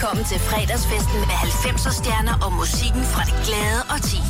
velkommen 0.00 0.24
til 0.24 0.40
fredagsfesten 0.50 1.18
med 1.30 1.38
90'er 1.64 1.92
stjerner 2.00 2.36
og 2.44 2.52
musikken 2.52 3.04
fra 3.12 3.22
det 3.28 3.36
glade 3.46 3.80
og 3.92 3.98
ti. 4.10 4.20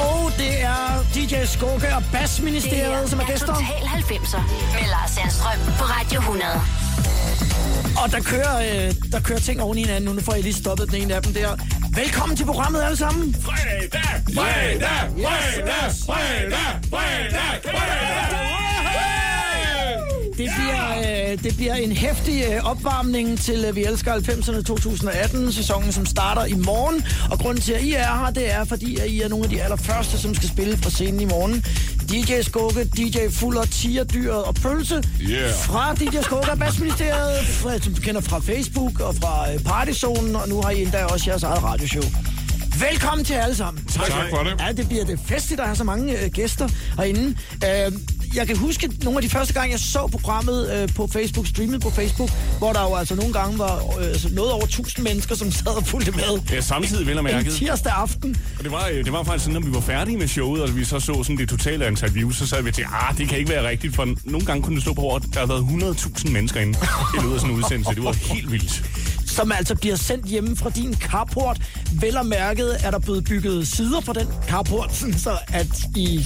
Og 0.00 0.32
det 0.40 0.54
er 0.74 0.86
DJ 1.14 1.34
Skugge 1.54 1.88
og 1.96 2.02
Bassministeriet, 2.12 3.10
som 3.10 3.20
er 3.20 3.26
gæster. 3.26 3.46
Total 3.46 3.84
90'er 3.98 4.42
med 4.76 4.86
Lars 4.94 5.10
Sandstrøm 5.10 5.60
på 5.78 5.84
Radio 5.94 6.18
100. 6.20 6.52
Og 8.02 8.06
der 8.14 8.20
kører, 8.32 8.56
øh, 8.68 8.94
der 9.12 9.20
kører 9.20 9.38
ting 9.48 9.62
oven 9.62 9.78
i 9.78 9.82
hinanden. 9.84 10.14
Nu 10.16 10.22
får 10.22 10.34
jeg 10.34 10.42
lige 10.42 10.58
stoppet 10.64 10.90
den 10.90 11.02
ene 11.02 11.14
af 11.14 11.22
dem 11.22 11.32
der. 11.34 11.50
Velkommen 12.02 12.36
til 12.36 12.44
programmet 12.44 12.82
alle 12.82 12.96
sammen. 12.96 13.36
Fredag, 13.48 14.08
fredag, 14.36 15.00
fredag, 15.24 15.86
fredag, 16.06 16.68
fredag, 16.90 17.52
fredag. 17.64 18.61
Det 20.38 20.50
bliver, 20.58 20.98
øh, 21.32 21.42
det 21.44 21.56
bliver 21.56 21.74
en 21.74 21.92
hæftig 21.92 22.44
øh, 22.52 22.64
opvarmning 22.70 23.40
til 23.40 23.64
øh, 23.68 23.76
Vi 23.76 23.84
elsker 23.84 24.14
90'erne 24.14 24.62
2018 24.62 25.52
sæsonen, 25.52 25.92
som 25.92 26.06
starter 26.06 26.44
i 26.44 26.52
morgen. 26.54 27.04
Og 27.30 27.38
grunden 27.38 27.62
til, 27.62 27.72
at 27.72 27.82
I 27.82 27.92
er 27.92 28.24
her, 28.24 28.30
det 28.30 28.52
er, 28.52 28.64
fordi 28.64 28.96
at 28.98 29.06
I 29.08 29.20
er 29.20 29.28
nogle 29.28 29.44
af 29.44 29.50
de 29.50 29.62
allerførste, 29.62 30.18
som 30.18 30.34
skal 30.34 30.48
spille 30.48 30.76
fra 30.78 30.90
scenen 30.90 31.20
i 31.20 31.24
morgen. 31.24 31.64
DJ 32.10 32.40
Skugge, 32.42 32.84
DJ 32.84 33.16
Fuller, 33.30 33.64
Tigerdyret 33.64 34.44
og 34.44 34.54
Pølse. 34.54 35.02
Yeah. 35.20 35.54
Fra 35.54 35.94
DJ 35.94 36.16
Skugge 36.22 36.50
og 36.52 36.58
Bassministeriet, 36.58 37.46
fra- 37.46 37.78
som 37.78 37.94
du 37.94 38.00
kender 38.00 38.20
fra 38.20 38.38
Facebook 38.38 39.00
og 39.00 39.14
fra 39.14 39.52
øh, 39.52 39.60
Partyzonen. 39.60 40.36
Og 40.36 40.48
nu 40.48 40.62
har 40.62 40.70
I 40.70 40.82
endda 40.82 41.04
også 41.04 41.30
jeres 41.30 41.42
eget 41.42 41.62
radioshow. 41.62 42.02
Velkommen 42.90 43.24
til 43.24 43.34
alle 43.34 43.56
sammen. 43.56 43.84
Tak 43.84 44.12
for 44.30 44.36
det. 44.42 44.60
Ja, 44.66 44.72
det 44.72 44.88
bliver 44.88 45.04
det 45.04 45.20
festligt 45.26 45.60
at 45.60 45.66
have 45.66 45.76
så 45.76 45.84
mange 45.84 46.18
øh, 46.24 46.30
gæster 46.30 46.68
herinde. 46.96 47.36
Øh, 47.64 47.92
jeg 48.34 48.46
kan 48.46 48.56
huske 48.56 48.90
nogle 49.02 49.18
af 49.18 49.22
de 49.22 49.28
første 49.30 49.54
gange, 49.54 49.70
jeg 49.72 49.80
så 49.80 50.06
programmet 50.06 50.72
øh, 50.82 50.88
på 50.94 51.06
Facebook, 51.12 51.46
streamet 51.46 51.80
på 51.80 51.90
Facebook, 51.90 52.30
hvor 52.58 52.72
der 52.72 52.82
jo 52.82 52.94
altså 52.94 53.14
nogle 53.14 53.32
gange 53.32 53.58
var 53.58 53.76
øh, 53.98 54.06
altså 54.06 54.28
noget 54.32 54.52
over 54.52 54.64
1000 54.64 55.04
mennesker, 55.04 55.34
som 55.34 55.50
sad 55.52 55.66
og 55.76 55.86
fulgte 55.86 56.10
med. 56.10 56.40
Ja, 56.52 56.60
samtidig 56.60 57.06
vel 57.06 57.18
og 57.18 57.24
En 57.24 57.24
mærket. 57.24 57.52
tirsdag 57.52 57.92
aften. 57.92 58.36
Og 58.58 58.64
det 58.64 58.72
var, 58.72 58.88
øh, 58.92 59.04
det 59.04 59.12
var 59.12 59.22
faktisk 59.22 59.44
sådan, 59.44 59.60
når 59.60 59.68
vi 59.68 59.74
var 59.74 59.80
færdige 59.80 60.16
med 60.16 60.28
showet, 60.28 60.62
og 60.62 60.76
vi 60.76 60.84
så 60.84 61.00
så 61.00 61.22
sådan 61.22 61.36
det 61.36 61.48
totale 61.48 61.86
antal 61.86 62.14
views, 62.14 62.36
så 62.36 62.46
sad 62.46 62.62
vi 62.62 62.72
til, 62.72 62.84
ah, 63.08 63.18
det 63.18 63.28
kan 63.28 63.38
ikke 63.38 63.50
være 63.50 63.68
rigtigt, 63.68 63.94
for 63.94 64.08
nogle 64.24 64.46
gange 64.46 64.62
kunne 64.62 64.74
det 64.74 64.82
stå 64.82 64.92
på 64.94 65.00
over, 65.00 65.16
at 65.16 65.22
der 65.34 65.40
har 65.40 65.46
været 65.46 65.96
100.000 65.96 66.30
mennesker 66.30 66.60
inde 66.60 66.78
i 67.18 67.22
løbet 67.22 67.34
af 67.34 67.40
sådan 67.40 67.54
en 67.54 67.58
udsendelse. 67.62 67.94
Det 67.94 68.04
var 68.04 68.12
helt 68.34 68.52
vildt. 68.52 68.82
Som 69.32 69.52
altså 69.52 69.74
bliver 69.74 69.96
sendt 69.96 70.26
hjemme 70.26 70.56
fra 70.56 70.70
din 70.70 70.94
carport. 70.94 71.58
Vel 72.00 72.16
og 72.16 72.26
mærket 72.26 72.76
er 72.84 72.90
der 72.90 72.98
blevet 72.98 73.24
bygget 73.24 73.68
sider 73.68 74.00
på 74.00 74.12
den 74.12 74.26
carport, 74.48 74.94
så 75.24 75.38
at 75.52 75.66
I 75.96 76.24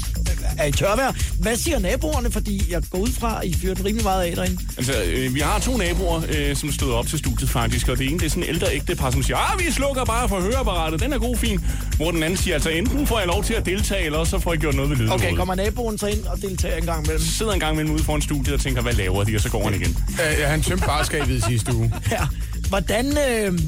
er 0.59 0.65
i 0.65 0.73
tørvejr. 0.73 1.13
Hvad 1.41 1.57
siger 1.57 1.79
naboerne? 1.79 2.31
Fordi 2.31 2.63
jeg 2.71 2.83
går 2.91 2.99
ud 2.99 3.09
fra, 3.09 3.41
at 3.43 3.49
I 3.49 3.55
fyrer 3.55 3.75
den 3.75 3.85
rimelig 3.85 4.05
meget 4.05 4.23
af 4.23 4.37
derinde. 4.37 4.59
Altså, 4.77 5.03
øh, 5.07 5.35
vi 5.35 5.41
har 5.41 5.59
to 5.59 5.77
naboer, 5.77 6.23
øh, 6.29 6.57
som 6.57 6.73
stod 6.73 6.93
op 6.93 7.07
til 7.07 7.19
studiet 7.19 7.51
faktisk, 7.51 7.89
og 7.89 7.99
det 7.99 8.07
ene 8.07 8.19
det 8.19 8.27
er 8.27 8.31
sådan 8.31 8.43
en 8.43 8.49
ældre 8.49 8.67
ægtepar, 8.75 9.11
som 9.11 9.23
siger, 9.23 9.37
ah, 9.37 9.67
vi 9.67 9.73
slukker 9.73 10.05
bare 10.05 10.29
for 10.29 10.41
høreapparatet, 10.41 11.01
den 11.01 11.13
er 11.13 11.19
god 11.19 11.37
fin. 11.37 11.61
Hvor 11.97 12.11
den 12.11 12.23
anden 12.23 12.37
siger, 12.37 12.55
altså 12.55 12.71
enten 12.71 13.07
får 13.07 13.19
jeg 13.19 13.29
lov 13.29 13.45
til 13.45 13.55
at 13.55 13.67
deltage, 13.67 14.05
eller 14.05 14.19
også 14.19 14.31
så 14.31 14.39
får 14.39 14.53
jeg 14.53 14.61
gjort 14.61 14.75
noget 14.75 14.91
ved 14.91 14.97
lyden. 14.97 15.13
Okay, 15.13 15.35
kommer 15.35 15.55
naboen 15.55 15.99
så 15.99 16.07
ind 16.07 16.25
og 16.25 16.43
deltager 16.43 16.77
en 16.77 16.87
gang 16.87 17.05
imellem? 17.05 17.25
sidder 17.27 17.53
en 17.53 17.61
gang 17.61 17.73
imellem 17.73 17.95
ude 17.95 18.05
foran 18.05 18.23
studiet 18.23 18.55
og 18.55 18.61
tænker, 18.61 18.83
hvad 18.83 18.93
laver 18.93 19.25
de, 19.25 19.35
og 19.37 19.41
så 19.41 19.51
går 19.51 19.65
han 19.65 19.75
igen. 19.75 19.97
Ja, 20.19 20.41
ja, 20.41 20.49
han 20.49 20.63
tømte 20.63 20.87
bare 20.87 21.05
skabet 21.05 21.37
i 21.37 21.41
sidste 21.41 21.75
uge. 21.75 21.93
Ja. 22.11 22.27
Hvordan, 22.69 23.07
øh, 23.07 23.59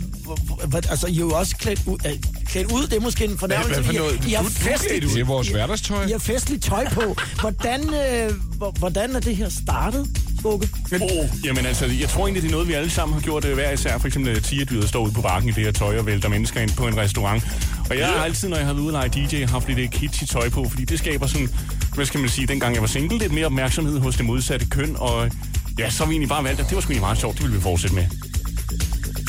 altså 0.90 1.06
I 1.06 1.14
er 1.14 1.18
jo 1.20 1.30
også 1.30 1.56
klædt 1.56 1.80
ud, 1.86 1.98
øh, 2.06 2.12
klædt 2.46 2.72
ud, 2.72 2.82
det 2.86 2.92
er 2.96 3.00
måske 3.00 3.24
en 3.24 3.38
fornærmelse. 3.38 3.74
Hvad 3.74 3.84
for 3.84 3.92
I 3.92 3.96
har- 3.96 4.02
noget? 4.02 4.24
I 4.26 4.32
har 4.32 4.42
Du- 4.42 4.48
du 4.48 4.52
festligt. 4.54 5.04
Det 5.14 5.20
er 5.20 5.24
vores 5.24 5.48
hverdagstøj. 5.48 6.06
I 6.06 6.10
har 6.12 6.18
festligt 6.18 6.64
tøj 6.64 6.88
på. 6.92 7.16
Hvordan, 7.40 7.80
øh, 7.94 8.32
hvor- 8.56 8.70
hvordan 8.78 9.16
er 9.16 9.20
det 9.20 9.36
her 9.36 9.48
startet, 9.48 10.06
Skugge? 10.38 10.68
Oh, 10.92 11.28
jamen 11.44 11.66
altså, 11.66 11.86
jeg 11.86 12.08
tror 12.08 12.24
egentlig, 12.26 12.42
det 12.42 12.48
er 12.48 12.52
noget, 12.52 12.68
vi 12.68 12.72
alle 12.72 12.90
sammen 12.90 13.14
har 13.14 13.20
gjort 13.20 13.44
øh, 13.44 13.54
hver 13.54 13.70
især. 13.70 13.98
For 13.98 14.06
eksempel 14.06 14.36
øh, 14.36 14.42
tigerdyret 14.42 14.88
står 14.88 15.00
ude 15.04 15.12
på 15.12 15.22
bakken 15.22 15.48
i 15.50 15.52
det 15.52 15.64
her 15.64 15.72
tøj 15.72 15.98
og 15.98 16.06
vælter 16.06 16.28
mennesker 16.28 16.60
ind 16.60 16.70
på 16.70 16.86
en 16.86 16.96
restaurant. 16.96 17.44
Og 17.90 17.98
jeg 17.98 18.06
har 18.06 18.14
altid, 18.24 18.48
når 18.48 18.56
jeg 18.56 18.66
har 18.66 18.72
været 18.72 18.84
ude 18.84 18.96
og 18.96 19.10
lege 19.10 19.26
DJ, 19.26 19.44
haft 19.44 19.68
lidt 19.68 19.78
øh, 19.78 19.88
kitschy 19.90 20.24
tøj 20.24 20.48
på, 20.48 20.68
fordi 20.68 20.84
det 20.84 20.98
skaber 20.98 21.26
sådan, 21.26 21.48
hvad 21.94 22.06
skal 22.06 22.20
man 22.20 22.28
sige, 22.28 22.46
dengang 22.46 22.74
jeg 22.74 22.82
var 22.82 22.88
single, 22.88 23.18
lidt 23.18 23.32
mere 23.32 23.46
opmærksomhed 23.46 23.98
hos 23.98 24.16
det 24.16 24.24
modsatte 24.24 24.66
køn. 24.66 24.96
Og 24.98 25.30
ja, 25.78 25.90
så 25.90 25.98
har 25.98 26.08
vi 26.08 26.12
egentlig 26.14 26.28
bare 26.28 26.44
valgt, 26.44 26.60
at 26.60 26.66
det 26.68 26.74
var 26.74 26.80
sgu 26.80 26.88
egentlig 26.90 27.00
meget 27.02 27.18
sjovt, 27.18 27.36
det 27.38 27.44
vil 27.44 27.54
vi 27.54 27.60
fortsætte 27.60 27.94
med. 27.96 28.04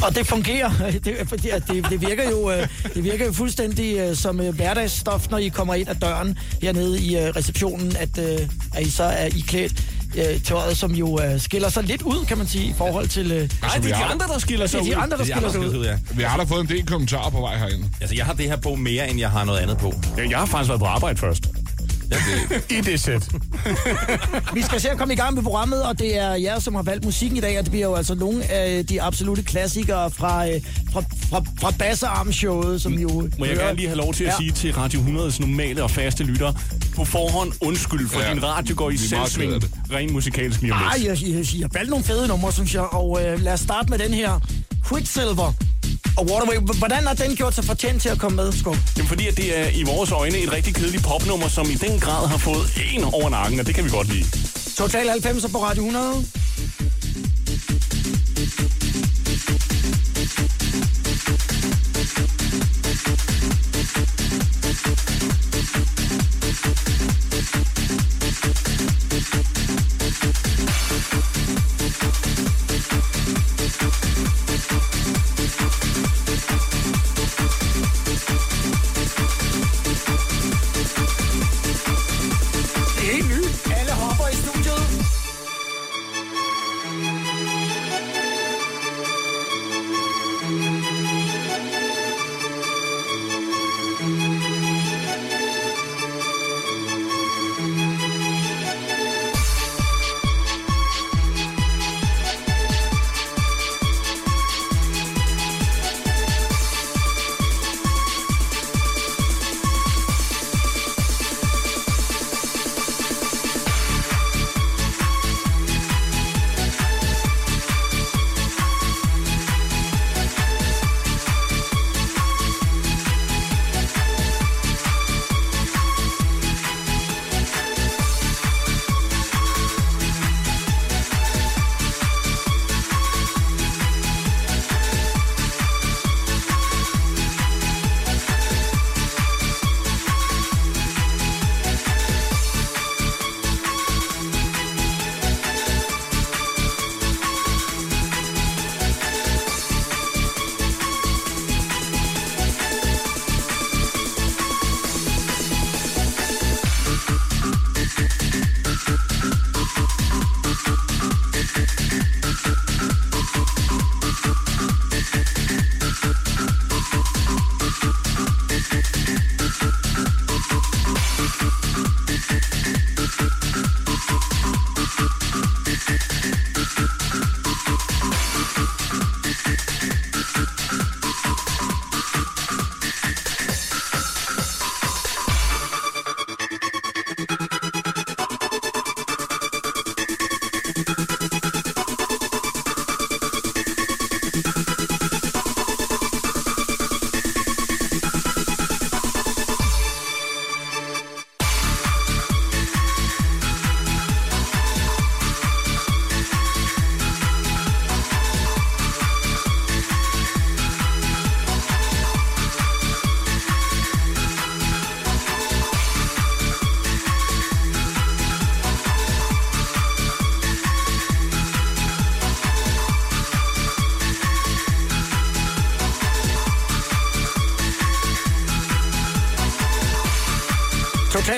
Og 0.03 0.15
det 0.15 0.27
fungerer. 0.27 0.71
Det, 1.05 1.21
er 1.21 1.25
fordi, 1.25 1.49
at 1.49 1.63
det, 1.67 1.85
det, 1.89 2.01
virker 2.01 2.29
jo, 2.29 2.51
øh, 2.51 2.67
det 2.93 3.03
virker 3.03 3.25
jo 3.25 3.31
fuldstændig 3.33 3.97
øh, 3.97 4.15
som 4.15 4.39
øh, 4.41 4.55
hverdagsstof, 4.55 5.29
når 5.29 5.37
I 5.37 5.47
kommer 5.47 5.73
ind 5.73 5.89
ad 5.89 5.95
døren 5.95 6.37
hernede 6.61 7.01
i 7.01 7.17
receptionen, 7.17 7.95
at, 7.99 8.17
at 8.75 8.81
I 8.87 8.89
så 8.89 9.03
er 9.03 9.25
I 9.25 9.39
klædt 9.47 9.83
øh, 10.17 10.41
tøjet, 10.41 10.77
som 10.77 10.91
jo 10.95 11.21
øh, 11.23 11.39
skiller 11.41 11.69
sig 11.69 11.83
lidt 11.83 12.01
ud, 12.01 12.25
kan 12.25 12.37
man 12.37 12.47
sige, 12.47 12.65
i 12.65 12.73
forhold 12.77 13.07
til... 13.07 13.31
Øh, 13.31 13.37
Nej, 13.61 13.75
det 13.75 13.77
er 13.77 13.81
de 13.81 13.93
har- 13.93 14.11
andre, 14.11 14.27
der 14.27 14.39
skiller 14.39 14.63
det 14.65 14.71
sig 14.71 14.77
er 14.77 14.81
ud. 14.81 14.87
de 14.87 14.95
andre, 14.95 15.17
der 15.17 15.23
Det 15.23 15.31
er 15.31 15.35
skiller 15.49 15.51
sig 15.71 15.79
ud. 15.79 15.85
ja. 15.85 15.97
Vi 16.11 16.23
har 16.23 16.37
da 16.37 16.43
fået 16.43 16.61
en 16.61 16.67
del 16.69 16.85
kommentarer 16.85 17.29
på 17.29 17.41
vej 17.41 17.57
herinde. 17.57 17.89
Altså, 18.01 18.15
jeg 18.15 18.25
har 18.25 18.33
det 18.33 18.45
her 18.45 18.55
på 18.57 18.75
mere, 18.75 19.09
end 19.09 19.19
jeg 19.19 19.29
har 19.31 19.45
noget 19.45 19.59
andet 19.59 19.77
på. 19.77 19.93
Ja, 20.17 20.29
jeg 20.29 20.37
har 20.39 20.45
faktisk 20.45 20.69
været 20.69 20.79
på 20.79 20.85
arbejde 20.85 21.17
først. 21.19 21.43
Det, 22.09 22.71
I 22.77 22.81
det 22.81 22.99
sæt. 22.99 23.27
Vi 24.53 24.61
skal 24.61 24.81
se 24.81 24.89
at 24.89 24.97
komme 24.97 25.13
i 25.13 25.17
gang 25.17 25.35
med 25.35 25.43
programmet, 25.43 25.83
og 25.83 25.99
det 25.99 26.17
er 26.17 26.33
jer, 26.35 26.59
som 26.59 26.75
har 26.75 26.81
valgt 26.83 27.05
musikken 27.05 27.37
i 27.37 27.41
dag, 27.41 27.57
og 27.57 27.63
det 27.63 27.71
bliver 27.71 27.85
jo 27.87 27.95
altså 27.95 28.15
nogle 28.15 28.43
af 28.51 28.85
de 28.85 29.01
absolute 29.01 29.43
klassikere 29.43 30.11
fra, 30.11 30.47
øh, 30.49 30.61
fra, 30.93 31.01
fra, 31.29 31.41
fra 31.61 31.71
Bassearm-showet, 31.71 32.81
som 32.81 32.93
jo... 32.93 33.29
Må 33.39 33.45
jeg 33.45 33.55
gerne 33.55 33.75
lige 33.75 33.87
have 33.87 33.97
lov 33.97 34.13
til 34.13 34.23
at 34.23 34.29
Ja. 34.29 34.37
sige 34.37 34.51
til 34.51 34.73
Radio 34.73 34.99
100's 35.01 35.39
normale 35.41 35.83
og 35.83 35.91
faste 35.91 36.23
lyttere, 36.23 36.53
på 36.95 37.05
forhånd 37.05 37.51
undskyld, 37.61 38.09
for 38.09 38.19
Ja. 38.21 38.33
din 38.33 38.43
radio 38.43 38.75
går 38.77 38.89
i 38.89 38.97
selvsving, 38.97 39.63
ren 39.93 40.13
musikalsk 40.13 40.61
lige 40.61 40.73
om 40.73 40.79
Ej, 40.81 40.97
lidt. 40.97 41.07
jeg, 41.21 41.29
jeg, 41.29 41.45
jeg 41.53 41.61
har 41.63 41.69
valgt 41.73 41.89
nogle 41.89 42.05
fede 42.05 42.27
numre, 42.27 42.53
synes 42.53 42.73
jeg, 42.73 42.81
og 42.93 43.19
øh, 43.25 43.41
lad 43.41 43.53
os 43.53 43.59
starte 43.59 43.89
med 43.89 43.97
den 43.99 44.13
her 44.13 44.39
Quicksilver 44.89 45.53
og 46.19 46.25
Waterway. 46.31 46.57
Hvordan 46.77 47.07
har 47.07 47.13
den 47.13 47.35
gjort 47.35 47.53
sig 47.55 47.63
fortjent 47.63 48.01
til 48.01 48.09
at 48.09 48.19
komme 48.19 48.35
med, 48.35 48.51
Skub? 48.51 48.77
Jamen, 48.97 49.07
fordi 49.07 49.27
at 49.27 49.37
det 49.37 49.59
er 49.59 49.67
i 49.81 49.83
vores 49.83 50.11
øjne 50.11 50.37
et 50.37 50.51
rigtig 50.51 50.75
kedeligt 50.75 51.03
popnummer, 51.03 51.47
som 51.47 51.65
i 51.69 51.75
den 51.75 51.99
grad 51.99 52.27
har 52.27 52.37
fået 52.37 52.65
en 52.93 53.03
over 53.03 53.29
nakken, 53.29 53.59
og 53.59 53.65
det 53.67 53.75
kan 53.75 53.83
vi 53.85 53.89
godt 53.89 54.07
lide. 54.13 54.25
Total 54.77 55.09
90 55.09 55.51
på 55.51 55.57
Radio 55.63 55.83
100. 55.85 56.48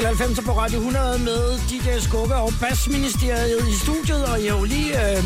Total 0.01 0.15
90 0.15 0.45
på 0.45 0.51
Radio 0.51 0.77
100 0.80 1.19
med 1.19 1.59
DJ 1.69 2.00
Skubbe 2.00 2.36
og 2.36 2.53
Basministeriet 2.62 3.68
i 3.69 3.74
studiet, 3.86 4.25
og 4.25 4.44
jeg 4.44 4.51
har 4.51 4.59
jo 4.59 4.65
lige 4.65 5.18
øh, 5.18 5.24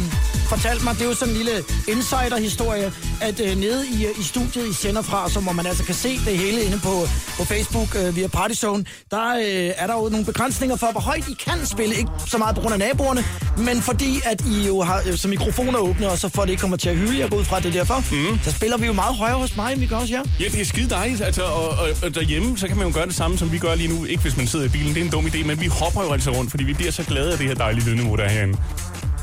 fortalt 0.49 0.83
mig, 0.83 0.93
det 0.93 1.01
er 1.01 1.05
jo 1.05 1.13
sådan 1.13 1.33
en 1.33 1.37
lille 1.37 1.57
insider-historie, 1.87 2.93
at 3.21 3.39
øh, 3.39 3.57
nede 3.57 3.87
i, 3.87 4.05
øh, 4.05 4.19
i 4.19 4.23
studiet, 4.23 4.67
I 4.69 4.73
sender 4.73 5.01
fra, 5.01 5.29
så 5.29 5.39
hvor 5.39 5.51
man 5.51 5.65
altså 5.65 5.83
kan 5.83 5.95
se 5.95 6.09
det 6.09 6.37
hele 6.37 6.61
inde 6.61 6.79
på, 6.83 6.95
på 7.37 7.43
Facebook 7.51 7.95
øh, 7.95 8.15
via 8.15 8.27
Partyzone, 8.27 8.85
der 9.11 9.35
øh, 9.35 9.71
er 9.81 9.87
der 9.87 9.95
jo 10.01 10.09
nogle 10.09 10.25
begrænsninger 10.25 10.75
for, 10.75 10.91
hvor 10.91 11.01
højt 11.01 11.27
I 11.29 11.33
kan 11.33 11.65
spille. 11.65 11.95
Ikke 11.95 12.11
så 12.27 12.37
meget 12.37 12.55
på 12.55 12.61
grund 12.61 12.73
af 12.73 12.79
naboerne, 12.79 13.21
men 13.57 13.81
fordi 13.81 14.21
at 14.25 14.41
I 14.41 14.67
jo 14.67 14.81
har 14.81 15.01
øh, 15.07 15.17
så 15.17 15.27
mikrofoner 15.27 15.79
åbne, 15.79 16.09
og 16.09 16.17
så 16.17 16.27
at 16.27 16.33
det 16.33 16.49
ikke 16.49 16.61
kommer 16.61 16.77
til 16.77 16.89
at 16.89 16.95
hylde, 16.95 17.19
jeg 17.19 17.29
går 17.29 17.37
ud 17.37 17.45
fra 17.45 17.59
det 17.59 17.65
er 17.65 17.71
derfor, 17.71 18.03
mm. 18.11 18.39
så 18.43 18.51
spiller 18.51 18.77
vi 18.77 18.85
jo 18.85 18.93
meget 18.93 19.15
højere 19.15 19.37
hos 19.37 19.55
mig, 19.55 19.71
end 19.71 19.79
vi 19.79 19.85
gør 19.87 19.95
også 19.95 20.13
jer. 20.13 20.23
Ja, 20.39 20.45
det 20.45 20.61
er 20.61 20.65
skide 20.65 20.89
dejligt. 20.89 21.21
Altså, 21.21 21.43
og, 21.43 21.69
og, 21.69 21.87
og, 22.03 22.15
derhjemme, 22.15 22.57
så 22.57 22.67
kan 22.67 22.77
man 22.77 22.87
jo 22.87 22.93
gøre 22.93 23.05
det 23.05 23.15
samme, 23.15 23.37
som 23.37 23.51
vi 23.51 23.57
gør 23.57 23.75
lige 23.75 23.99
nu. 23.99 24.05
Ikke 24.05 24.21
hvis 24.21 24.37
man 24.37 24.47
sidder 24.47 24.65
i 24.65 24.69
bilen, 24.69 24.93
det 24.93 24.97
er 25.01 25.05
en 25.05 25.11
dum 25.11 25.25
idé, 25.25 25.45
men 25.45 25.61
vi 25.61 25.65
hopper 25.65 26.03
jo 26.03 26.11
altså 26.11 26.31
rundt, 26.31 26.51
fordi 26.51 26.63
vi 26.63 26.73
bliver 26.73 26.91
så 26.91 27.03
glade 27.03 27.31
af 27.31 27.37
det 27.37 27.47
her 27.47 27.55
dejlige 27.55 27.85
lydniveau, 27.85 28.15
der 28.15 28.23
er 28.23 28.29
herinde. 28.29 28.57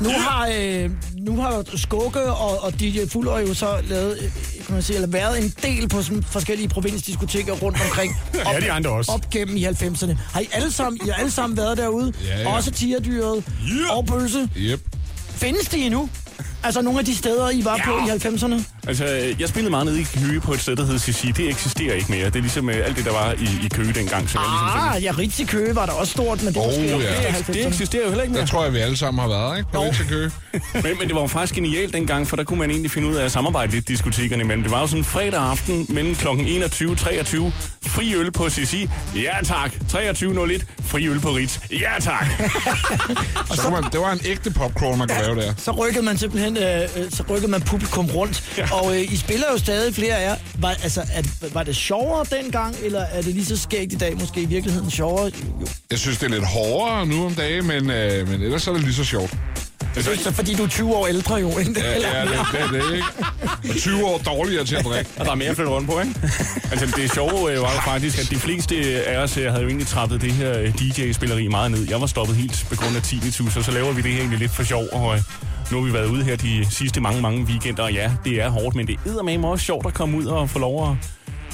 Nu 0.01 0.09
har, 0.09 0.49
øh, 0.59 0.91
nu 1.17 1.35
har 1.41 1.63
Skugge 1.75 2.21
og, 2.23 2.63
og 2.63 2.79
DJ 2.79 2.99
Fuller 3.11 3.39
jo 3.39 3.53
så 3.53 3.77
lavet, 3.89 4.17
øh, 4.23 4.31
kan 4.65 4.73
man 4.73 4.81
sige, 4.83 4.95
eller 4.95 5.07
været 5.07 5.43
en 5.43 5.53
del 5.63 5.89
på 5.89 6.01
sådan 6.01 6.23
forskellige 6.23 6.67
provinsdiskoteker 6.69 7.53
rundt 7.53 7.81
omkring. 7.81 8.15
Ja, 8.53 8.59
de 8.59 8.71
andre 8.71 8.89
også. 8.89 9.11
Op 9.11 9.29
gennem 9.29 9.57
i 9.57 9.65
90'erne. 9.65 10.15
Har 10.33 10.39
I 10.39 10.47
alle 10.51 10.71
sammen, 10.71 10.99
I 11.05 11.09
har 11.09 11.15
alle 11.15 11.31
sammen 11.31 11.57
været 11.57 11.77
derude? 11.77 12.13
Ja, 12.27 12.39
ja. 12.41 12.55
Også 12.55 12.71
tigerdyret 12.71 13.43
Ja. 13.87 13.95
og 13.95 14.05
pølse. 14.05 14.49
Yep. 14.57 14.81
Findes 15.29 15.67
de 15.67 15.77
endnu? 15.77 16.09
Altså 16.63 16.81
nogle 16.81 16.99
af 16.99 17.05
de 17.05 17.15
steder, 17.15 17.49
I 17.49 17.65
var 17.65 17.75
Ja. 17.77 17.85
på 17.85 17.91
i 17.97 18.09
90'erne? 18.09 18.63
Altså, 18.87 19.05
jeg 19.39 19.49
spillede 19.49 19.69
meget 19.71 19.85
nede 19.85 20.01
i 20.01 20.03
Køge 20.03 20.39
på 20.41 20.53
et 20.53 20.59
sted, 20.61 20.75
der 20.75 20.85
hed 20.85 20.99
Sissi. 20.99 21.27
Det 21.31 21.49
eksisterer 21.49 21.93
ikke 21.95 22.11
mere. 22.11 22.25
Det 22.25 22.35
er 22.35 22.39
ligesom 22.41 22.69
øh, 22.69 22.85
alt 22.85 22.97
det, 22.97 23.05
der 23.05 23.11
var 23.11 23.31
i, 23.31 23.65
i 23.65 23.67
Køge 23.73 23.93
dengang. 23.93 24.29
Så 24.29 24.39
jeg 24.39 24.47
ligesom 24.49 24.89
Ah, 24.95 25.03
ja, 25.03 25.11
Ritz 25.17 25.41
Køge 25.47 25.75
var 25.75 25.85
der 25.85 25.93
også 25.93 26.11
stort, 26.11 26.43
men 26.43 26.53
det 26.53 26.61
Oh, 26.61 26.65
måske 26.65 26.81
ja. 26.81 26.97
det 26.97 27.03
90'erne. 27.03 27.67
eksisterer 27.67 28.03
jo 28.03 28.07
heller 28.09 28.23
ikke 28.23 28.33
Der 28.33 28.39
mere. 28.39 28.47
tror 28.47 28.63
jeg, 28.63 28.73
vi 28.73 28.77
alle 28.79 28.97
sammen 28.97 29.21
har 29.21 29.27
været, 29.27 29.57
ikke? 29.57 29.71
På 29.71 29.83
Jo. 29.83 29.89
Ritz 29.89 30.01
Køge. 30.09 30.31
Men, 30.73 30.83
men 30.99 31.07
det 31.07 31.15
var 31.15 31.21
jo 31.21 31.27
faktisk 31.27 31.55
genialt 31.55 31.93
dengang, 31.93 32.27
for 32.27 32.35
der 32.35 32.43
kunne 32.43 32.59
man 32.59 32.69
egentlig 32.69 32.91
finde 32.91 33.07
ud 33.07 33.15
af 33.15 33.25
at 33.25 33.31
samarbejde 33.31 33.71
lidt 33.71 33.87
diskotekerne 33.87 34.43
imellem. 34.43 34.63
Det 34.63 34.71
var 34.71 34.79
jo 34.81 34.87
sådan 34.87 34.99
en 34.99 35.05
fredag 35.05 35.39
aften 35.41 35.85
mellem 35.89 36.15
kl. 36.15 36.27
21 36.27 36.91
og 36.91 36.97
23. 36.97 37.51
Fri 37.87 38.15
øl 38.15 38.31
på 38.31 38.49
Sissi. 38.49 38.89
Ja 39.15 39.31
tak. 39.43 39.71
23.01. 39.93 40.63
Fri 40.85 41.07
øl 41.07 41.19
på 41.19 41.29
Ritz. 41.29 41.59
Ja 41.71 41.89
tak. 41.99 42.25
Så 43.55 43.61
kunne 43.61 43.81
man, 43.81 43.91
det 43.91 43.99
var 43.99 44.11
en 44.11 44.19
ægte 44.25 44.51
popcorn, 44.51 44.97
man 44.97 45.07
kunne 45.07 45.21
lave 45.23 45.35
der. 45.41 45.53
Så 45.57 45.71
rykkede 45.71 46.05
man 46.05 46.17
simpelthen 46.17 46.57
øh, 46.57 46.81
øh, 46.97 47.11
så 47.11 47.23
rykkede 47.29 47.51
man 47.51 47.61
publikum 47.61 48.05
rundt. 48.05 48.43
Ja. 48.57 48.67
Og 48.73 48.95
øh, 48.95 49.13
I 49.13 49.15
spiller 49.15 49.45
jo 49.51 49.57
stadig 49.57 49.95
flere 49.95 50.15
af 50.15 50.29
jer. 50.29 50.35
Var, 50.59 50.69
altså, 50.69 51.01
er, 51.01 51.49
var 51.53 51.63
det 51.63 51.75
sjovere 51.75 52.25
dengang, 52.31 52.75
eller 52.83 53.01
er 53.01 53.21
det 53.21 53.33
lige 53.33 53.45
så 53.45 53.57
skægt 53.57 53.93
i 53.93 53.95
dag 53.95 54.17
måske 54.17 54.41
i 54.41 54.45
virkeligheden 54.45 54.91
sjovere? 54.91 55.25
Jo. 55.25 55.67
Jeg 55.91 55.99
synes, 55.99 56.17
det 56.17 56.25
er 56.25 56.29
lidt 56.29 56.47
hårdere 56.47 57.05
nu 57.05 57.25
om 57.25 57.33
dagen, 57.33 57.67
men, 57.67 57.89
øh, 57.89 58.27
men 58.27 58.41
ellers 58.41 58.67
er 58.67 58.73
det 58.73 58.81
lige 58.81 58.93
så 58.93 59.03
sjovt. 59.03 59.33
Så 60.01 60.31
fordi 60.33 60.53
du 60.55 60.63
er 60.63 60.67
20 60.67 60.95
år 60.95 61.07
ældre 61.07 61.35
jo, 61.35 61.57
ikke? 61.59 61.73
Ja, 61.79 61.91
ja 61.91 62.21
det, 62.21 62.39
det 62.51 62.59
er 62.61 62.67
det, 62.71 62.93
ikke? 62.95 63.05
Og 63.69 63.75
20 63.75 64.05
år 64.05 64.17
dårligere 64.17 64.65
til 64.65 64.75
at 64.75 64.85
drikke. 64.85 65.09
Og 65.19 65.25
der 65.25 65.31
er 65.31 65.35
mere 65.35 65.49
at 65.49 65.55
flytte 65.55 65.71
rundt 65.71 65.89
på, 65.89 65.99
ikke? 65.99 66.13
Altså, 66.71 66.85
det 66.95 67.11
sjove 67.13 67.51
øh, 67.51 67.61
var 67.61 67.73
jo 67.73 67.79
faktisk, 67.85 68.19
at 68.19 68.29
de 68.29 68.35
fleste 68.35 68.75
af 69.07 69.17
os 69.23 69.37
øh, 69.37 69.45
havde 69.45 69.61
jo 69.61 69.67
egentlig 69.67 69.87
trappet 69.87 70.21
det 70.21 70.31
her 70.31 70.59
øh, 70.59 70.73
DJ-spilleri 70.73 71.47
meget 71.47 71.71
ned. 71.71 71.87
Jeg 71.89 72.01
var 72.01 72.07
stoppet 72.07 72.35
helt 72.35 72.65
på 72.69 72.75
grund 72.75 72.95
af 72.95 73.01
tinnitus, 73.01 73.57
og 73.57 73.63
så 73.63 73.71
laver 73.71 73.91
vi 73.91 74.01
det 74.01 74.11
her 74.11 74.19
egentlig 74.19 74.39
lidt 74.39 74.51
for 74.51 74.63
sjov. 74.63 74.83
Og 74.91 75.15
øh, 75.15 75.21
nu 75.71 75.77
har 75.77 75.85
vi 75.85 75.93
været 75.93 76.07
ude 76.07 76.23
her 76.23 76.35
de 76.35 76.67
sidste 76.69 77.01
mange, 77.01 77.21
mange 77.21 77.43
weekender, 77.43 77.83
og 77.83 77.93
ja, 77.93 78.11
det 78.25 78.41
er 78.41 78.49
hårdt, 78.49 78.75
men 78.75 78.87
det 78.87 78.95
er 79.05 79.09
eddermame 79.09 79.47
også 79.47 79.65
sjovt 79.65 79.85
at 79.87 79.93
komme 79.93 80.17
ud 80.17 80.25
og 80.25 80.49
få 80.49 80.59
lov 80.59 80.91
at 80.91 80.97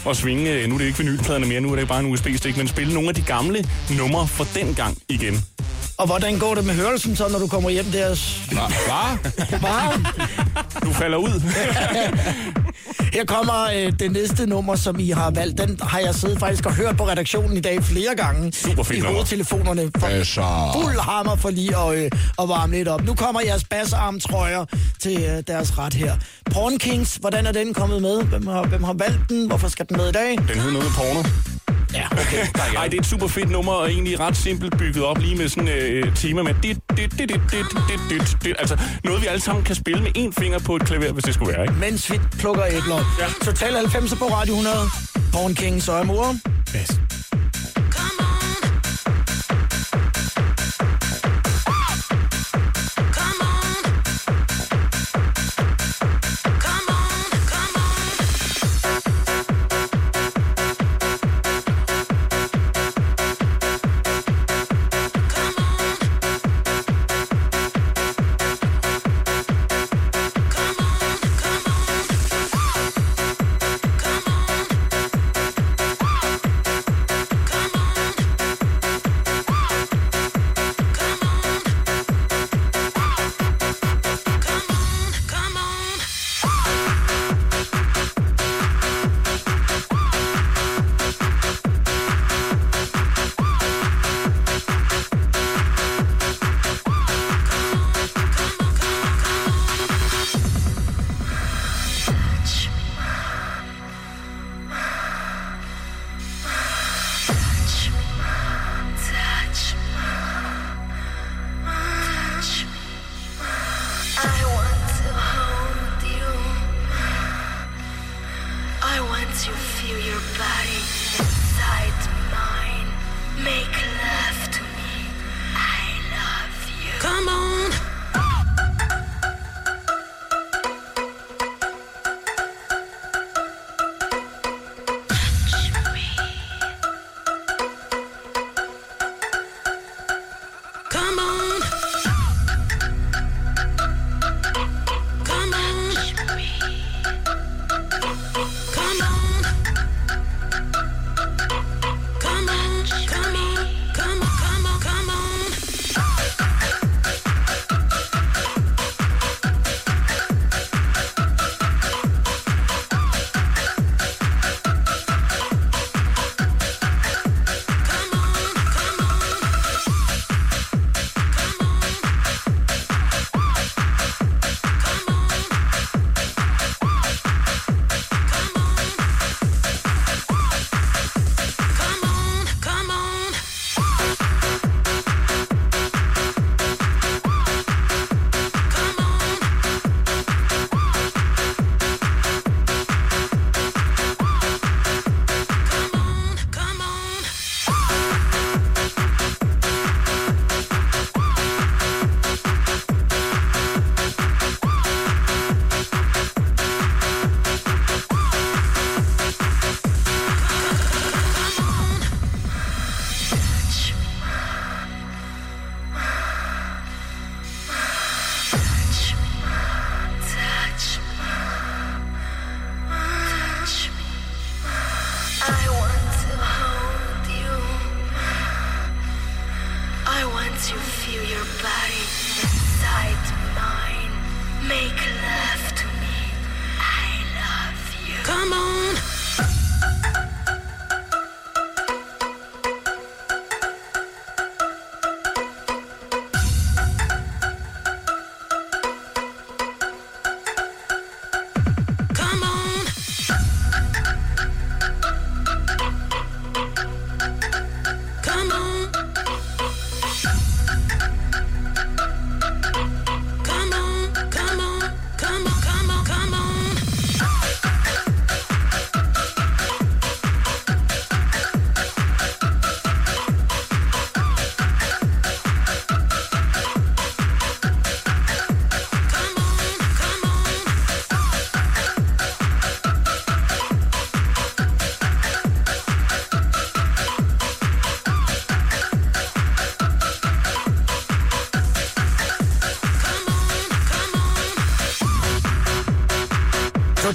og 0.06 0.16
svinge. 0.16 0.52
øh, 0.52 0.68
Nu 0.68 0.74
er 0.76 0.80
det 0.80 0.86
ikke 0.86 0.98
vinylpladerne 0.98 1.46
mere, 1.48 1.62
nu 1.62 1.72
er 1.72 1.76
det 1.76 1.88
bare 1.88 2.00
en 2.00 2.06
USB-stik, 2.14 2.58
men 2.58 2.68
spille 2.68 2.94
nogle 2.94 3.10
af 3.10 3.16
de 3.16 3.22
gamle 3.22 3.66
numre 3.98 4.28
fra 4.28 4.46
den 4.60 4.76
gang 4.76 4.98
igen. 5.10 5.46
Og 6.00 6.06
hvordan 6.06 6.40
går 6.40 6.56
det 6.56 6.66
med 6.66 6.74
hørelsen 6.74 7.16
så, 7.16 7.28
når 7.32 7.40
du 7.40 7.48
kommer 7.48 7.70
hjem 7.70 7.86
der? 7.86 8.08
Hvad? 8.50 9.60
Bare. 9.60 9.94
Du 10.86 10.94
falder 10.94 11.18
ud. 11.18 11.42
Her 13.14 13.26
kommer 13.26 13.70
øh, 13.76 13.94
det 14.00 14.12
næste 14.12 14.46
nummer, 14.46 14.76
som 14.76 15.00
I 15.00 15.10
har 15.10 15.32
valgt. 15.32 15.58
Den 15.58 15.80
har 15.82 16.00
jeg 16.00 16.16
siddet 16.16 16.40
faktisk 16.40 16.66
og 16.66 16.76
hørt 16.76 16.98
på 16.98 17.08
redaktionen 17.08 17.58
i 17.58 17.62
dag 17.62 17.84
flere 17.84 18.16
gange. 18.16 18.54
Super 18.54 18.84
fedt 18.84 18.98
I 19.00 19.02
hovedtelefonerne. 19.02 19.92
For 20.00 20.08
Altså... 20.08 20.42
fuld 20.74 21.00
hammer 21.00 21.36
for 21.36 21.50
lige 21.50 21.78
at, 21.78 21.98
øh, 21.98 22.12
at 22.42 22.50
varme 22.50 22.74
lidt 22.76 22.88
op. 22.88 23.04
Nu 23.06 23.14
kommer 23.16 23.42
jeres 23.46 23.64
bassarmtrøjer 23.64 24.66
til 25.00 25.24
øh, 25.24 25.44
deres 25.48 25.78
ret 25.78 25.94
her. 25.94 26.16
Porn 26.52 26.78
Kings, 26.78 27.16
hvordan 27.16 27.48
er 27.48 27.52
den 27.52 27.74
kommet 27.74 28.02
med? 28.02 28.24
Hvem 28.24 28.48
har, 28.48 28.64
hvem 28.64 28.84
har 28.84 28.94
valgt 28.94 29.30
den? 29.30 29.48
Hvorfor 29.48 29.68
skal 29.68 29.86
den 29.90 29.98
med 29.98 30.10
i 30.10 30.12
dag? 30.12 30.32
Den 30.38 30.62
hed 30.62 30.72
noget 30.72 30.84
med 30.88 30.92
porno. 30.98 31.24
Ja, 31.94 32.06
okay. 32.12 32.46
Nej, 32.74 32.88
det 32.88 32.94
er 32.98 33.02
et 33.02 33.06
super 33.06 33.28
fedt 33.28 33.50
nummer, 33.50 33.72
og 33.72 33.92
egentlig 33.92 34.20
ret 34.20 34.38
simpelt 34.38 34.78
bygget 34.78 35.04
op 35.04 35.18
lige 35.18 35.36
med 35.36 35.50
sådan 35.50 35.68
et 35.68 35.74
øh, 35.74 36.16
tema 36.16 36.42
med 36.42 36.54
dit, 36.64 36.78
dit, 36.90 36.98
dit, 36.98 37.20
dit, 37.20 37.30
dit, 37.30 37.40
dit, 37.52 38.00
dit, 38.10 38.38
dit. 38.44 38.56
Altså 38.60 38.78
noget, 39.04 39.22
vi 39.22 39.28
alle 39.28 39.42
sammen 39.42 39.64
kan 39.64 39.76
spille 39.76 40.02
med 40.04 40.12
én 40.18 40.42
finger 40.42 40.60
på 40.60 40.76
et 40.76 40.82
klaver, 40.86 41.12
hvis 41.12 41.24
det 41.24 41.34
skulle 41.34 41.54
være, 41.54 41.62
ikke? 41.62 41.74
Mens 41.74 42.12
vi 42.12 42.20
plukker 42.40 42.66
æbler. 42.66 43.16
Ja. 43.20 43.46
Total 43.46 43.74
90 43.76 44.14
på 44.16 44.26
Radio 44.26 44.54
100. 44.54 44.76
Porn 45.34 45.56
Kings 45.56 45.88
og 45.88 46.00
Amor. 46.00 46.36
Yes. 46.76 47.00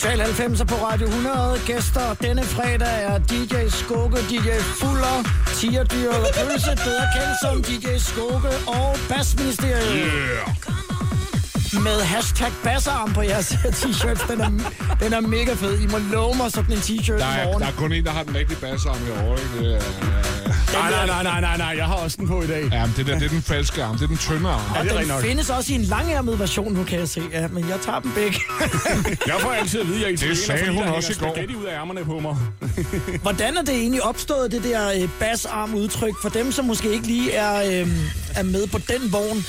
Total 0.04 0.18
90 0.34 0.64
på 0.68 0.74
Radio 0.74 1.06
100. 1.06 1.60
Gæster 1.66 2.14
denne 2.14 2.42
fredag 2.42 3.04
er 3.04 3.18
DJ 3.18 3.54
Skugge, 3.68 4.18
DJ 4.30 4.48
Fuller, 4.80 5.16
Tigerdyr 5.56 6.10
og 6.10 6.26
Pølse, 6.34 6.70
bedre 6.84 7.06
kendt 7.16 7.36
som 7.42 7.62
DJ 7.62 7.86
Skugge 7.98 8.48
og 8.66 8.96
Bassministeriet. 9.08 9.92
Yeah. 9.96 11.84
Med 11.84 12.00
hashtag 12.00 12.52
bassarm 12.64 13.12
på 13.12 13.22
jeres 13.22 13.52
t-shirts. 13.80 14.32
Den 14.32 14.40
er, 14.40 14.50
den 15.00 15.12
er 15.12 15.20
mega 15.20 15.52
fed. 15.54 15.78
I 15.80 15.86
må 15.86 15.98
love 16.12 16.34
mig 16.36 16.52
sådan 16.52 16.72
en 16.72 16.78
t-shirt 16.78 17.18
Der 17.18 17.42
i 17.42 17.44
morgen. 17.44 17.60
der 17.62 17.68
er 17.68 17.72
kun 17.72 17.92
en, 17.92 18.04
der 18.04 18.10
har 18.10 18.22
den 18.22 18.34
rigtige 18.36 18.60
bassarm 18.60 18.98
i 19.08 19.10
år, 19.10 19.36
ikke? 19.36 19.58
Det 19.58 19.74
er, 19.76 19.80
Nej, 20.74 20.90
nej, 20.90 21.06
nej, 21.06 21.22
nej, 21.22 21.40
nej, 21.40 21.56
nej, 21.56 21.74
jeg 21.76 21.84
har 21.86 21.94
også 21.94 22.16
den 22.16 22.28
på 22.28 22.42
i 22.42 22.46
dag. 22.46 22.68
ja, 22.72 22.86
men 22.86 22.94
det 22.96 23.06
der, 23.06 23.14
det 23.18 23.24
er 23.24 23.28
den 23.28 23.42
falske 23.42 23.82
arm. 23.82 23.94
Det 23.96 24.02
er 24.02 24.06
den 24.06 24.16
tynde 24.16 24.48
arm. 24.50 24.60
Og 24.60 24.66
det 24.70 24.76
er 24.76 24.82
den 24.82 24.90
rigtigt 24.92 25.08
nok. 25.08 25.22
findes 25.24 25.50
også 25.50 25.72
i 25.72 25.74
en 25.76 25.82
langærmet 25.82 26.38
version, 26.38 26.72
nu 26.72 26.84
kan 26.84 26.98
jeg 26.98 27.08
se. 27.08 27.22
Ja, 27.32 27.48
men 27.48 27.68
jeg 27.68 27.80
tager 27.80 28.00
dem 28.00 28.12
begge. 28.12 28.40
Jeg 29.26 29.34
får 29.40 29.50
altid 29.50 29.80
at 29.80 29.86
vide, 29.86 29.96
at 29.96 30.02
jeg 30.02 30.08
er 30.08 30.12
italiener, 30.12 30.36
sagde 30.36 30.58
fordi 30.64 30.76
hun 30.76 30.82
der 30.86 30.90
også 30.90 31.08
hænger 31.08 31.22
i 31.22 31.28
går. 31.28 31.34
spaghetti 31.34 31.54
ud 31.56 31.64
af 31.64 31.74
ærmerne 31.80 32.04
på 32.04 32.18
mig. 32.20 32.36
Hvordan 33.22 33.56
er 33.56 33.62
det 33.62 33.74
egentlig 33.74 34.02
opstået, 34.02 34.52
det 34.52 34.64
der 34.64 34.92
øh, 35.02 35.08
bassarm 35.20 35.74
udtryk, 35.74 36.14
for 36.22 36.28
dem, 36.28 36.52
som 36.52 36.64
måske 36.64 36.92
ikke 36.92 37.06
lige 37.06 37.32
er, 37.32 37.80
øh, 37.82 37.88
er 38.36 38.42
med 38.42 38.66
på 38.66 38.78
den 38.78 39.12
vogn? 39.12 39.44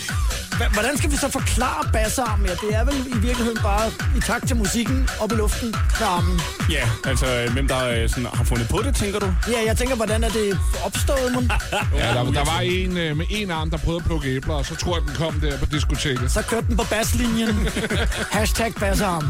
Hvordan 0.74 0.98
skal 0.98 1.12
vi 1.12 1.18
så 1.18 1.30
forklare 1.32 1.92
bassarm? 1.94 2.46
Ja, 2.46 2.51
det 2.51 2.75
er 2.75 2.84
vel 2.86 3.08
i 3.08 3.18
virkeligheden 3.20 3.60
bare 3.63 3.92
i 4.18 4.22
takt 4.22 4.48
til 4.48 4.56
musikken 4.56 5.10
op 5.20 5.32
i 5.32 5.36
luften 5.36 5.68
med 6.00 6.08
armen. 6.08 6.42
Ja, 6.70 6.89
altså, 7.06 7.25
hvem 7.54 7.68
der 7.68 7.88
øh, 7.88 8.10
sådan, 8.10 8.25
har 8.34 8.44
fundet 8.44 8.68
på 8.70 8.80
det, 8.84 8.96
tænker 8.96 9.20
du? 9.20 9.34
Ja, 9.48 9.65
jeg 9.65 9.77
tænker, 9.77 9.96
hvordan 9.96 10.24
er 10.24 10.30
det 10.30 10.60
opstået, 10.86 11.32
mon? 11.34 11.51
Ja, 11.96 12.08
der, 12.08 12.24
der 12.24 12.46
var 12.54 12.60
en 12.60 12.98
øh, 12.98 13.18
med 13.18 13.25
en 13.30 13.51
arm, 13.51 13.70
der 13.70 13.77
prøvede 13.77 14.01
at 14.01 14.06
plukke 14.06 14.27
æbler, 14.27 14.54
og 14.54 14.65
så 14.65 14.75
tror 14.75 14.98
jeg, 14.98 15.08
den 15.08 15.15
kom 15.15 15.39
der 15.39 15.58
på 15.58 15.65
diskoteket. 15.65 16.32
Så 16.32 16.42
kørte 16.42 16.68
den 16.68 16.77
på 16.77 16.84
basslinjen. 16.89 17.68
Hashtag 18.38 18.74
bassarm. 18.80 19.25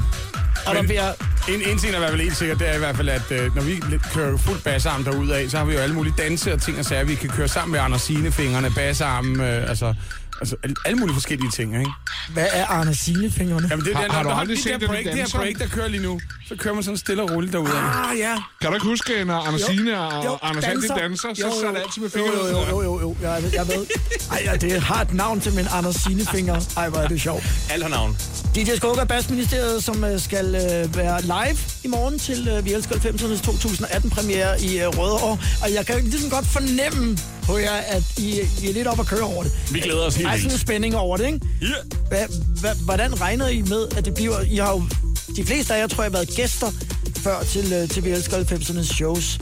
Og 0.65 0.75
der 0.75 0.81
bliver... 0.83 1.11
En, 1.49 1.61
en 1.61 1.77
ting, 1.79 1.81
der 1.81 1.87
er 1.91 1.95
i 1.95 1.99
hvert 1.99 2.09
fald 2.09 2.21
helt 2.21 2.37
sikkert, 2.37 2.59
det 2.59 2.69
er 2.69 2.75
i 2.75 2.77
hvert 2.77 2.95
fald, 2.95 3.09
at 3.09 3.31
øh, 3.31 3.55
når 3.55 3.61
vi 3.61 3.81
kører 4.13 4.37
fuld 4.37 4.59
bassarm 4.61 5.03
derudad, 5.03 5.49
så 5.49 5.57
har 5.57 5.65
vi 5.65 5.73
jo 5.73 5.79
alle 5.79 5.95
mulige 5.95 6.13
danse 6.17 6.53
og 6.53 6.61
ting 6.61 6.79
og 6.79 6.85
sager. 6.85 7.03
Vi 7.03 7.15
kan 7.15 7.29
køre 7.29 7.47
sammen 7.47 7.71
med 7.71 7.79
Anders 7.79 8.01
Sine-fingrene, 8.01 8.71
bassarmen, 8.75 9.39
øh, 9.41 9.69
altså, 9.69 9.93
altså 10.39 10.55
alle, 10.85 10.97
mulige 10.99 11.13
forskellige 11.13 11.51
ting, 11.51 11.79
ikke? 11.79 11.91
Hvad 12.33 12.47
er 12.53 12.65
Arne 12.65 12.95
Sine-fingrene? 12.95 13.67
Jamen, 13.71 13.85
det 13.85 13.91
er 13.93 13.97
Har- 13.97 14.03
den, 14.03 14.11
har 14.11 14.17
der, 14.23 14.29
du 14.29 14.29
der, 14.29 14.35
aldrig 14.39 14.59
set 14.63 14.83
break, 14.87 15.03
det 15.05 15.13
her 15.13 15.27
break, 15.33 15.57
der 15.59 15.67
kører 15.67 15.87
lige 15.87 16.03
nu, 16.03 16.19
så 16.47 16.55
kører 16.59 16.73
man 16.73 16.83
sådan 16.83 16.97
stille 16.97 17.23
og 17.23 17.31
roligt 17.31 17.53
derudad. 17.53 17.73
Ah, 17.75 18.17
ja. 18.19 18.35
Kan 18.61 18.69
du 18.69 18.75
ikke 18.75 18.85
huske, 18.87 19.25
når 19.25 19.35
Anders 19.47 19.61
Jo. 19.61 19.65
Signe 19.67 19.99
og 19.99 20.25
Jo, 20.25 20.37
Anders 20.41 20.63
Sand, 20.63 20.81
de 20.81 20.87
danser, 20.87 21.33
så 21.33 21.41
Jo, 21.41 21.51
sad 21.53 21.67
jo. 21.69 21.73
det 21.75 21.81
altid 21.81 22.01
med 22.01 22.09
Jo, 22.15 22.23
fingrene. 22.25 22.49
jo, 22.59 22.65
jo, 22.69 22.83
jo, 22.83 22.99
jo, 23.01 23.15
jeg, 23.21 23.43
ved- 23.43 23.51
jeg 23.53 23.67
ved. 23.67 23.85
Ej, 24.31 24.41
ja, 24.45 24.55
det 24.55 24.81
har 24.83 25.01
et 25.01 25.13
navn 25.13 25.39
til 25.41 25.53
min 25.53 25.67
Anders 25.71 25.95
Sine-finger. 25.95 26.61
Ej, 26.77 26.89
hvor 26.89 26.99
er 26.99 27.07
det 27.07 27.21
sjovt. 27.21 27.43
Alle 27.71 27.83
har 27.85 27.89
navn. 27.89 28.17
DJ 28.55 28.75
Skugge 28.75 29.01
er 29.01 29.05
Bassministeriet, 29.05 29.83
som 29.83 30.03
øh, 30.03 30.19
skal 30.19 30.45
øh, 30.45 30.97
være 30.97 31.21
live 31.21 31.57
i 31.83 31.87
morgen 31.87 32.19
til 32.19 32.47
øh, 32.47 32.65
Vi 32.65 32.73
Elsker 32.73 32.95
90'ernes 32.95 33.49
2018-premiere 33.49 34.61
i 34.61 34.79
øh, 34.79 34.87
Rødovre. 34.87 35.37
Og 35.63 35.73
jeg 35.73 35.85
kan 35.85 36.03
ligesom 36.03 36.29
godt 36.29 36.45
fornemme 36.45 37.17
på 37.43 37.57
jer, 37.57 37.71
at 37.71 38.03
I, 38.17 38.39
I 38.63 38.69
er 38.69 38.73
lidt 38.73 38.87
op 38.87 38.99
at 38.99 39.05
køre 39.05 39.21
over 39.21 39.43
det. 39.43 39.51
Vi 39.71 39.79
glæder 39.79 40.05
os 40.05 40.15
helt 40.15 40.25
Der 40.25 40.31
er 40.31 40.37
sådan 40.37 40.45
en 40.45 40.51
vildt. 40.51 40.61
spænding 40.61 40.95
over 40.95 41.17
det, 41.17 41.25
ikke? 41.25 41.39
Ja. 41.61 41.67
Hva, 42.07 42.27
hva, 42.61 42.73
hvordan 42.73 43.21
regner 43.21 43.47
I 43.47 43.61
med, 43.61 43.87
at 43.97 44.05
det 44.05 44.13
bliver... 44.13 44.41
I 44.41 44.55
har 44.55 44.71
jo, 44.71 44.83
de 45.35 45.45
fleste 45.45 45.73
af 45.75 45.79
jer, 45.79 45.87
tror 45.87 46.03
jeg, 46.03 46.13
været 46.13 46.29
gæster 46.35 46.71
før 47.17 47.43
til, 47.43 47.73
øh, 47.73 47.89
til 47.89 48.03
Vi 48.05 48.09
Elsker 48.09 48.37
90'ernes 48.37 48.93
shows. 48.93 49.39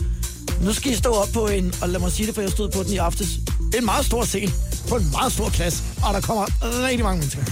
Nu 0.61 0.73
skal 0.73 0.91
I 0.91 0.95
stå 0.95 1.09
op 1.11 1.29
på 1.33 1.47
en, 1.47 1.73
og 1.81 1.89
lad 1.89 1.99
mig 1.99 2.11
sige 2.11 2.27
det, 2.27 2.35
for 2.35 2.41
jeg 2.41 2.51
stod 2.51 2.69
på 2.69 2.83
den 2.83 2.93
i 2.93 2.97
aftes. 2.97 3.27
Det 3.73 3.77
er 3.77 3.81
en 3.81 3.85
meget 3.85 4.05
stor 4.05 4.23
scene, 4.23 4.51
på 4.89 4.95
en 4.95 5.11
meget 5.11 5.33
stor 5.33 5.49
plads, 5.49 5.83
og 6.03 6.13
der 6.13 6.21
kommer 6.21 6.45
rigtig 6.63 7.03
mange 7.03 7.19
mennesker. 7.19 7.41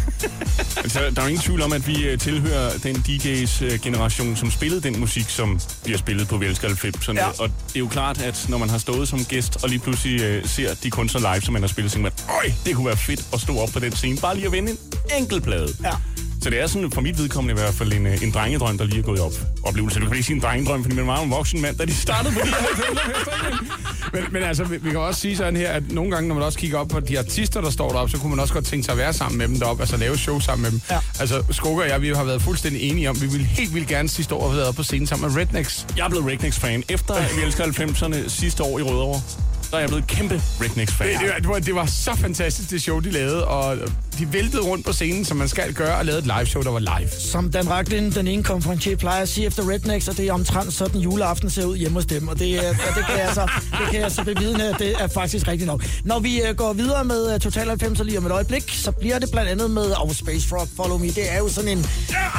Altså, 0.77 0.99
der 0.99 1.21
er 1.21 1.25
jo 1.25 1.27
ingen 1.27 1.41
tvivl 1.41 1.61
om, 1.61 1.73
at 1.73 1.87
vi 1.87 2.03
øh, 2.05 2.19
tilhører 2.19 2.77
den 2.77 2.95
DJ's 2.95 3.63
øh, 3.63 3.79
generation, 3.79 4.35
som 4.35 4.51
spillede 4.51 4.81
den 4.81 4.99
musik, 4.99 5.29
som 5.29 5.59
bliver 5.83 5.97
spillet 5.97 6.27
på 6.27 6.37
Velsker 6.37 6.67
90'erne. 6.69 7.13
Ja. 7.13 7.27
Og 7.27 7.49
det 7.67 7.75
er 7.75 7.79
jo 7.79 7.87
klart, 7.87 8.21
at 8.21 8.45
når 8.49 8.57
man 8.57 8.69
har 8.69 8.77
stået 8.77 9.07
som 9.07 9.25
gæst, 9.25 9.63
og 9.63 9.69
lige 9.69 9.79
pludselig 9.79 10.21
øh, 10.21 10.47
ser 10.47 10.73
de 10.83 10.89
kunstnere 10.89 11.33
live, 11.33 11.41
som 11.41 11.53
man 11.53 11.61
har 11.61 11.67
spillet, 11.67 11.91
så 11.91 11.95
tænker 11.95 12.11
man, 12.27 12.35
øj, 12.35 12.51
det 12.65 12.75
kunne 12.75 12.85
være 12.85 12.97
fedt 12.97 13.25
at 13.33 13.41
stå 13.41 13.57
op 13.57 13.69
på 13.69 13.79
den 13.79 13.95
scene, 13.95 14.17
bare 14.17 14.35
lige 14.35 14.45
at 14.45 14.51
vende 14.51 14.71
en 14.71 14.77
enkelt 15.17 15.43
plade. 15.43 15.75
Ja. 15.83 15.91
Så 16.41 16.49
det 16.49 16.61
er 16.61 16.67
sådan, 16.67 16.91
for 16.91 17.01
mit 17.01 17.17
vedkommende 17.17 17.59
i 17.59 17.63
hvert 17.63 17.73
fald, 17.73 17.93
en, 17.93 18.07
øh, 18.07 18.23
en 18.23 18.31
drengedrøm, 18.31 18.77
der 18.77 18.85
lige 18.85 18.99
er 18.99 19.03
gået 19.03 19.19
op. 19.19 19.31
Oplevelse. 19.63 19.99
Du 19.99 20.05
kan 20.05 20.13
ikke 20.13 20.25
sige 20.25 20.35
en 20.35 20.41
drengedrøm, 20.41 20.83
fordi 20.83 20.95
man 20.95 21.07
var 21.07 21.21
en 21.21 21.31
voksen 21.31 21.61
mand, 21.61 21.77
da 21.77 21.85
de 21.85 21.93
startede 21.93 22.33
på 22.33 22.39
de 22.39 22.47
her 22.47 22.55
90'erne. 22.55 23.71
Men, 24.13 24.23
men 24.31 24.43
altså, 24.43 24.63
vi, 24.63 24.77
vi 24.77 24.89
kan 24.89 24.99
også 24.99 25.21
sige 25.21 25.37
sådan 25.37 25.55
her, 25.55 25.71
at 25.71 25.91
nogle 25.91 26.11
gange, 26.11 26.27
når 26.27 26.35
man 26.35 26.43
også 26.43 26.59
kigger 26.59 26.77
op 26.77 26.87
på 26.87 26.99
de 26.99 27.19
artister, 27.19 27.61
der 27.61 27.69
står 27.69 27.89
deroppe, 27.89 28.11
så 28.11 28.17
kunne 28.17 28.29
man 28.29 28.39
også 28.39 28.53
godt 28.53 28.65
tænke 28.65 28.83
sig 28.85 28.91
at 28.91 28.97
være 28.97 29.13
sammen 29.13 29.37
med 29.37 29.47
dem 29.47 29.59
deroppe, 29.59 29.83
altså 29.83 29.97
lave 29.97 30.17
show 30.17 30.39
sammen 30.39 30.61
med 30.61 30.71
dem. 30.71 30.81
Ja. 30.89 30.99
Altså, 31.19 31.43
Skugge 31.51 31.83
og 31.83 31.89
jeg, 31.89 32.01
vi 32.01 32.07
har 32.07 32.23
været 32.23 32.41
fuldstændig 32.41 32.81
enige 32.81 33.09
om, 33.09 33.21
vi 33.21 33.27
ville 33.27 33.45
helt 33.45 33.73
vildt 33.73 33.87
gerne 33.87 34.09
sidste 34.09 34.35
år 34.35 34.49
have 34.49 34.57
været 34.57 34.75
på 34.75 34.83
scenen 34.83 35.07
sammen 35.07 35.31
med 35.31 35.41
Rednecks. 35.41 35.87
Jeg 35.97 36.05
er 36.05 36.09
blevet 36.09 36.25
Rednecks-fan. 36.27 36.83
Efter 36.89 37.13
at 37.13 37.31
vi 37.37 37.41
elsker 37.41 37.65
90'erne 37.65 38.29
sidste 38.29 38.63
år 38.63 38.79
i 38.79 38.81
Rødovre, 38.81 39.21
så 39.69 39.75
er 39.75 39.79
jeg 39.79 39.89
blevet 39.89 40.07
kæmpe 40.07 40.41
Rednecks-fan. 40.61 41.07
Det, 41.07 41.33
det, 41.37 41.47
var, 41.47 41.59
det 41.59 41.75
var 41.75 41.85
så 41.85 42.15
fantastisk, 42.15 42.69
det 42.69 42.81
show, 42.81 42.99
de 42.99 43.11
lavede, 43.11 43.47
og 43.47 43.77
de 44.19 44.33
væltede 44.33 44.61
rundt 44.61 44.85
på 44.85 44.93
scenen, 44.93 45.25
som 45.25 45.37
man 45.37 45.47
skal 45.47 45.73
gøre, 45.73 45.97
og 45.97 46.05
lavede 46.05 46.19
et 46.19 46.25
live 46.25 46.45
show, 46.45 46.63
der 46.63 46.69
var 46.71 46.79
live. 46.79 47.09
Som 47.19 47.51
Dan 47.51 47.69
Racklin, 47.69 48.11
den 48.11 48.27
ene 48.27 48.43
konferencier, 48.43 48.95
plejer 48.95 49.21
at 49.21 49.29
sige 49.29 49.47
efter 49.47 49.69
Rednecks, 49.69 50.07
og 50.07 50.17
det 50.17 50.27
er 50.27 50.33
omtrent 50.33 50.73
sådan 50.73 51.01
juleaften 51.01 51.49
ser 51.49 51.65
ud 51.65 51.77
hjemme 51.77 51.97
hos 51.97 52.05
dem. 52.05 52.27
Og 52.27 52.39
det, 52.39 52.55
er, 52.55 52.69
og 52.69 52.95
det, 52.95 53.05
kan, 53.05 53.19
jeg 53.19 53.29
så, 53.33 53.49
det 53.71 53.91
kan 53.91 54.01
jeg 54.01 54.11
så 54.11 54.23
bevidne, 54.23 54.63
at 54.63 54.75
det 54.79 54.95
er 54.99 55.07
faktisk 55.07 55.47
rigtigt 55.47 55.67
nok. 55.67 55.85
Når 56.03 56.19
vi 56.19 56.41
uh, 56.49 56.55
går 56.55 56.73
videre 56.73 57.03
med 57.03 57.33
uh, 57.33 57.39
Total 57.39 57.67
90 57.67 57.99
lige 58.03 58.17
om 58.17 58.25
et 58.25 58.31
øjeblik, 58.31 58.63
så 58.67 58.91
bliver 58.91 59.19
det 59.19 59.31
blandt 59.31 59.49
andet 59.49 59.71
med 59.71 59.93
Our 59.97 60.13
Space 60.13 60.55
Rock, 60.55 60.69
Follow 60.75 60.97
Me. 60.97 61.07
Det 61.07 61.31
er 61.33 61.37
jo 61.37 61.49
sådan 61.49 61.69
en, 61.69 61.77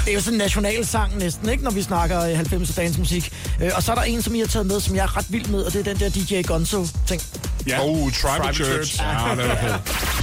det 0.05 0.09
er 0.09 0.12
jo 0.12 0.21
sådan 0.21 0.35
en 0.35 0.38
nationalsang 0.38 1.19
næsten, 1.19 1.49
ikke, 1.49 1.64
når 1.64 1.71
vi 1.71 1.83
snakker 1.83 2.33
uh, 2.33 2.41
90'er 2.41 2.76
dansmusik. 2.76 3.33
Og 3.75 3.83
så 3.83 3.93
er 3.93 3.97
der 3.97 4.02
en, 4.02 4.23
som 4.23 4.35
I 4.35 4.38
har 4.38 4.47
taget 4.47 4.67
med, 4.67 4.81
som 4.81 4.97
jeg 4.97 5.02
er 5.02 5.17
ret 5.17 5.26
vild 5.29 5.47
med, 5.47 5.62
og 5.62 5.73
det 5.73 5.88
er 5.88 5.95
den 5.95 6.00
der 6.00 6.09
DJ 6.09 6.43
Gonzo-ting. 6.43 7.23
Ja. 7.67 7.85
Oh, 7.85 8.12
Tribal, 8.12 8.12
Tribal 8.12 8.55
Church. 8.55 8.73
Church. 8.73 9.02
Ja, 9.02 9.35
det 9.43 9.50
er 9.50 9.57
fedt. 9.57 10.22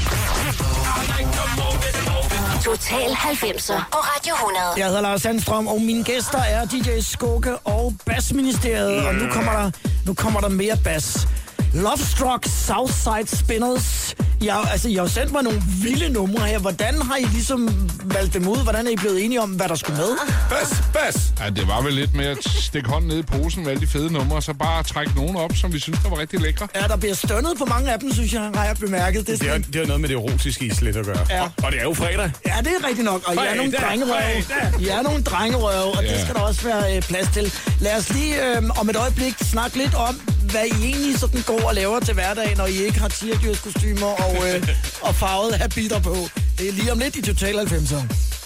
Total 2.63 3.09
90'er 3.11 3.81
på 3.91 3.97
Radio 3.97 4.33
100. 4.33 4.65
Jeg 4.77 4.85
hedder 4.85 5.01
Lars 5.01 5.21
Sandstrøm, 5.21 5.67
og 5.67 5.81
mine 5.81 6.03
gæster 6.03 6.39
er 6.39 6.65
DJ 6.65 6.99
Skugge 6.99 7.57
og 7.57 7.93
Bassministeriet. 8.05 9.07
Og 9.07 9.15
nu 9.15 9.27
kommer 9.31 9.51
der, 9.51 9.71
nu 10.05 10.13
kommer 10.13 10.39
der 10.39 10.49
mere 10.49 10.77
bass. 10.83 11.27
Love 11.73 11.97
Struck 11.97 12.45
Southside 12.45 13.37
Spinners. 13.37 14.15
Jeg, 14.41 14.67
altså, 14.71 14.87
I 14.89 14.93
har 14.93 15.07
sendt 15.07 15.31
mig 15.31 15.43
nogle 15.43 15.61
vilde 15.81 16.09
numre 16.09 16.47
her. 16.47 16.59
Hvordan 16.59 17.01
har 17.01 17.15
I 17.15 17.23
ligesom 17.23 17.89
valgt 18.03 18.33
dem 18.33 18.47
ud? 18.47 18.57
Hvordan 18.63 18.87
er 18.87 18.91
I 18.91 18.95
blevet 18.95 19.25
enige 19.25 19.41
om, 19.41 19.49
hvad 19.49 19.69
der 19.69 19.75
skulle 19.75 19.97
med? 19.97 20.09
Bas, 20.49 20.73
bas! 20.93 21.33
Ja, 21.39 21.49
det 21.49 21.67
var 21.67 21.81
vel 21.81 21.93
lidt 21.93 22.15
med 22.15 22.25
at 22.25 22.37
stikke 22.43 22.89
hånden 22.89 23.07
ned 23.09 23.17
i 23.17 23.21
posen 23.21 23.63
med 23.63 23.71
alle 23.71 23.81
de 23.81 23.87
fede 23.87 24.13
numre, 24.13 24.35
og 24.37 24.43
så 24.43 24.53
bare 24.53 24.83
trække 24.83 25.11
nogen 25.15 25.35
op, 25.35 25.51
som 25.55 25.73
vi 25.73 25.79
synes, 25.79 25.99
der 26.03 26.09
var 26.09 26.19
rigtig 26.19 26.39
lækre. 26.41 26.67
Ja, 26.75 26.81
der 26.87 26.95
bliver 26.97 27.15
stønnet 27.15 27.51
på 27.57 27.65
mange 27.65 27.91
af 27.91 27.99
dem, 27.99 28.13
synes 28.13 28.33
jeg, 28.33 28.41
har 28.55 28.65
jeg 28.65 28.75
bemærket. 28.79 29.27
Det 29.27 29.33
er 29.33 29.37
Det 29.37 29.47
sådan, 29.47 29.61
det 29.61 29.75
har 29.75 29.85
noget 29.85 30.01
med 30.01 30.09
det 30.09 30.15
erotiske 30.15 30.65
i 30.65 30.69
slet 30.69 30.95
at 30.95 31.05
gøre. 31.05 31.25
ja. 31.29 31.43
Og 31.63 31.71
det 31.71 31.79
er 31.79 31.83
jo 31.83 31.93
fredag. 31.93 32.31
Ja, 32.47 32.53
det 32.59 32.67
er 32.81 32.87
rigtigt 32.87 33.05
nok, 33.05 33.21
og 33.27 33.33
I 33.35 33.37
er 33.37 33.55
nogle 33.55 33.71
Fredag, 33.71 33.87
drengerøve. 33.89 34.43
fredag. 34.43 34.81
I 34.81 34.87
er 34.87 35.01
nogle 35.01 35.23
drengerøve, 35.23 35.83
og 35.97 36.03
det 36.03 36.09
Ja. 36.09 36.23
skal 36.23 36.35
der 36.35 36.41
også 36.41 36.61
være 36.61 36.95
øh, 36.97 37.01
plads 37.01 37.27
til. 37.33 37.53
Lad 37.79 37.97
os 37.97 38.09
lige 38.13 38.57
øh, 38.57 38.63
om 38.79 38.89
et 38.89 38.95
øjeblik 38.95 39.33
snakke 39.51 39.77
lidt 39.77 39.93
om, 39.95 40.15
hvad 40.51 40.65
I 40.65 40.85
egentlig 40.85 41.19
sådan 41.19 41.41
går 41.41 41.61
og 41.69 41.75
laver 41.75 41.99
til 41.99 42.13
hverdag, 42.13 42.55
når 42.57 42.65
I 42.65 42.77
ikke 42.85 42.99
har 42.99 43.07
tierdyrs 43.07 43.59
og, 44.01 44.28
øh, 44.31 44.67
og 45.01 45.15
farvede 45.15 45.57
habiter 45.57 45.99
på. 45.99 46.15
Det 46.57 46.67
er 46.69 46.71
lige 46.71 46.91
om 46.91 46.99
lidt 46.99 47.15
i 47.15 47.21
Total 47.21 47.55
90'er. 47.59 48.38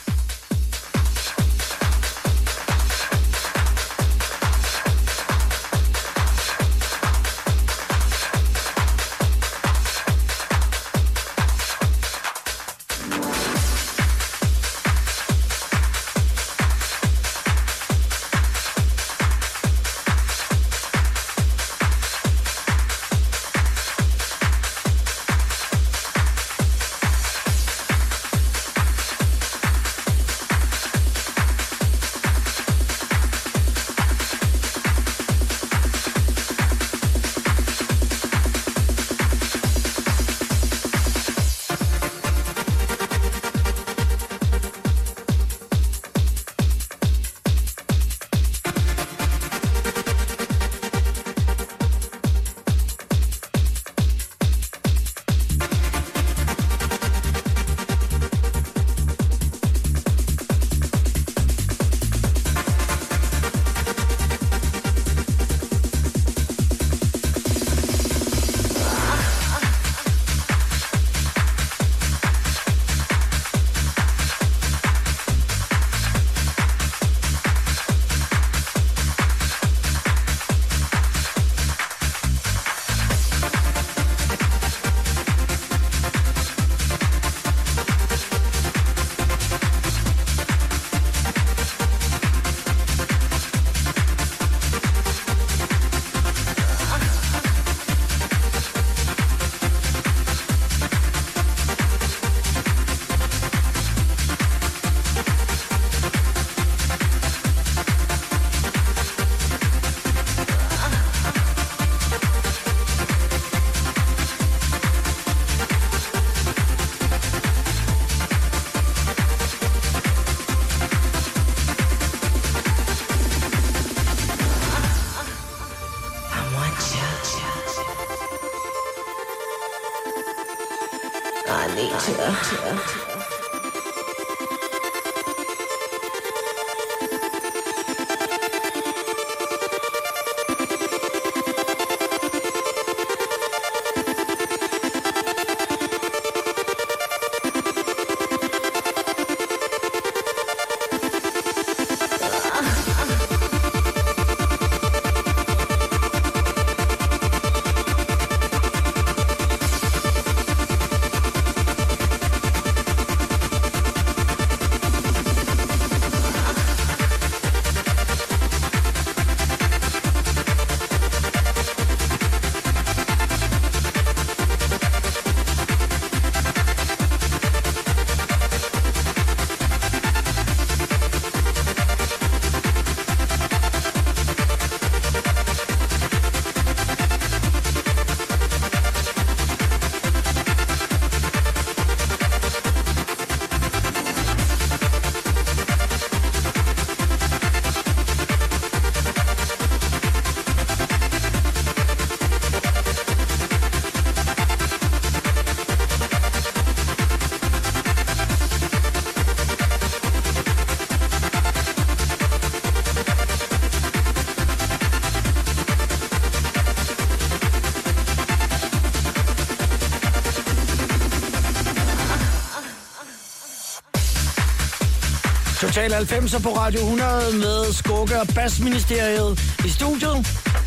Total 225.74 225.94
90'er 225.94 226.40
på 226.40 226.50
Radio 226.50 226.79
100 226.79 227.38
med 227.38 227.74
Skugge 227.74 228.22
og 228.22 228.27
Basministeriet 228.36 229.40
i 229.66 229.70
studiet. 229.70 230.18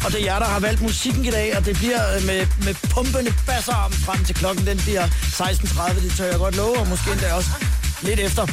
Og 0.04 0.08
det 0.12 0.20
er 0.20 0.24
jer, 0.24 0.38
der 0.38 0.46
har 0.46 0.60
valgt 0.60 0.82
musikken 0.82 1.24
i 1.24 1.30
dag, 1.30 1.56
og 1.56 1.64
det 1.64 1.76
bliver 1.76 2.02
øh, 2.16 2.26
med, 2.26 2.46
med 2.64 2.74
pumpende 2.94 3.32
bassarm 3.46 3.92
frem 3.92 4.24
til 4.24 4.34
klokken. 4.34 4.66
Den 4.66 4.76
bliver 4.76 5.06
16.30, 5.06 6.04
det 6.04 6.12
tør 6.16 6.24
jeg 6.24 6.38
godt 6.38 6.56
love, 6.56 6.78
og 6.78 6.88
måske 6.88 7.10
endda 7.12 7.34
også 7.34 7.50
lidt 8.02 8.20
efter. 8.20 8.46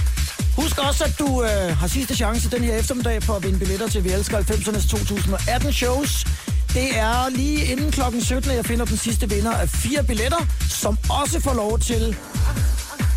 Husk 0.56 0.78
også, 0.78 1.04
at 1.04 1.16
du 1.20 1.44
øh, 1.44 1.78
har 1.78 1.88
sidste 1.88 2.16
chance 2.16 2.50
den 2.50 2.64
her 2.64 2.76
eftermiddag 2.76 3.24
for 3.24 3.34
at 3.34 3.44
vinde 3.44 3.60
billetter 3.60 3.88
til 3.88 4.04
Vi 4.04 4.12
Elsker 4.12 4.38
90'ernes 4.38 4.90
2018 4.90 5.74
shows. 5.74 6.26
Det 6.74 6.98
er 6.98 7.30
lige 7.30 7.66
inden 7.66 7.92
klokken 7.92 8.22
17, 8.22 8.52
at 8.52 8.58
jeg 8.58 8.66
finder 8.66 8.86
den 8.86 8.98
sidste 8.98 9.30
vinder 9.30 9.52
af 9.52 9.70
fire 9.70 10.04
billetter, 10.04 10.46
som 10.70 10.98
også 11.10 11.40
får 11.40 11.54
lov 11.54 11.80
til 11.80 12.16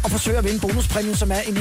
at 0.05 0.11
forsøge 0.11 0.39
at 0.39 0.45
vinde 0.45 0.61
bonuspræmien, 0.61 1.17
som 1.17 1.31
er 1.31 1.41
en 1.41 1.57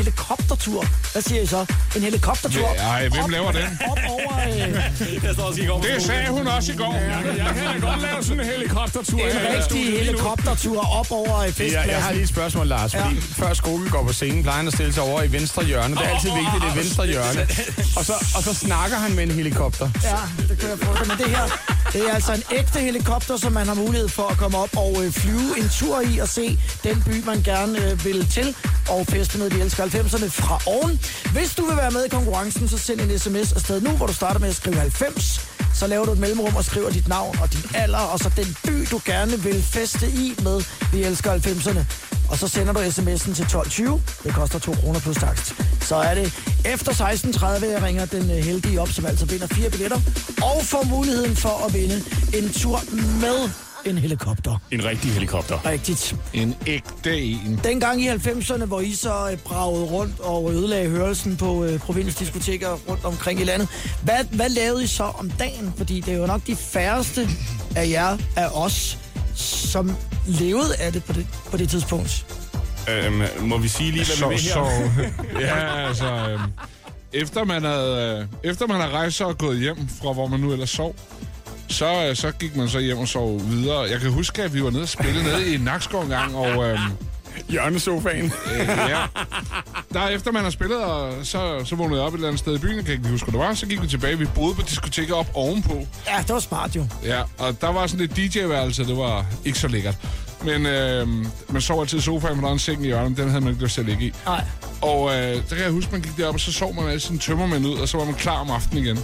helikoptertur. 0.65 1.12
Hvad 1.12 1.21
siger 1.21 1.41
I 1.41 1.45
så? 1.45 1.65
En 1.95 2.01
helikoptertur. 2.01 2.67
Ej, 2.67 3.08
hvem 3.10 3.23
op, 3.23 3.30
laver 3.30 3.51
den? 3.51 3.80
Op 3.91 3.97
over... 4.10 4.34
Øh, 4.47 5.23
Jeg 5.23 5.34
står 5.34 5.43
også 5.43 5.62
i 5.62 5.65
går. 5.65 5.82
Det 5.82 6.04
sagde 6.04 6.28
hun 6.30 6.47
også 6.47 6.71
i 6.71 6.75
går. 6.75 6.93
Jeg 6.93 7.54
kan 7.56 7.82
da 7.82 7.88
godt 7.88 8.01
lave 8.01 8.23
sådan 8.23 8.39
en 8.39 8.45
helikoptertur. 8.45 9.19
en 9.19 9.32
her 9.32 9.58
rigtig 9.58 9.86
helikoptertur 9.97 10.80
op 10.99 11.12
over 11.12 11.38
øh, 11.39 11.45
Jeg, 11.45 11.54
festpladsen. 11.54 11.89
jeg 11.91 12.04
har 12.04 12.12
lige 12.12 12.23
et 12.23 12.30
spørgsmål, 12.30 12.67
Lars. 12.67 12.95
Fordi 12.95 13.15
før 13.21 13.54
Skogel 13.54 13.89
går 13.89 14.04
på 14.04 14.13
scenen, 14.13 14.43
plejer 14.43 14.58
han 14.58 14.67
at 14.67 14.73
stille 14.73 14.93
sig 14.93 15.04
over 15.04 15.21
i 15.23 15.32
venstre 15.32 15.63
hjørne. 15.65 15.95
Det 15.95 16.04
er 16.06 16.10
altid 16.10 16.30
vigtigt, 16.30 16.62
det 16.63 16.69
er 16.69 16.75
venstre 16.75 17.08
hjørne. 17.08 17.47
Og 17.97 18.06
så, 18.06 18.13
og 18.36 18.43
så 18.43 18.54
snakker 18.54 18.97
han 18.97 19.15
med 19.15 19.23
en 19.23 19.32
helikopter. 19.32 19.89
Ja, 20.04 20.15
det 20.49 20.58
kan 20.60 20.69
jeg 20.69 20.78
få. 20.82 21.06
Men 21.06 21.17
det 21.17 21.30
her, 21.38 21.45
det 21.93 22.10
er 22.10 22.13
altså 22.13 22.34
en 22.34 22.43
ægte 22.51 22.80
helikopter, 22.80 23.38
som 23.38 23.51
man 23.54 23.67
har 23.67 23.73
mulighed 23.73 24.10
for 24.10 24.28
at 24.28 24.38
komme 24.38 24.58
op 24.58 24.69
og 24.78 25.04
øh, 25.06 25.12
flyve 25.12 25.60
en 25.60 25.69
tur 25.69 26.01
i 26.01 26.17
og 26.19 26.28
se 26.28 26.60
den 26.84 27.04
by, 27.06 27.23
man 27.25 27.41
gerne 27.43 27.86
øh, 27.91 28.06
vil 28.06 28.28
til. 28.32 28.56
Og 28.89 29.08
feste 29.08 29.38
med 29.38 29.50
de 29.50 29.62
elsker 29.62 29.84
90'erne 29.84 30.28
fra 30.30 30.60
oven. 30.65 31.02
Hvis 31.32 31.56
du 31.56 31.65
vil 31.65 31.78
være 31.78 31.91
med 31.91 32.06
i 32.06 32.10
konkurrencen, 32.10 32.69
så 32.69 32.78
send 32.78 33.02
en 33.02 33.19
sms 33.19 33.52
afsted 33.54 33.82
nu, 33.82 33.89
hvor 33.89 34.08
du 34.08 34.13
starter 34.13 34.39
med 34.39 34.50
at 34.50 34.56
skrive 34.56 34.76
90. 34.76 35.41
Så 35.74 35.88
laver 35.88 36.06
du 36.06 36.12
et 36.12 36.19
mellemrum 36.19 36.56
og 36.56 36.65
skriver 36.65 36.89
dit 36.89 37.08
navn 37.08 37.38
og 37.41 37.54
din 37.54 37.69
alder, 37.76 37.98
og 37.98 38.19
så 38.19 38.32
den 38.36 38.58
by, 38.65 38.88
du 38.91 39.02
gerne 39.06 39.39
vil 39.39 39.63
feste 39.63 40.08
i 40.08 40.36
med 40.43 40.63
Vi 40.91 41.04
elsker 41.04 41.34
90'erne. 41.34 41.84
Og 42.30 42.38
så 42.38 42.48
sender 42.48 42.74
du 42.74 42.80
sms'en 42.80 43.34
til 43.36 43.43
1220. 43.43 44.02
Det 44.24 44.34
koster 44.34 44.60
2 44.60 44.74
kroner 44.74 45.00
plus 45.00 45.17
takst. 45.17 45.54
Så 45.82 45.95
er 45.95 46.15
det 46.15 46.34
efter 46.65 46.91
16.30, 46.91 47.65
jeg 47.65 47.84
ringer 47.84 48.06
den 48.06 48.32
øh, 48.32 48.38
heldige 48.38 48.82
op, 48.82 48.89
som 48.89 49.06
altså 49.06 49.26
vinder 49.26 49.48
fire 49.48 49.69
billetter. 49.69 50.00
Og 50.41 50.62
får 50.63 50.84
muligheden 50.84 51.36
for 51.36 51.65
at 51.65 51.74
vinde 51.74 52.04
en 52.34 52.54
tur 52.54 52.82
med 53.21 53.64
en 53.86 53.98
helikopter. 53.98 54.62
En 54.71 54.86
rigtig 54.86 55.12
helikopter. 55.12 55.65
Rigtigt. 55.65 56.15
En 56.34 56.56
ægte 56.67 57.21
en. 57.21 57.60
Dengang 57.63 58.02
i 58.02 58.08
90'erne, 58.08 58.65
hvor 58.65 58.82
I 58.82 58.93
så 58.93 59.30
øh, 59.32 59.38
bragede 59.38 59.84
rundt 59.84 60.19
og 60.19 60.52
ødelagde 60.52 60.89
hørelsen 60.89 61.38
på 61.38 61.63
øh, 61.65 61.80
provinsdiskoteker 61.80 62.78
rundt 62.89 63.06
omkring 63.06 63.41
i 63.41 63.43
landet. 63.43 63.67
Hvad, 64.04 64.24
hvad 64.32 64.50
lavede 64.50 64.84
I 64.84 64.88
så 64.88 65.04
om 65.04 65.30
dagen? 65.30 65.74
Fordi 65.78 66.00
det 66.00 66.13
er 66.13 66.17
jo 66.17 66.26
nok 66.26 66.41
de 66.48 66.56
færreste 66.56 67.28
af 67.76 67.89
jer, 67.89 68.17
af 68.36 68.48
os, 68.54 68.98
som 69.36 69.95
levede 70.28 70.76
af 70.80 70.91
det 70.91 71.04
på 71.04 71.13
det, 71.13 71.28
på 71.52 71.58
det 71.58 71.69
tidspunkt. 71.69 72.26
Øhm, 72.89 73.21
må 73.41 73.58
vi 73.58 73.67
sige 73.67 73.91
lige, 73.91 74.06
hvad 74.06 74.30
vi 74.30 74.36
vil 74.36 74.43
her? 74.43 74.54
så, 74.54 74.65
ja, 75.45 75.88
altså... 75.88 76.06
øhm, 76.06 76.41
efter 77.13 77.43
man 77.43 77.63
havde, 77.63 78.19
øh, 78.43 78.50
efter 78.52 78.67
man 78.67 78.82
havde 78.82 78.93
rejst 78.93 79.21
og 79.21 79.38
gået 79.38 79.60
hjem 79.60 79.78
fra, 80.02 80.13
hvor 80.13 80.28
man 80.28 80.39
nu 80.39 80.52
ellers 80.52 80.69
sov, 80.69 80.95
så, 81.76 82.06
øh, 82.10 82.16
så 82.16 82.32
gik 82.32 82.56
man 82.56 82.70
så 82.70 82.80
hjem 82.80 82.98
og 82.98 83.08
sov 83.08 83.42
videre. 83.50 83.82
Jeg 83.82 84.00
kan 84.00 84.12
huske, 84.12 84.44
at 84.44 84.54
vi 84.54 84.64
var 84.64 84.70
nede 84.70 84.84
og 84.84 84.90
spille 84.90 85.24
nede 85.24 85.54
i 85.54 85.58
Nakskov 85.58 86.02
en 86.04 86.10
gang, 86.10 86.36
og 86.36 86.64
øhm, 86.70 86.80
Hjørnesofaen. 87.50 88.26
øh, 88.26 88.68
ja, 88.68 88.98
der 89.94 90.08
efter 90.08 90.32
man 90.32 90.44
har 90.44 90.50
spillet, 90.50 90.78
og 90.78 91.14
så, 91.24 91.62
så 91.66 91.76
vågnede 91.76 92.00
jeg 92.00 92.08
op 92.08 92.14
et 92.14 92.18
eller 92.18 92.28
andet 92.28 92.40
sted 92.40 92.56
i 92.56 92.60
byen, 92.60 92.76
jeg 92.76 92.86
kan 92.86 92.94
ikke 92.94 93.10
huske, 93.10 93.32
hvad 93.32 93.40
det 93.40 93.48
var, 93.48 93.54
så 93.54 93.66
gik 93.66 93.82
vi 93.82 93.88
tilbage, 93.88 94.18
vi 94.18 94.26
boede 94.26 94.56
på 94.56 94.62
diskoteket 94.62 95.16
op 95.16 95.28
ovenpå. 95.34 95.88
Ja, 96.08 96.18
det 96.22 96.30
var 96.34 96.40
smart 96.40 96.76
jo. 96.76 96.86
Ja, 97.04 97.22
og 97.38 97.62
der 97.62 97.72
var 97.72 97.88
sådan 97.88 98.06
et 98.06 98.16
DJ-værelse, 98.18 98.86
det 98.86 98.98
var 98.98 99.26
ikke 99.46 99.60
så 99.60 99.68
lækkert. 99.68 99.96
Men 100.44 100.66
øh, 100.66 101.08
man 101.50 101.62
sov 101.62 101.82
altid 101.82 101.98
i 101.98 102.02
sofaen, 102.02 102.36
men 102.36 102.42
der 102.44 102.48
var 102.50 102.54
en 102.54 102.60
seng 102.60 102.84
i 102.84 102.86
hjørnet, 102.86 103.18
den 103.18 103.30
havde 103.30 103.42
man 103.42 103.54
ikke 103.54 103.64
lyst 103.64 103.74
til 103.74 103.82
at 103.82 103.88
ligge 103.88 104.06
i. 104.06 104.14
Nej. 104.26 104.44
Og 104.82 105.10
øh, 105.16 105.36
der 105.36 105.56
kan 105.56 105.64
jeg 105.64 105.72
huske, 105.72 105.92
man 105.92 106.02
gik 106.02 106.18
derop, 106.18 106.34
og 106.34 106.40
så 106.40 106.54
sov 106.54 106.76
man 106.76 106.88
altid 106.88 107.12
en 107.12 107.20
tømmermænd 107.20 107.66
ud, 107.66 107.74
og 107.78 107.88
så 107.88 107.98
var 107.98 108.06
man 108.06 108.14
klar 108.14 108.36
om 108.40 108.50
aftenen 108.52 108.84
igen. 108.84 109.00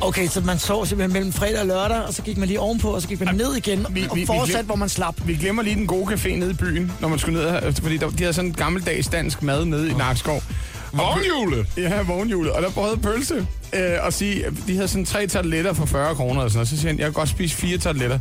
Okay, 0.00 0.28
så 0.28 0.40
man 0.40 0.58
sov 0.58 0.86
simpelthen 0.86 1.12
mellem 1.12 1.32
fredag 1.32 1.60
og 1.60 1.66
lørdag, 1.66 2.02
og 2.02 2.14
så 2.14 2.22
gik 2.22 2.36
man 2.38 2.48
lige 2.48 2.60
ovenpå, 2.60 2.88
og 2.90 3.02
så 3.02 3.08
gik 3.08 3.20
man 3.20 3.34
ned 3.34 3.54
igen, 3.56 3.86
vi- 3.90 4.06
og 4.10 4.16
vi- 4.16 4.20
vi 4.20 4.26
fortsat, 4.26 4.54
glem- 4.54 4.66
hvor 4.66 4.76
man 4.76 4.88
slap. 4.88 5.14
Vi 5.26 5.34
glemmer 5.34 5.62
lige 5.62 5.76
den 5.76 5.86
gode 5.86 6.14
café 6.14 6.28
nede 6.36 6.50
i 6.50 6.54
byen, 6.54 6.92
når 7.00 7.08
man 7.08 7.18
skulle 7.18 7.38
ned 7.42 7.50
her, 7.50 7.72
fordi 7.82 7.96
der, 7.96 8.10
de 8.10 8.18
havde 8.18 8.32
sådan 8.32 8.50
en 8.50 8.54
gammeldags 8.54 9.08
dansk 9.08 9.42
mad 9.42 9.64
nede 9.64 9.90
i 9.90 9.92
Nakskov. 9.94 10.42
Vognhjulet! 10.92 11.66
Ja, 11.76 12.02
vognhjulet. 12.02 12.52
Og 12.52 12.62
der 12.62 12.70
prøvede 12.70 12.96
Pølse 12.96 13.34
øh, 13.72 14.06
at 14.06 14.14
sige, 14.14 14.44
de 14.66 14.74
havde 14.74 14.88
sådan 14.88 15.04
tre 15.04 15.26
tarteletter 15.26 15.72
for 15.72 15.86
40 15.86 16.14
kroner 16.14 16.42
og 16.42 16.50
sådan 16.50 16.56
noget. 16.58 16.68
Så 16.68 16.76
siger 16.76 16.88
han, 16.90 16.98
jeg 16.98 17.04
kan 17.06 17.12
godt 17.12 17.28
spise 17.28 17.56
fire 17.56 17.78
tarteletter. 17.78 18.18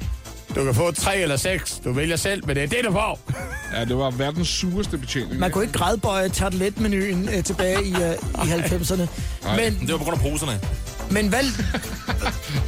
Du 0.56 0.64
kan 0.64 0.76
få 0.76 0.92
tre 0.92 1.18
eller 1.18 1.38
seks. 1.38 1.82
Du 1.84 1.92
vælger 1.94 2.16
selv, 2.16 2.48
men 2.48 2.56
det 2.56 2.64
er 2.64 2.68
det, 2.68 2.78
du 2.86 2.92
får. 2.92 3.20
Ja, 3.76 3.86
det 3.86 3.98
var 3.98 4.12
verdens 4.12 4.48
sureste 4.48 4.98
betjening. 4.98 5.40
Man 5.40 5.52
kunne 5.52 5.64
ikke 5.64 5.78
grædbøje 5.78 6.30
tarteletmenuen 6.30 7.30
øh, 7.38 7.44
tilbage 7.44 7.86
i, 7.86 7.94
øh, 7.94 8.48
i 8.48 8.52
90'erne. 8.52 9.02
Men, 9.56 9.80
Det 9.82 9.92
var 9.92 9.98
på 9.98 10.04
grund 10.04 10.18
af 10.18 10.22
poserne. 10.32 10.60
Men 11.10 11.28
hvad... 11.28 11.44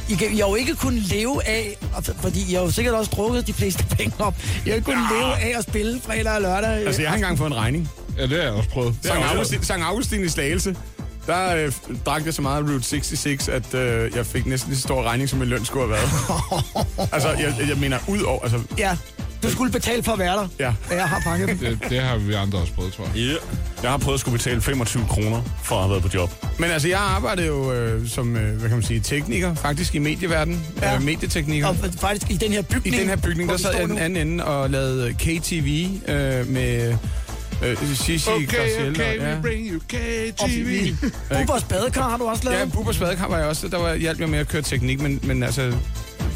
I, 0.08 0.14
kan, 0.14 0.32
I 0.32 0.38
har 0.38 0.48
jo 0.48 0.54
ikke 0.54 0.74
kunnet 0.74 1.02
leve 1.02 1.46
af, 1.48 1.76
fordi 2.20 2.50
I 2.50 2.54
har 2.54 2.60
jo 2.60 2.70
sikkert 2.70 2.94
også 2.94 3.10
drukket 3.16 3.46
de 3.46 3.52
fleste 3.52 3.84
penge 3.96 4.14
op. 4.18 4.34
I 4.66 4.68
har 4.68 4.76
ikke 4.76 4.84
kunnet 4.84 5.06
leve 5.10 5.34
af 5.34 5.58
at 5.58 5.64
spille 5.64 6.00
fredag 6.00 6.32
og 6.32 6.42
lørdag. 6.42 6.70
Altså, 6.86 7.02
jeg 7.02 7.10
har 7.10 7.16
engang 7.16 7.38
fået 7.38 7.50
en 7.50 7.56
regning. 7.56 7.90
Ja, 8.18 8.22
det 8.22 8.30
har 8.30 8.38
jeg 8.38 8.52
også 8.52 8.68
prøvet. 8.70 8.94
Sankt 9.02 9.26
Augustin, 9.26 9.62
Sankt 9.62 9.84
Augustin 9.86 10.24
i 10.24 10.28
Slagelse. 10.28 10.76
Der 11.26 11.56
øh, 11.56 11.72
drak 12.06 12.24
jeg 12.26 12.34
så 12.34 12.42
meget 12.42 12.64
Route 12.64 12.82
66, 12.84 13.48
at 13.48 13.74
øh, 13.74 14.16
jeg 14.16 14.26
fik 14.26 14.46
næsten 14.46 14.70
lige 14.70 14.78
så 14.80 14.82
stor 14.82 15.02
regning, 15.02 15.28
som 15.28 15.38
min 15.38 15.48
løn 15.48 15.64
skulle 15.64 15.86
have 15.86 15.90
været. 15.90 16.10
altså, 17.14 17.28
jeg, 17.28 17.54
jeg 17.68 17.76
mener, 17.76 17.98
ud 18.08 18.20
over... 18.20 18.42
Altså, 18.42 18.60
Ja, 18.78 18.96
du 19.42 19.50
skulle 19.50 19.72
betale 19.72 20.02
for 20.02 20.12
at 20.12 20.18
være 20.18 20.32
der. 20.36 20.48
Ja. 20.58 20.68
Og 20.90 20.94
Jeg 20.96 21.08
har 21.08 21.20
pakket 21.20 21.48
dem. 21.48 21.58
Det, 21.58 21.78
det 21.90 22.00
har 22.00 22.16
vi 22.16 22.32
andre 22.34 22.58
også 22.58 22.72
prøvet, 22.72 22.92
tror 22.92 23.04
jeg. 23.04 23.14
Ja. 23.16 23.34
Jeg 23.82 23.90
har 23.90 23.98
prøvet 23.98 24.14
at 24.16 24.20
skulle 24.20 24.38
betale 24.38 24.60
25 24.60 25.04
kroner 25.08 25.42
for 25.64 25.74
at 25.74 25.80
have 25.82 25.90
været 25.90 26.02
på 26.02 26.08
job. 26.14 26.30
men 26.58 26.70
altså, 26.70 26.88
jeg 26.88 26.98
arbejdede 27.00 27.46
jo 27.46 27.72
øh, 27.72 28.08
som, 28.08 28.36
øh, 28.36 28.50
hvad 28.58 28.68
kan 28.68 28.76
man 28.78 28.82
sige, 28.82 29.00
tekniker, 29.00 29.54
faktisk 29.54 29.94
i 29.94 29.98
medieverdenen. 29.98 30.64
Ja. 30.82 30.94
Øh, 30.94 31.02
medietekniker. 31.02 31.66
Og 31.66 31.76
faktisk 32.00 32.30
i 32.30 32.36
den 32.36 32.52
her 32.52 32.60
I 32.60 32.62
bygning. 32.62 32.96
den 33.00 33.08
her 33.08 33.16
bygning, 33.16 33.48
der 33.50 33.56
sad 33.56 33.72
jeg 33.74 33.82
i 33.84 33.86
den 33.86 33.98
anden 33.98 34.28
ende 34.28 34.44
og 34.44 34.70
lavede 34.70 35.12
KTV 35.14 35.86
øh, 36.08 36.48
med 36.48 36.96
Øh, 37.64 37.76
Shishi 37.94 38.30
Okay, 38.30 38.46
Garciel, 38.46 38.90
okay, 38.90 39.16
ja. 39.20 39.34
we 39.36 39.42
bring 39.42 39.66
you 39.70 39.78
KTV. 39.80 40.94
Bubbers 41.38 41.64
badekar 41.64 42.08
har 42.10 42.16
du 42.16 42.24
også 42.24 42.44
lavet. 42.44 42.58
Ja, 42.58 42.64
Bubbers 42.64 42.98
badekar 42.98 43.28
var 43.28 43.38
jeg 43.38 43.46
også. 43.46 43.68
Der 43.68 43.78
var, 43.78 43.94
hjalp 43.94 44.20
jeg 44.20 44.28
med 44.28 44.38
at 44.38 44.48
køre 44.48 44.62
teknik, 44.62 45.00
men, 45.00 45.20
men 45.22 45.42
altså, 45.42 45.62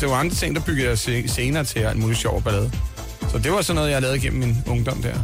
det 0.01 0.09
var 0.09 0.15
andre 0.15 0.35
ting, 0.35 0.57
der 0.57 0.63
byggede 0.63 0.89
jeg 0.89 0.99
se- 0.99 1.29
senere 1.29 1.65
til 1.65 1.79
alt 1.79 1.99
muligt 1.99 2.21
sjov 2.21 2.43
ballade. 2.43 2.73
Så 3.33 3.39
det 3.39 3.53
var 3.53 3.63
sådan 3.63 3.75
noget, 3.77 3.91
jeg 3.91 4.03
lavede 4.03 4.19
gennem 4.21 4.41
min 4.41 4.63
ungdom 4.67 5.03
der. 5.03 5.15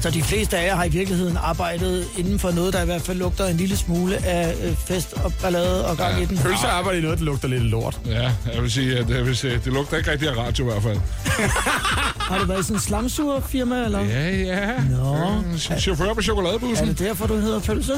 Så 0.00 0.10
de 0.10 0.22
fleste 0.22 0.58
af 0.58 0.66
jer 0.66 0.76
har 0.76 0.84
i 0.84 0.88
virkeligheden 0.88 1.36
arbejdet 1.36 2.06
inden 2.18 2.38
for 2.38 2.50
noget, 2.50 2.72
der 2.72 2.82
i 2.82 2.84
hvert 2.84 3.02
fald 3.02 3.18
lugter 3.18 3.46
en 3.46 3.56
lille 3.56 3.76
smule 3.76 4.26
af 4.26 4.54
øh, 4.64 4.76
fest 4.76 5.12
og 5.12 5.32
ballade 5.42 5.86
og 5.86 5.96
gang 5.96 6.16
Ja. 6.16 6.22
i 6.22 6.26
den. 6.26 6.38
Pølser 6.38 6.66
arbejder 6.68 6.98
i 6.98 7.02
noget, 7.02 7.18
der 7.18 7.24
lugter 7.24 7.48
lidt 7.48 7.62
lort. 7.62 8.00
Ja, 8.06 8.30
jeg 8.54 8.62
vil 8.62 8.70
sige, 8.70 8.98
at 8.98 9.10
jeg 9.10 9.26
vil 9.26 9.36
sige, 9.36 9.60
det 9.64 9.72
lugter 9.72 9.96
ikke 9.96 10.10
rigtig 10.12 10.28
af 10.28 10.36
radio 10.36 10.64
i 10.64 10.70
hvert 10.72 10.82
fald. 10.82 10.98
Har 12.30 12.38
du 12.38 12.44
været 12.46 12.60
i 12.60 12.62
sådan 12.62 12.76
en 12.76 12.80
slamsugerfirma, 12.80 13.84
eller? 13.84 14.00
Ja, 14.00 14.30
ja. 14.36 14.70
Nå. 14.90 15.16
Øh, 15.52 15.58
Chauffør 15.78 16.12
på 16.14 16.18
Er 16.18 16.22
chokoladebussen. 16.22 16.88
det 16.88 16.98
derfor, 16.98 17.26
du 17.26 17.36
hedder 17.36 17.60
pølse? 17.60 17.92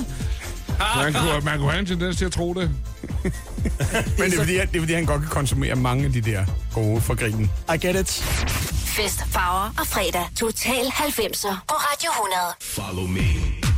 Man 0.97 1.13
kunne, 1.13 1.41
man 1.45 1.59
kunne 1.59 1.71
have 1.71 1.81
en 1.81 1.87
tendens 1.87 2.17
til 2.17 2.25
at 2.25 2.33
tro 2.33 2.55
det. 2.55 2.71
Men 3.23 3.33
det 4.31 4.35
er, 4.35 4.39
fordi, 4.39 4.53
det 4.53 4.77
er 4.77 4.81
fordi, 4.81 4.93
han 4.95 5.05
godt 5.05 5.21
kan 5.21 5.31
konsumere 5.31 5.75
mange 5.75 6.05
af 6.05 6.13
de 6.13 6.21
der 6.21 6.45
gode 6.75 7.01
fra 7.01 7.15
grinen. 7.15 7.51
I 7.75 7.87
get 7.87 8.01
it. 8.01 8.25
Fest, 8.97 9.25
farver 9.31 9.75
og 9.79 9.87
fredag. 9.87 10.23
Total 10.37 10.85
90'er 10.87 11.57
på 11.69 11.75
Radio 11.75 12.11
100. 12.11 12.55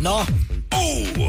Nå. 0.00 0.18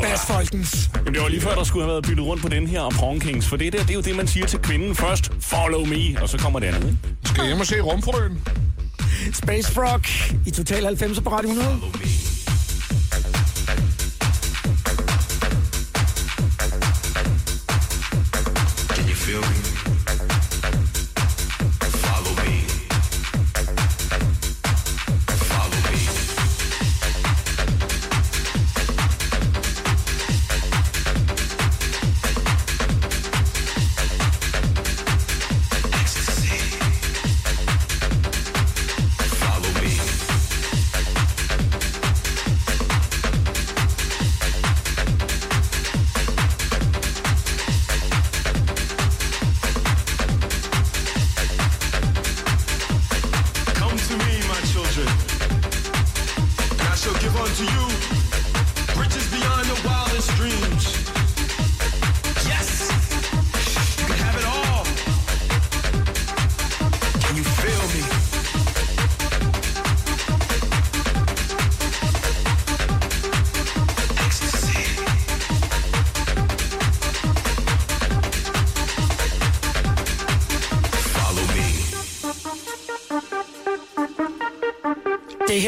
Bas 0.01 0.19
Folkens. 0.27 0.89
Jamen, 0.95 1.13
det 1.13 1.21
var 1.21 1.27
lige 1.27 1.41
før, 1.41 1.55
der 1.55 1.63
skulle 1.63 1.83
have 1.85 1.91
været 1.91 2.03
byttet 2.05 2.25
rundt 2.25 2.41
på 2.41 2.49
den 2.49 2.67
her 2.67 2.81
og 2.81 2.91
Porn 2.91 3.19
Kings, 3.19 3.47
for 3.47 3.55
det 3.57 3.73
der, 3.73 3.79
det 3.79 3.89
er 3.89 3.93
jo 3.93 4.01
det, 4.01 4.15
man 4.15 4.27
siger 4.27 4.45
til 4.47 4.59
kvinden 4.59 4.95
først. 4.95 5.31
Follow 5.41 5.85
me, 5.85 6.21
og 6.21 6.29
så 6.29 6.37
kommer 6.37 6.59
det 6.59 6.67
andet. 6.67 6.83
ikke? 6.83 6.97
Skal 7.25 7.41
jeg 7.41 7.47
hjem 7.47 7.59
og 7.59 7.65
se 7.65 7.81
rumfrøen? 7.81 8.47
Space 9.33 9.71
Frog 9.71 10.01
i 10.47 10.51
Total 10.51 10.85
90 10.85 11.19
på 11.19 11.29
Radio 11.29 11.49
100. 11.49 11.79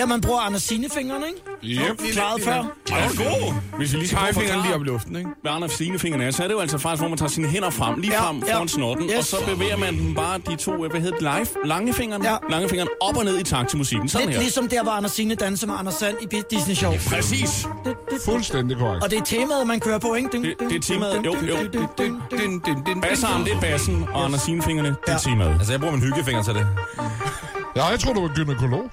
her, 0.01 0.07
man 0.07 0.21
bruger 0.21 0.39
Anders 0.39 0.63
Signe-fingrene, 0.63 1.25
ikke? 1.27 1.81
Yep. 1.91 2.01
Klaret 2.13 2.41
før. 2.43 2.51
Ej, 2.51 2.61
det 2.85 2.93
er 2.93 3.29
god. 3.29 3.53
Hvis 3.77 3.93
vi 3.93 3.97
lige 3.97 4.11
at 4.11 4.17
Pegefingeren 4.17 4.61
lige 4.61 4.75
op 4.75 4.81
i 4.81 4.83
luften, 4.83 5.15
ikke? 5.15 5.29
hvad 5.41 5.51
Anders 5.51 5.71
Signe-fingeren 5.71 6.21
er, 6.27 6.31
så 6.31 6.43
er 6.43 6.47
det 6.47 6.53
jo 6.55 6.59
altså 6.59 6.77
faktisk, 6.77 7.01
hvor 7.01 7.09
man 7.09 7.17
tager 7.17 7.29
sine 7.29 7.47
hænder 7.47 7.69
frem, 7.69 7.99
lige 7.99 8.13
Ja, 8.13 8.21
frem 8.27 8.43
ja. 8.47 8.55
foran 8.55 8.67
snotten, 8.67 9.05
Yes. 9.09 9.15
og 9.17 9.23
så 9.23 9.35
bevæger 9.47 9.77
man 9.77 9.97
dem 9.97 10.15
bare 10.15 10.37
de 10.49 10.55
to, 10.55 10.71
hvad 10.77 11.01
hedder 11.01 11.17
det, 11.17 11.21
live, 11.21 11.67
langefingeren, 11.67 12.23
Ja. 12.23 12.35
langefingeren 12.49 12.89
op 13.01 13.17
og 13.17 13.25
ned 13.25 13.39
i 13.39 13.43
takt 13.43 13.69
til 13.69 13.77
musikken. 13.77 14.09
Sådan 14.09 14.27
Lidt 14.27 14.35
her. 14.35 14.41
ligesom 14.41 14.67
der, 14.67 14.83
hvor 14.83 14.91
Anders 14.91 15.11
Signe 15.11 15.35
danser 15.35 15.67
med 15.67 15.75
Anders 15.79 15.93
Sand 15.95 16.15
i 16.21 16.41
Disney 16.51 16.75
Show. 16.75 16.93
Præcis. 17.09 17.67
Det, 17.85 17.93
det, 18.11 18.17
Fuldstændig 18.25 18.77
korrekt. 18.77 19.03
og 19.03 19.11
det 19.11 19.19
er 19.19 19.23
temaet, 19.23 19.67
man 19.67 19.79
kører 19.79 19.99
på, 19.99 20.13
ikke? 20.13 20.29
Ding, 20.31 20.43
Det- 20.45 20.55
ding, 20.59 20.69
det 20.71 20.77
er 20.77 20.93
temaet. 20.93 21.25
Jo, 21.25 21.35
ding, 21.41 21.49
jo. 21.49 23.01
Bassarm, 23.01 23.43
det 23.43 23.53
er 23.53 23.59
bassen, 23.61 24.05
og 24.13 24.25
Anders 24.25 24.41
Signe-fingrene, 24.41 24.89
det 24.89 24.97
er 25.07 25.11
Ja. 25.11 25.17
temaet. 25.17 25.49
Altså, 25.51 25.73
jeg 25.73 25.79
bruger 25.79 25.95
min 25.95 26.03
hyggefinger 26.03 26.43
til 26.43 26.53
det. 26.53 26.67
Ja, 27.75 27.85
jeg 27.85 27.99
tror, 27.99 28.13
du 28.13 28.21
var 28.21 28.31
gynekolog. 28.35 28.91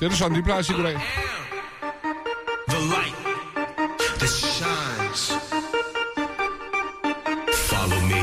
Det 0.00 0.06
er 0.06 0.10
det 0.10 0.18
sådan, 0.18 0.36
de 0.36 0.42
plejer 0.42 0.58
at 0.58 0.66
sige 0.66 0.76
goddag. 0.76 1.00
the 2.68 2.80
light 2.94 3.16
that 4.18 4.28
shines. 4.28 5.22
Follow 7.70 8.00
me. 8.12 8.22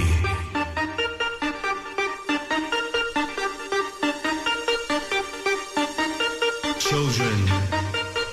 Children 6.80 7.38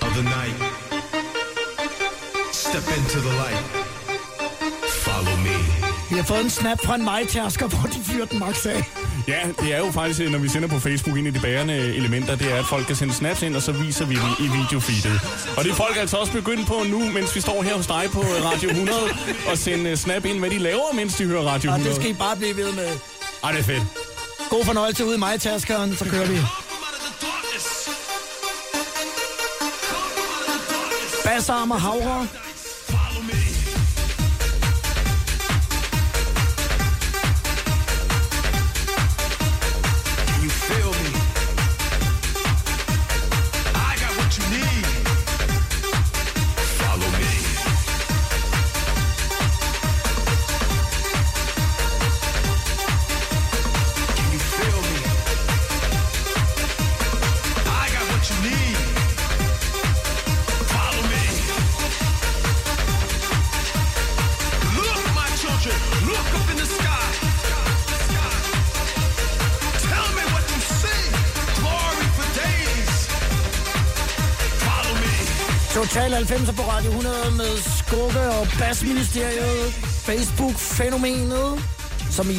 of 0.04 0.11
the 0.18 0.24
night, 0.38 0.57
step 2.52 2.87
into 2.98 3.18
the 3.20 3.35
light. 3.42 3.64
Follow 5.07 5.37
me. 5.37 5.57
Vi 6.11 6.16
har 6.16 6.22
fået 6.22 6.40
en 6.40 6.50
snap 6.50 6.78
fra 6.85 6.94
en 6.94 7.04
majtærsker, 7.04 7.68
hvor 7.68 7.88
de 7.88 8.04
fyrer 8.04 8.26
den 8.26 8.38
max 8.38 8.66
af. 8.66 9.03
Ja, 9.28 9.40
det 9.60 9.74
er 9.74 9.78
jo 9.78 9.90
faktisk, 9.90 10.20
øh, 10.20 10.30
når 10.30 10.38
vi 10.38 10.48
sender 10.48 10.68
på 10.68 10.78
Facebook, 10.78 11.18
en 11.18 11.26
af 11.26 11.32
de 11.32 11.40
bærende 11.40 11.74
elementer, 11.74 12.37
det 12.37 12.52
er, 12.52 12.58
at 12.58 12.64
folk 12.66 12.87
kan 12.87 12.96
sende 12.96 13.14
snaps 13.14 13.42
ind, 13.42 13.56
og 13.56 13.62
så 13.62 13.72
viser 13.72 14.04
vi 14.06 14.14
det 14.14 14.34
i 14.38 14.48
videofeedet. 14.58 15.20
Og 15.56 15.64
det 15.64 15.70
er 15.70 15.74
folk 15.74 15.96
altså 15.96 16.16
også 16.16 16.32
begyndt 16.32 16.66
på 16.66 16.82
nu, 16.88 16.98
mens 17.12 17.37
vi 17.37 17.40
står 17.40 17.62
her 17.62 17.74
hos 17.74 17.87
dig 17.87 18.04
på 18.12 18.20
øh, 18.20 18.44
Radio 18.44 18.68
100, 18.70 18.98
og 19.50 19.58
sende 19.58 19.90
øh, 19.90 19.96
snap 19.96 20.24
ind, 20.24 20.38
hvad 20.38 20.50
de 20.50 20.58
laver, 20.58 20.92
mens 20.94 21.14
de 21.14 21.24
hører 21.24 21.42
Radio 21.42 21.70
Og 21.70 21.76
100. 21.76 21.88
det 21.88 22.02
skal 22.02 22.10
I 22.10 22.18
bare 22.18 22.37
blive 22.37 22.56
ved 22.56 22.72
med. 22.72 22.88
Ej, 23.44 23.50
det 23.52 23.60
er 23.60 23.64
fedt. 23.64 23.82
God 24.50 24.64
fornøjelse 24.64 25.04
ude 25.04 25.14
i 25.14 25.18
majtærskeren, 25.18 25.96
så 25.96 26.04
kører 26.04 26.26
vi. 26.26 26.38
Bassarm 31.24 31.70
og 31.70 31.80
havre. 31.80 32.26
Og 78.74 78.78
Bassministeriet. 78.78 79.72
Facebook-fænomenet, 80.06 81.64
som 82.10 82.30
I 82.30 82.38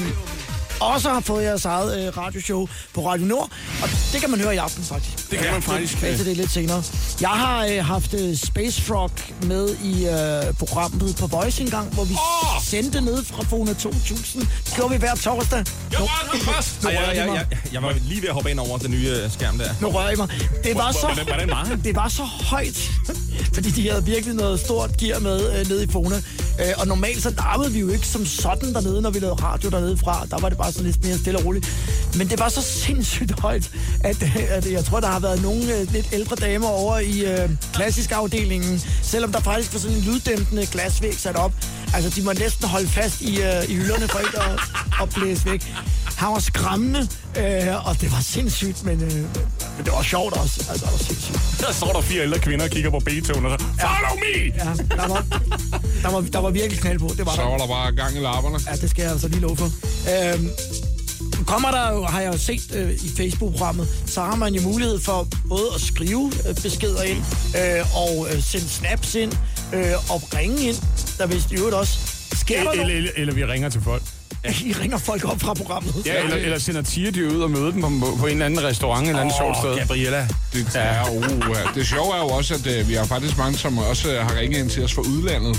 også 0.80 1.10
har 1.10 1.20
fået 1.20 1.44
jeres 1.44 1.66
eget 1.66 2.08
øh, 2.08 2.18
radioshow 2.18 2.68
på 2.94 3.10
Radio 3.10 3.26
Nord. 3.26 3.50
Og 3.82 3.90
det 4.14 4.22
kan 4.22 4.30
man 4.30 4.40
høre 4.40 4.56
i 4.56 4.58
aften, 4.58 4.84
faktisk. 4.84 5.32
Det 5.32 5.40
kan 5.40 5.52
man 5.52 5.62
faktisk. 5.62 5.94
Tilbage 5.94 6.18
til 6.18 6.26
det 6.26 6.38
lidt 6.38 6.52
senere. 6.52 6.84
Jeg 7.22 7.30
har 7.30 7.66
øh, 7.66 7.86
haft 7.86 8.14
øh, 8.14 8.36
Space 8.38 8.82
Frog 8.82 9.12
med 9.44 9.76
i 9.84 10.08
øh, 10.08 10.54
programmet 10.54 11.16
på 11.20 11.28
Voice 11.28 11.62
en 11.64 11.70
gang, 11.70 11.94
hvor 11.94 12.04
vi 12.04 12.14
oh! 12.14 12.64
sendte 12.64 13.02
ned 13.02 13.24
fra 13.24 13.44
Fona 13.44 13.74
2000. 13.74 14.42
Det 14.66 14.74
gjorde 14.76 14.92
vi 14.92 14.98
hver 14.98 15.16
torsdag. 15.16 15.66
Jeg 15.92 16.00
var 16.00 16.30
den 16.32 16.42
først! 16.42 16.84
Nu 16.84 16.90
jeg, 16.90 17.12
jeg, 17.16 17.28
mig. 17.28 17.36
jeg, 17.52 17.60
jeg 17.74 17.84
var 17.84 17.96
lige 18.08 18.22
ved 18.22 18.30
at 18.30 18.34
hoppe 18.34 18.52
ind 18.52 18.60
over 18.60 18.78
den 18.78 18.92
nye 18.92 19.10
øh, 19.10 19.32
skærm 19.32 19.58
der. 19.58 19.70
Nu 19.82 19.88
rører 19.88 20.10
jeg 20.10 20.18
mig. 20.18 20.30
Det 20.64 20.76
var 20.76 20.92
så, 20.92 21.08
det 21.84 21.96
var 21.96 22.10
så 22.10 22.24
højt 22.24 22.92
fordi 23.56 23.70
de 23.70 23.90
havde 23.90 24.06
virkelig 24.06 24.36
noget 24.36 24.60
stort 24.60 24.98
gear 24.98 25.20
med 25.20 25.60
øh, 25.60 25.70
nede 25.70 25.84
i 25.84 25.88
Fona. 25.88 26.16
Øh, 26.60 26.74
og 26.78 26.88
normalt 26.88 27.24
så 27.24 27.30
larmede 27.30 27.72
vi 27.72 27.80
jo 27.80 27.90
ikke 27.90 28.08
som 28.08 28.26
sådan 28.26 28.74
dernede, 28.74 29.02
når 29.02 29.10
vi 29.10 29.20
lavede 29.20 29.44
radio 29.44 29.70
dernede 29.70 29.98
fra. 29.98 30.26
Der 30.32 30.40
var 30.42 30.50
det 30.50 30.58
bare 30.58 30.72
sådan 30.72 30.86
lidt 30.86 31.06
mere 31.06 31.18
stille 31.18 31.40
og 31.40 31.46
roligt. 31.46 31.68
Men 32.18 32.30
det 32.30 32.40
var 32.40 32.50
så 32.50 32.62
sindssygt 32.86 33.40
højt, 33.40 33.72
at, 34.04 34.24
at 34.50 34.72
jeg 34.72 34.86
tror, 34.86 35.00
der 35.00 35.08
har 35.08 35.20
været 35.20 35.42
nogle 35.42 35.78
øh, 35.78 35.94
lidt 35.94 36.08
ældre 36.14 36.36
damer 36.36 36.68
over 36.68 37.00
i 37.00 37.26
øh, 37.26 37.50
klassisk 37.74 38.12
afdelingen, 38.12 38.82
selvom 39.02 39.32
der 39.32 39.40
faktisk 39.40 39.74
var 39.74 39.80
sådan 39.80 39.98
en 39.98 40.04
lyddæmpende 40.04 40.66
glasvæg 40.66 41.14
sat 41.14 41.36
op. 41.36 41.54
Altså, 41.94 42.10
de 42.10 42.26
må 42.26 42.34
næsten 42.34 42.68
holde 42.68 42.88
fast 42.88 43.22
i, 43.22 43.42
øh, 43.42 43.70
i 43.70 43.76
hylderne 43.76 44.08
for 44.08 44.20
ikke 44.20 44.40
at, 44.40 44.60
at 45.02 45.10
blæse 45.16 45.46
væk. 45.46 45.74
Han 46.18 46.32
var 46.32 46.40
skræmmende, 46.40 47.08
øh, 47.38 47.88
og 47.88 48.02
det 48.02 48.12
var 48.12 48.22
sindssygt, 48.22 48.84
men, 48.86 49.04
øh, 49.04 49.26
men 49.76 49.86
det 49.86 49.94
var 49.94 50.04
sjovt 50.04 50.34
også. 50.38 50.66
Altså, 50.70 50.86
det 50.86 50.92
var 50.92 50.98
sindssygt. 51.00 51.40
Der 51.60 51.72
står 51.74 51.92
der 51.94 52.02
fire 52.02 52.22
ældre 52.24 52.40
kvinder 52.40 52.66
og 52.66 52.72
kigger 52.72 52.90
på 52.90 53.00
Beethoven 53.00 53.46
og 53.46 53.60
så, 53.60 53.66
follow 53.82 54.16
me! 54.24 54.54
Ja, 54.62 54.96
der 55.02 55.08
var, 55.08 55.26
der 56.04 56.12
var, 56.12 56.22
der 56.22 56.40
var 56.40 56.50
virkelig 56.50 56.80
knald 56.82 57.00
på. 57.00 57.10
Det 57.18 57.26
var 57.26 57.32
Så 57.36 57.42
der. 57.42 57.48
var 57.50 57.58
der 57.58 57.68
bare 57.68 57.92
gang 57.92 58.16
i 58.18 58.20
lapperne. 58.20 58.60
Ja, 58.70 58.76
det 58.76 58.90
skal 58.90 59.02
jeg 59.04 59.12
altså 59.12 59.28
lige 59.28 59.40
love 59.42 59.58
for. 59.58 59.70
Øhm, 60.14 60.50
kommer 61.48 61.72
der 61.72 61.92
jo, 61.92 62.04
har 62.04 62.22
jeg 62.22 62.34
jo 62.34 62.38
set 62.38 62.76
øh, 62.76 62.92
i 62.92 63.10
Facebook-programmet, 63.18 63.88
så 64.06 64.22
har 64.22 64.36
man 64.36 64.54
jo 64.56 64.62
mulighed 64.62 65.00
for 65.00 65.28
både 65.50 65.68
at 65.76 65.82
skrive 65.82 66.32
øh, 66.50 66.56
beskeder 66.56 67.02
ind, 67.04 67.18
øh, 67.58 67.98
og 67.98 68.28
øh, 68.34 68.44
sende 68.44 68.70
snaps 68.70 69.16
ind, 69.16 69.34
øh, 69.74 70.12
og 70.12 70.22
ringe 70.38 70.62
ind. 70.62 70.76
Der 71.18 71.26
vist 71.28 71.52
i 71.52 71.56
øvrigt 71.56 71.76
også 71.76 71.98
sker 72.36 72.64
der 72.64 72.72
Eller, 72.72 72.84
noget. 72.84 72.98
eller, 72.98 73.12
eller 73.16 73.34
vi 73.34 73.46
ringer 73.46 73.70
til 73.70 73.82
folk. 73.82 74.04
I 74.66 74.74
ringer 74.82 74.98
folk 74.98 75.26
op 75.32 75.42
fra 75.42 75.54
programmet. 75.54 75.94
Ja, 76.06 76.24
eller, 76.24 76.36
eller 76.36 76.60
sender 76.60 76.82
tigerdyr 76.82 77.30
ud 77.32 77.42
og 77.42 77.52
møder 77.52 77.72
dem 77.72 77.82
på, 77.82 78.18
på 78.20 78.26
en 78.26 78.32
eller 78.32 78.46
anden 78.46 78.64
restaurant 78.64 79.08
eller 79.08 79.22
andet 79.22 79.36
sjovt 79.40 79.58
sted. 79.58 79.78
Gabriella. 79.78 80.28
Det, 80.54 80.68
ja, 80.76 81.16
uh, 81.16 81.76
det 81.76 81.88
sjove 81.88 82.14
er 82.16 82.20
jo 82.20 82.28
også, 82.28 82.54
at 82.54 82.82
uh, 82.82 82.90
vi 82.90 82.94
har 82.94 83.06
faktisk 83.06 83.38
mange, 83.38 83.58
som 83.58 83.78
også 83.78 84.08
uh, 84.20 84.28
har 84.28 84.40
ringet 84.40 84.60
ind 84.60 84.70
til 84.70 84.84
os 84.84 84.94
fra 84.94 85.02
udlandet. 85.02 85.58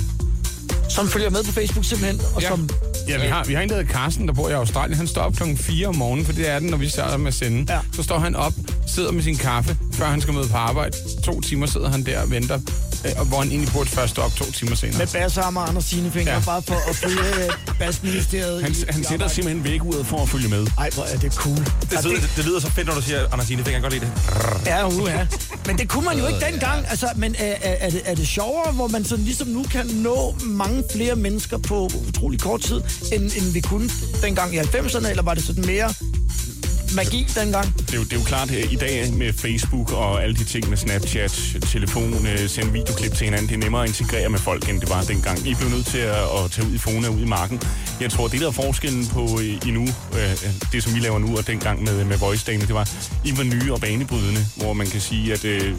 Som 0.89 1.09
følger 1.09 1.31
med 1.31 1.45
på 1.45 1.53
Facebook 1.53 1.85
simpelthen, 1.85 2.21
og 2.35 2.43
Ja. 2.43 2.49
som... 2.49 2.69
Ja, 3.09 3.19
vi 3.21 3.27
har, 3.27 3.45
vi 3.45 3.55
har 3.55 3.63
en, 3.63 3.69
der 3.69 3.77
hedder 3.77 3.93
Carsten, 3.93 4.29
der 4.29 4.35
bor 4.35 4.49
i 4.49 4.53
Australien. 4.53 4.97
Han 4.97 5.07
står 5.07 5.23
op 5.23 5.37
klokken 5.37 5.59
4 5.59 5.87
om 5.87 5.97
morgenen, 5.97 6.27
for 6.27 6.33
det 6.33 6.51
er 6.51 6.59
den, 6.59 6.69
når 6.69 6.77
vi 6.77 6.89
starter 6.89 7.17
med 7.17 7.29
at 7.29 7.35
sende. 7.35 7.73
Ja. 7.75 7.79
Så 7.93 8.03
står 8.03 8.19
han 8.19 8.37
op, 8.37 8.53
sidder 8.87 9.13
med 9.13 9.23
sin 9.23 9.37
kaffe, 9.37 9.77
før 9.97 10.07
han 10.07 10.21
skal 10.21 10.35
møde 10.35 10.49
på 10.49 10.57
arbejde. 10.57 10.97
To 11.25 11.41
timer 11.41 11.67
sidder 11.67 11.91
han 11.91 12.07
der 12.07 12.21
og 12.23 12.31
venter, 12.31 12.59
øh, 13.05 13.11
og 13.17 13.25
hvor 13.27 13.39
han 13.39 13.49
egentlig 13.49 13.73
burde 13.73 13.91
først 13.91 14.11
stå 14.11 14.23
op 14.23 14.35
to 14.37 14.53
timer 14.53 14.77
senere. 14.77 14.99
Med 14.99 15.07
basarmer 15.07 15.61
og 15.61 15.69
Anders 15.69 15.85
sine 15.85 16.11
fingre, 16.11 16.33
ja. 16.33 16.41
Bare 16.41 16.63
for 16.63 16.91
at 16.91 16.97
følge 16.97 17.45
øh, 17.45 17.51
basministeriet. 17.79 18.63
Han, 18.63 18.73
i- 18.73 18.75
han 18.75 19.01
i 19.01 19.05
sætter 19.05 19.13
arbejde. 19.15 19.35
simpelthen 19.35 19.65
væguret 19.65 20.07
for 20.07 20.23
at 20.23 20.29
følge 20.29 20.49
med. 20.49 20.67
Ej, 20.79 20.91
hvor 20.95 21.05
er 21.05 21.17
det 21.19 21.33
cool. 21.35 21.57
Det, 21.57 21.93
Ja, 21.93 22.01
lyder, 22.09 22.21
det, 22.21 22.31
det 22.37 22.45
lyder 22.45 22.61
så 22.61 22.71
fedt, 22.71 22.87
når 22.87 22.95
du 22.95 23.03
siger, 23.03 23.21
Anders 23.33 23.47
det 23.49 23.65
kan 23.65 23.73
jeg 23.73 23.83
godt 23.83 23.93
lide 23.93 24.05
det. 24.05 24.13
Ja, 24.67 24.87
uh, 24.89 25.09
ja. 25.09 25.27
Men 25.67 25.79
det 25.79 25.89
kunne 25.89 26.05
man 26.05 26.19
jo 26.19 26.27
ikke 26.27 26.41
dengang. 26.41 26.87
Altså, 26.89 27.09
men 27.17 27.35
er, 27.39 27.45
er, 27.61 27.75
er, 27.81 27.91
det, 27.91 28.03
er 28.05 28.15
det 28.15 28.29
sjovere, 28.29 28.73
hvor 28.73 28.89
man 28.89 29.05
sådan 29.05 29.25
ligesom 29.25 29.49
nu 29.49 29.63
kan 29.63 29.87
nå 29.87 30.35
mange 30.45 30.85
flere 30.93 31.17
mennesker 31.17 31.59
på 31.59 31.91
utrolig 32.09 32.41
kort 32.41 32.61
tid, 32.61 32.81
end, 33.13 33.23
end 33.23 33.53
vi 33.53 33.61
kunne 33.61 33.91
dengang 34.23 34.55
i 34.55 34.59
90'erne, 34.59 35.09
eller 35.09 35.23
var 35.23 35.35
det 35.35 35.45
sådan 35.45 35.67
mere 35.67 35.95
magi 36.97 37.27
dengang? 37.35 37.67
Det 37.79 37.93
er, 37.93 37.97
jo, 37.97 38.05
det 38.05 38.13
er 38.13 38.17
jo 38.17 38.23
klart, 38.23 38.51
i 38.51 38.77
dag 38.77 39.13
med 39.13 39.33
Facebook 39.33 39.93
og 39.93 40.23
alle 40.23 40.35
de 40.35 40.45
ting 40.45 40.69
med 40.69 40.77
Snapchat, 40.77 41.57
telefon, 41.63 42.27
øh, 42.27 42.49
sende 42.49 42.73
videoklip 42.73 43.13
til 43.15 43.25
hinanden, 43.25 43.49
det 43.49 43.55
er 43.55 43.59
nemmere 43.59 43.83
at 43.83 43.89
integrere 43.89 44.29
med 44.29 44.39
folk, 44.39 44.69
end 44.69 44.81
det 44.81 44.91
var 44.91 45.03
dengang. 45.03 45.39
I 45.39 45.55
blev 45.55 45.69
nødt 45.71 45.87
til 45.87 45.99
at, 45.99 46.27
at 46.39 46.51
tage 46.51 46.69
ud 46.69 46.75
i 46.75 46.79
Fona 46.79 47.09
ud 47.09 47.21
i 47.21 47.25
marken. 47.25 47.61
Jeg 48.01 48.11
tror, 48.11 48.29
det 48.29 48.41
der 48.41 48.47
er 48.47 48.51
forskellen 48.51 49.07
på 49.07 49.23
øh, 49.41 49.69
i 49.69 49.71
nu, 49.71 49.83
øh, 50.19 50.33
det 50.73 50.83
som 50.83 50.95
vi 50.95 51.01
laver 51.01 51.19
nu, 51.19 51.37
og 51.37 51.47
dengang 51.47 51.83
med, 51.83 52.05
med 52.05 52.17
voice 52.17 52.53
det 52.53 52.75
var, 52.75 52.89
I 53.25 53.37
var 53.37 53.45
nye 53.45 53.73
og 53.73 53.81
banebrydende, 53.81 54.47
hvor 54.57 54.73
man 54.73 54.87
kan 54.87 55.01
sige, 55.01 55.33
at 55.33 55.45
øh, 55.45 55.75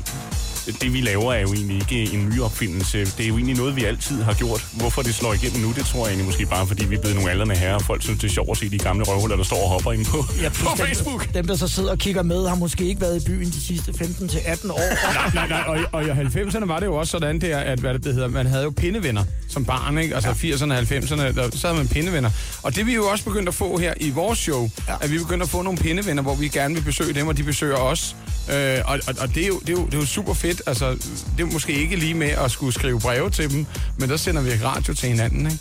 det 0.81 0.93
vi 0.93 1.01
laver 1.01 1.33
er 1.33 1.41
jo 1.41 1.53
egentlig 1.53 1.75
ikke 1.75 2.13
en 2.13 2.29
ny 2.29 2.41
opfindelse. 2.41 2.97
Det 3.05 3.19
er 3.23 3.27
jo 3.27 3.35
egentlig 3.35 3.55
noget, 3.57 3.75
vi 3.75 3.83
altid 3.83 4.21
har 4.23 4.33
gjort. 4.33 4.65
Hvorfor 4.73 5.01
det 5.01 5.15
slår 5.15 5.33
igennem 5.33 5.61
nu, 5.61 5.71
det 5.71 5.85
tror 5.85 5.99
jeg 5.99 6.07
egentlig 6.07 6.25
måske 6.25 6.45
bare, 6.45 6.67
fordi 6.67 6.85
vi 6.85 6.95
er 6.95 6.99
blevet 6.99 7.15
nogle 7.15 7.31
aldrende 7.31 7.55
herrer, 7.55 7.75
og 7.75 7.81
folk 7.81 8.01
synes, 8.03 8.19
det 8.19 8.27
er 8.29 8.33
sjovt 8.33 8.49
at 8.51 8.57
se 8.57 8.69
de 8.69 8.77
gamle 8.77 9.05
røvhuller, 9.05 9.35
der 9.35 9.43
står 9.43 9.63
og 9.63 9.69
hopper 9.69 9.91
ind 9.91 10.05
på, 10.05 10.25
Ja, 10.41 10.49
på 10.49 10.55
fuldstændig. 10.55 10.95
Facebook. 10.95 11.33
Dem, 11.33 11.47
der 11.47 11.55
så 11.55 11.67
sidder 11.67 11.91
og 11.91 11.97
kigger 11.97 12.23
med, 12.23 12.47
har 12.47 12.55
måske 12.55 12.83
ikke 12.85 13.01
været 13.01 13.21
i 13.21 13.25
byen 13.25 13.45
de 13.45 13.61
sidste 13.61 13.91
15-18 13.91 14.71
år. 14.71 14.79
Nej, 15.13 15.31
nej, 15.33 15.47
nej, 15.47 15.63
og, 15.67 15.77
og 15.91 16.03
i 16.03 16.09
90'erne 16.09 16.65
var 16.65 16.79
det 16.79 16.85
jo 16.85 16.95
også 16.95 17.11
sådan 17.11 17.41
der, 17.41 17.57
at 17.57 17.79
hvad 17.79 17.93
det 17.99 18.13
hedder, 18.13 18.27
man 18.27 18.45
havde 18.45 18.63
jo 18.63 18.69
pindevenner 18.69 19.23
som 19.49 19.65
barn, 19.65 19.97
ikke? 19.97 20.15
Altså 20.15 20.29
80'erne 20.31 20.71
og 20.73 20.79
90'erne, 20.79 21.21
der, 21.35 21.49
så 21.55 21.67
havde 21.67 21.77
man 21.79 21.87
pindevenner. 21.87 22.29
Og 22.63 22.75
det 22.75 22.85
vi 22.85 22.93
jo 22.95 23.05
også 23.07 23.23
begyndt 23.23 23.47
at 23.49 23.55
få 23.55 23.77
her 23.77 23.93
i 23.99 24.09
vores 24.09 24.39
show, 24.39 24.69
ja. 24.87 24.93
at 25.01 25.11
vi 25.11 25.17
begynder 25.17 25.43
at 25.45 25.49
få 25.49 25.61
nogle 25.61 25.79
pindevenner, 25.79 26.23
hvor 26.23 26.35
vi 26.35 26.47
gerne 26.47 26.73
vil 26.75 26.81
besøge 26.81 27.13
dem, 27.13 27.27
og 27.27 27.37
de 27.37 27.43
besøger 27.43 27.75
os. 27.77 28.15
Øh, 28.53 28.79
og 28.85 28.99
og, 29.07 29.15
og 29.19 29.35
det, 29.35 29.43
er 29.43 29.47
jo, 29.47 29.59
det, 29.59 29.69
er 29.69 29.73
jo, 29.73 29.85
det 29.85 29.93
er 29.93 29.97
jo 29.97 30.05
super 30.05 30.33
fedt. 30.33 30.56
Altså, 30.65 30.91
det 31.37 31.41
er 31.41 31.45
måske 31.45 31.73
ikke 31.73 31.95
lige 31.95 32.13
med 32.13 32.29
at 32.29 32.51
skulle 32.51 32.73
skrive 32.73 32.99
breve 32.99 33.29
til 33.29 33.49
dem, 33.51 33.65
men 33.97 34.09
der 34.09 34.17
sender 34.17 34.41
vi 34.41 34.51
radio 34.63 34.93
til 34.93 35.09
hinanden, 35.09 35.45
ikke? 35.45 35.59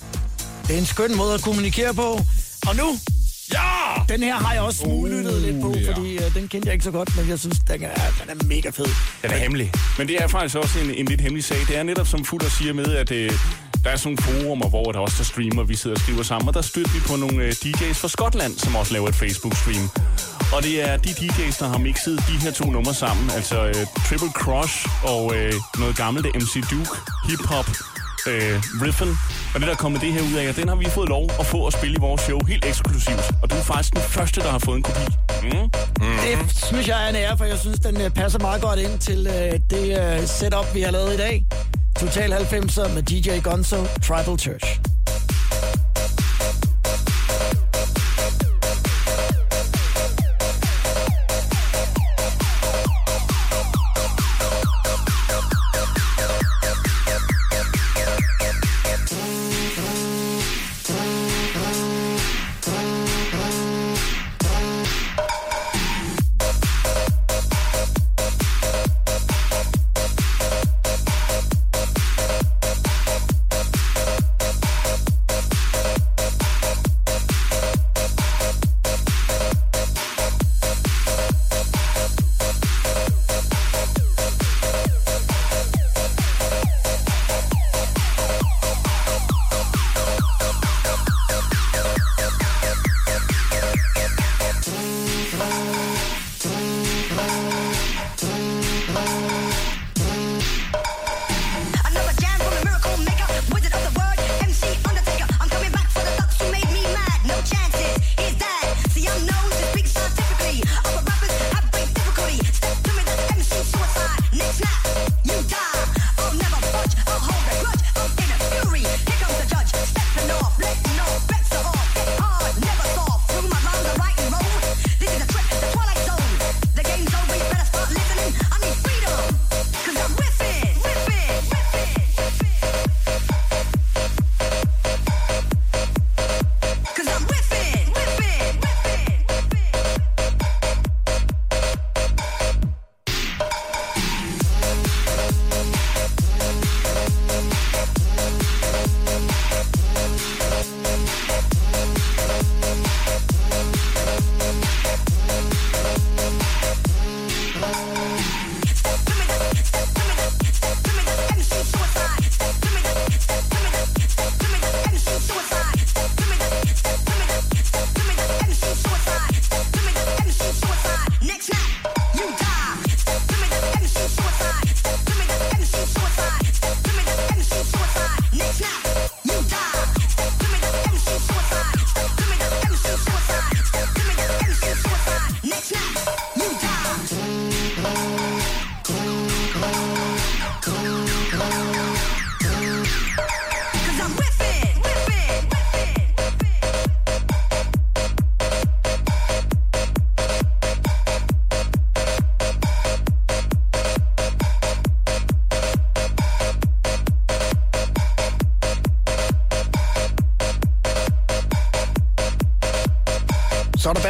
Det 0.69 0.75
er 0.75 0.79
en 0.79 0.87
skøn 0.87 1.17
måde 1.17 1.35
at 1.35 1.43
kommunikere 1.43 1.95
på. 1.95 2.21
Og 2.69 2.77
nu, 2.77 2.99
Ja! 3.53 4.03
den 4.09 4.23
her 4.23 4.35
har 4.37 4.53
jeg 4.53 4.63
også 4.63 4.79
smuglyttet 4.79 5.43
lidt 5.43 5.61
på, 5.63 5.75
ja. 5.75 5.93
fordi 5.93 6.17
uh, 6.17 6.35
den 6.35 6.49
kendte 6.49 6.67
jeg 6.67 6.73
ikke 6.73 6.85
så 6.85 6.91
godt, 6.91 7.17
men 7.17 7.29
jeg 7.29 7.39
synes, 7.39 7.59
den 7.59 7.83
er, 7.83 7.95
den 8.21 8.41
er 8.41 8.45
mega 8.45 8.71
fed. 8.71 8.87
Den 9.23 9.31
er 9.31 9.37
hemmelig. 9.37 9.73
Men 9.99 10.09
det 10.09 10.17
er 10.23 10.29
faktisk 10.29 10.57
også 10.57 10.79
en, 10.79 10.91
en 10.91 11.07
lidt 11.07 11.21
hemmelig 11.21 11.45
sag. 11.45 11.59
Det 11.69 11.77
er 11.77 11.83
netop 11.83 12.07
som 12.07 12.25
Futter 12.25 12.49
siger 12.49 12.73
med, 12.73 12.87
at 12.97 13.11
øh, 13.13 13.33
der 13.87 13.93
er 13.93 13.97
sådan 13.97 14.19
nogle 14.21 14.43
forumer, 14.43 14.69
hvor 14.69 14.93
der 14.93 14.99
også 14.99 15.17
der 15.19 15.25
streamer, 15.25 15.63
vi 15.63 15.77
sidder 15.77 15.97
og 15.97 16.01
skriver 16.01 16.23
sammen, 16.23 16.49
og 16.49 16.55
der 16.55 16.63
støtter 16.63 16.93
vi 16.93 17.01
på 17.11 17.17
nogle 17.17 17.45
øh, 17.45 17.53
DJ's 17.63 17.99
fra 18.03 18.09
Skotland, 18.09 18.59
som 18.59 18.77
også 18.77 18.93
laver 18.93 19.09
et 19.09 19.15
Facebook-stream. 19.23 19.85
Og 20.55 20.63
det 20.63 20.75
er 20.89 20.97
de 20.97 21.09
DJ's, 21.09 21.59
der 21.61 21.69
har 21.69 21.79
mixet 21.79 22.17
de 22.29 22.33
her 22.45 22.51
to 22.51 22.65
numre 22.71 22.95
sammen, 22.95 23.31
altså 23.31 23.67
øh, 23.67 23.75
Triple 24.07 24.33
Crush 24.41 24.77
og 25.05 25.37
øh, 25.37 25.53
noget 25.79 25.97
gammelt 25.97 26.27
MC 26.35 26.55
Duke, 26.71 26.95
hip-hop, 27.29 27.69
øh, 28.31 28.55
riffen. 28.85 29.11
Og 29.55 29.61
det, 29.61 29.67
der 29.69 29.73
er 29.73 29.83
kommet 29.85 30.01
det 30.01 30.13
her 30.13 30.23
ud 30.31 30.35
af, 30.35 30.55
den 30.55 30.69
har 30.69 30.77
vi 30.77 30.85
fået 30.85 31.09
lov 31.09 31.25
at 31.41 31.47
få 31.47 31.67
at 31.67 31.73
spille 31.73 31.97
i 31.97 32.01
vores 32.01 32.21
show 32.21 32.39
helt 32.49 32.65
eksklusivt. 32.65 33.27
Og 33.43 33.51
du 33.51 33.57
er 33.57 33.63
faktisk 33.63 33.95
den 33.95 34.03
første, 34.03 34.41
der 34.41 34.51
har 34.51 34.59
fået 34.59 34.77
en 34.77 34.83
kopi. 34.83 35.07
Mm. 35.43 35.49
mm. 35.49 36.17
Det 36.25 36.65
synes 36.65 36.89
jeg 36.89 37.05
er 37.05 37.09
en 37.09 37.17
ære, 37.17 37.39
for 37.39 37.45
jeg 37.45 37.59
synes, 37.59 37.81
den 37.81 38.01
øh, 38.01 38.11
passer 38.11 38.39
meget 38.39 38.63
godt 38.63 38.79
ind 38.79 38.99
til 38.99 39.27
øh, 39.27 39.61
det 39.71 39.87
øh, 40.01 40.27
setup, 40.27 40.75
vi 40.75 40.81
har 40.81 40.91
lavet 40.91 41.15
i 41.15 41.17
dag. 41.17 41.47
Total 42.01 42.33
90'er 42.33 42.95
med 42.95 43.03
DJ 43.03 43.41
Gonzo, 43.41 43.77
Tribal 44.03 44.39
Church. 44.39 44.96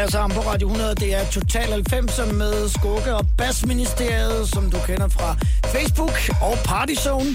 Er 0.06 0.08
bassarm 0.08 0.30
på 0.30 0.40
Radio 0.40 0.68
100. 0.68 0.94
Det 0.94 1.14
er 1.14 1.24
Total 1.30 1.70
90 1.70 2.32
med 2.32 2.68
Skugge 2.68 3.14
og 3.14 3.26
Bassministeriet, 3.38 4.48
som 4.48 4.70
du 4.70 4.76
kender 4.86 5.08
fra 5.08 5.36
Facebook 5.64 6.12
og 6.42 6.58
Partyzone 6.64 7.30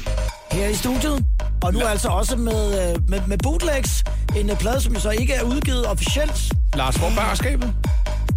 her 0.52 0.68
i 0.68 0.74
studiet. 0.74 1.26
Og 1.64 1.74
nu 1.74 1.80
altså 1.80 2.08
også 2.08 2.36
med, 2.36 2.62
øh, 2.82 3.10
med, 3.10 3.20
med 3.28 3.38
bootlegs. 3.38 4.04
En 4.38 4.52
plade, 4.60 4.82
som 4.82 4.96
så 4.96 5.10
ikke 5.10 5.34
er 5.34 5.44
udgivet 5.44 5.88
officielt. 5.88 6.54
Lars, 6.76 6.96
hvor 6.96 7.12
barskabet? 7.18 7.74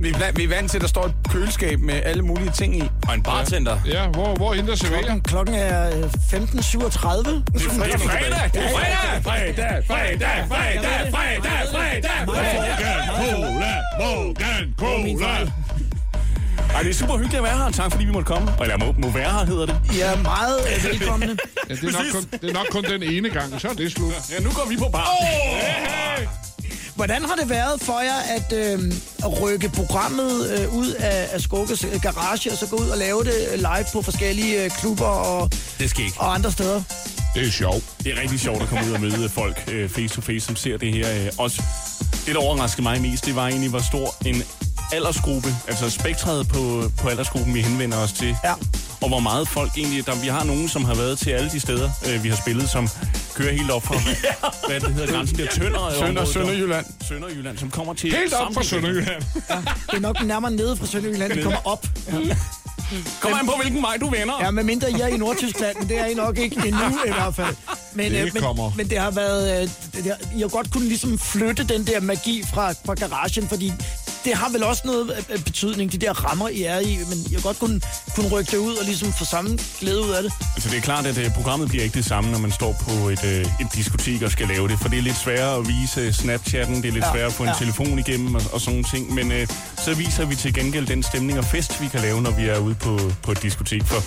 Vi 0.00 0.14
vi 0.36 0.44
er 0.44 0.48
vant 0.48 0.70
til, 0.70 0.78
at 0.78 0.82
der 0.82 0.88
står 0.88 1.04
et 1.04 1.14
køleskab 1.28 1.80
med 1.80 1.94
alle 2.04 2.22
mulige 2.22 2.50
ting 2.50 2.76
i. 2.76 2.82
Og 3.14 3.18
en 3.18 3.22
bartender. 3.22 3.78
Ja, 3.86 4.06
hvor, 4.08 4.34
hvor 4.34 4.54
henter 4.54 4.74
serverer? 4.74 5.00
Klokken, 5.02 5.22
klokken 5.22 5.54
er 5.54 5.98
øh, 5.98 6.02
15.37. 6.02 6.02
Det 6.02 6.34
er 6.34 7.70
fredag! 7.70 8.50
Det 8.52 8.64
er 8.64 8.68
fredag! 8.74 9.22
Fredag, 9.22 9.84
fredag, 9.86 10.46
fredag, 10.48 11.12
fredag, 11.14 11.68
fredag, 11.70 12.28
fredag. 12.28 12.94
Cola, 13.18 13.74
Morgan, 14.00 14.74
Cola. 14.78 15.52
Ej, 16.74 16.82
det 16.82 16.90
er 16.90 16.94
super 16.94 17.16
hyggeligt 17.16 17.34
at 17.34 17.42
være 17.42 17.58
her. 17.58 17.70
Tak 17.70 17.90
fordi 17.90 18.04
vi 18.04 18.12
måtte 18.12 18.26
komme. 18.26 18.52
Eller 18.60 18.78
må, 18.78 18.94
må 18.98 19.10
være 19.10 19.30
her, 19.30 19.44
hedder 19.46 19.66
det. 19.66 19.76
Er 20.02 20.22
meget 20.22 20.58
øh, 20.76 20.90
velkomne. 20.90 21.26
Ja, 21.68 21.74
det, 21.74 21.84
er 21.84 21.92
nok 21.92 22.12
kun, 22.12 22.38
det 22.40 22.50
er 22.50 22.54
nok 22.54 22.66
kun 22.70 22.84
den 22.84 23.02
ene 23.02 23.30
gang, 23.30 23.60
så 23.60 23.68
er 23.68 23.72
det 23.72 23.92
slut. 23.92 24.12
Ja, 24.30 24.44
nu 24.44 24.50
går 24.50 24.66
vi 24.68 24.76
på 24.76 24.88
bar. 24.92 25.08
Hvordan 26.94 27.24
har 27.24 27.34
det 27.34 27.48
været 27.50 27.80
for 27.82 28.00
jer 28.00 28.18
at, 28.36 28.52
øh, 28.52 28.92
at 29.24 29.42
rykke 29.42 29.68
programmet 29.68 30.50
øh, 30.50 30.74
ud 30.74 30.88
af, 30.92 31.28
af 31.32 31.40
Skugges 31.40 31.84
øh, 31.84 32.00
garage, 32.02 32.50
og 32.52 32.58
så 32.58 32.66
gå 32.66 32.76
ud 32.76 32.88
og 32.88 32.98
lave 32.98 33.24
det 33.24 33.34
live 33.56 33.84
på 33.92 34.02
forskellige 34.02 34.64
øh, 34.64 34.70
klubber 34.70 35.04
og, 35.06 35.50
Det 35.78 35.90
skal 35.90 36.04
ikke. 36.04 36.16
og 36.20 36.34
andre 36.34 36.52
steder? 36.52 36.82
Det 37.34 37.46
er 37.46 37.50
sjovt. 37.50 37.84
Det 38.04 38.12
er 38.18 38.20
rigtig 38.22 38.40
sjovt 38.40 38.62
at 38.62 38.68
komme 38.68 38.86
ud 38.88 38.92
og 38.92 39.00
møde 39.00 39.28
folk 39.28 39.64
øh, 39.72 39.88
face 39.90 40.14
to 40.14 40.20
face, 40.20 40.40
som 40.46 40.56
ser 40.56 40.76
det 40.76 40.92
her. 40.92 41.24
Øh, 41.24 41.30
også 41.38 41.62
det, 42.26 42.34
der 42.34 42.40
overraskede 42.40 42.82
mig 42.82 43.00
mest, 43.00 43.26
det 43.26 43.36
var 43.36 43.48
egentlig, 43.48 43.70
hvor 43.70 43.82
stor 43.92 44.14
en 44.26 44.42
aldersgruppe, 44.92 45.48
altså 45.68 45.90
spektret 45.90 46.48
på, 46.48 46.90
på 47.02 47.08
aldersgruppen, 47.08 47.54
vi 47.54 47.60
henvender 47.62 47.98
os 47.98 48.12
til. 48.12 48.36
Ja. 48.44 48.52
Og 49.00 49.08
hvor 49.08 49.20
meget 49.20 49.48
folk 49.48 49.70
egentlig... 49.76 50.06
Der, 50.06 50.14
vi 50.14 50.28
har 50.28 50.44
nogen, 50.44 50.68
som 50.68 50.84
har 50.84 50.94
været 50.94 51.18
til 51.18 51.30
alle 51.30 51.50
de 51.50 51.60
steder, 51.60 51.90
øh, 52.08 52.24
vi 52.24 52.28
har 52.28 52.36
spillet, 52.36 52.70
som 52.70 52.88
kører 53.34 53.52
helt 53.52 53.70
op 53.70 53.82
fra, 53.82 53.94
hvad 54.68 54.80
det 54.88 54.94
hedder, 54.94 55.12
grænsen 55.12 55.38
der, 55.38 55.46
Tønder. 55.50 55.92
Sønder, 55.98 56.24
Sønderjylland. 56.24 56.86
Sønderjylland, 57.08 57.58
som 57.58 57.70
kommer 57.70 57.94
til... 57.94 58.12
Helt 58.16 58.32
op 58.34 58.54
fra 58.54 58.62
Sønderjylland. 58.62 59.22
Det 59.90 59.96
er 59.96 60.00
nok 60.00 60.22
nærmere 60.24 60.50
nede 60.50 60.76
fra 60.76 60.86
Sønderjylland, 60.86 61.32
det 61.32 61.42
kommer 61.42 61.60
op. 61.64 61.86
Kommer 63.20 63.38
an 63.38 63.46
på, 63.46 63.52
hvilken 63.62 63.82
vej 63.82 63.96
du 63.96 64.10
vender. 64.10 64.34
Ja, 64.40 64.50
med 64.50 64.64
mindre 64.64 64.90
I 64.90 64.94
er 64.94 65.06
i 65.06 65.16
Nordtyskland, 65.16 65.76
men 65.78 65.88
det 65.88 65.98
er 65.98 66.06
I 66.06 66.14
nok 66.14 66.38
ikke 66.38 66.56
endnu 66.66 66.86
i 67.06 67.10
hvert 67.12 67.34
fald. 67.34 67.56
Men, 67.94 68.12
Det 68.12 68.18
øh, 68.26 68.30
men, 68.34 68.42
kommer. 68.42 68.72
men 68.76 68.90
det 68.90 68.98
har 68.98 69.10
været... 69.10 69.62
øh, 69.62 69.68
Det, 69.94 70.04
det, 70.04 70.14
I 70.36 70.40
har 70.40 70.48
godt 70.48 70.70
kunne 70.72 70.88
ligesom 70.88 71.18
flytte 71.18 71.64
den 71.64 71.86
der 71.86 72.00
magi 72.00 72.44
fra, 72.54 72.72
fra 72.86 72.94
garagen, 72.94 73.48
fordi 73.48 73.72
det 74.24 74.34
har 74.34 74.48
vel 74.48 74.62
også 74.64 74.82
noget 74.84 75.10
af- 75.10 75.24
af 75.34 75.44
betydning, 75.44 75.92
de 75.92 75.98
der 75.98 76.12
rammer, 76.12 76.48
I 76.48 76.62
er 76.62 76.78
i, 76.78 76.98
men 77.08 77.18
I 77.30 77.34
har 77.34 77.40
godt 77.40 77.58
kunne, 77.58 77.80
kunne 78.14 78.28
rykke 78.28 78.50
det 78.50 78.56
ud 78.56 78.74
og 78.76 78.84
ligesom 78.84 79.12
få 79.12 79.24
samme 79.24 79.58
glæde 79.80 80.02
ud 80.02 80.10
af 80.10 80.22
det. 80.22 80.32
Altså, 80.54 80.68
det 80.70 80.76
er 80.76 80.80
klart, 80.82 81.06
at 81.06 81.18
øh, 81.18 81.34
programmet 81.34 81.68
bliver 81.68 81.84
ikke 81.84 81.94
det 81.94 82.04
samme, 82.04 82.30
når 82.30 82.38
man 82.38 82.52
står 82.52 82.72
på 82.88 83.08
et, 83.08 83.24
øh, 83.24 83.40
et 83.40 83.66
diskotek 83.74 84.22
og 84.22 84.30
skal 84.30 84.48
lave 84.48 84.68
det. 84.68 84.78
For 84.80 84.88
det 84.88 84.98
er 84.98 85.02
lidt 85.02 85.16
sværere 85.16 85.56
at 85.56 85.68
vise 85.68 86.12
Snapchatten, 86.12 86.76
det 86.82 86.88
er 86.88 86.92
lidt 86.92 87.04
Ja, 87.04 87.10
sværere 87.12 87.26
at 87.26 87.32
få 87.32 87.42
en 87.42 87.48
ja. 87.48 87.54
telefon 87.58 87.98
igennem 87.98 88.34
og, 88.34 88.42
og 88.52 88.60
sådan 88.60 88.72
nogle 88.72 88.84
ting. 88.94 89.14
Men 89.14 89.32
øh, 89.32 89.46
så 89.84 89.94
viser 89.94 90.24
vi 90.24 90.34
til 90.36 90.54
gengæld 90.54 90.86
den 90.86 91.02
stemning 91.02 91.38
og 91.38 91.44
fest, 91.44 91.80
vi 91.82 91.88
kan 91.88 92.00
lave, 92.00 92.22
når 92.22 92.30
vi 92.30 92.44
er 92.48 92.58
ude 92.58 92.74
på, 92.74 92.98
på 93.22 93.32
et 93.32 93.42
diskotek. 93.42 93.84
For 93.84 94.02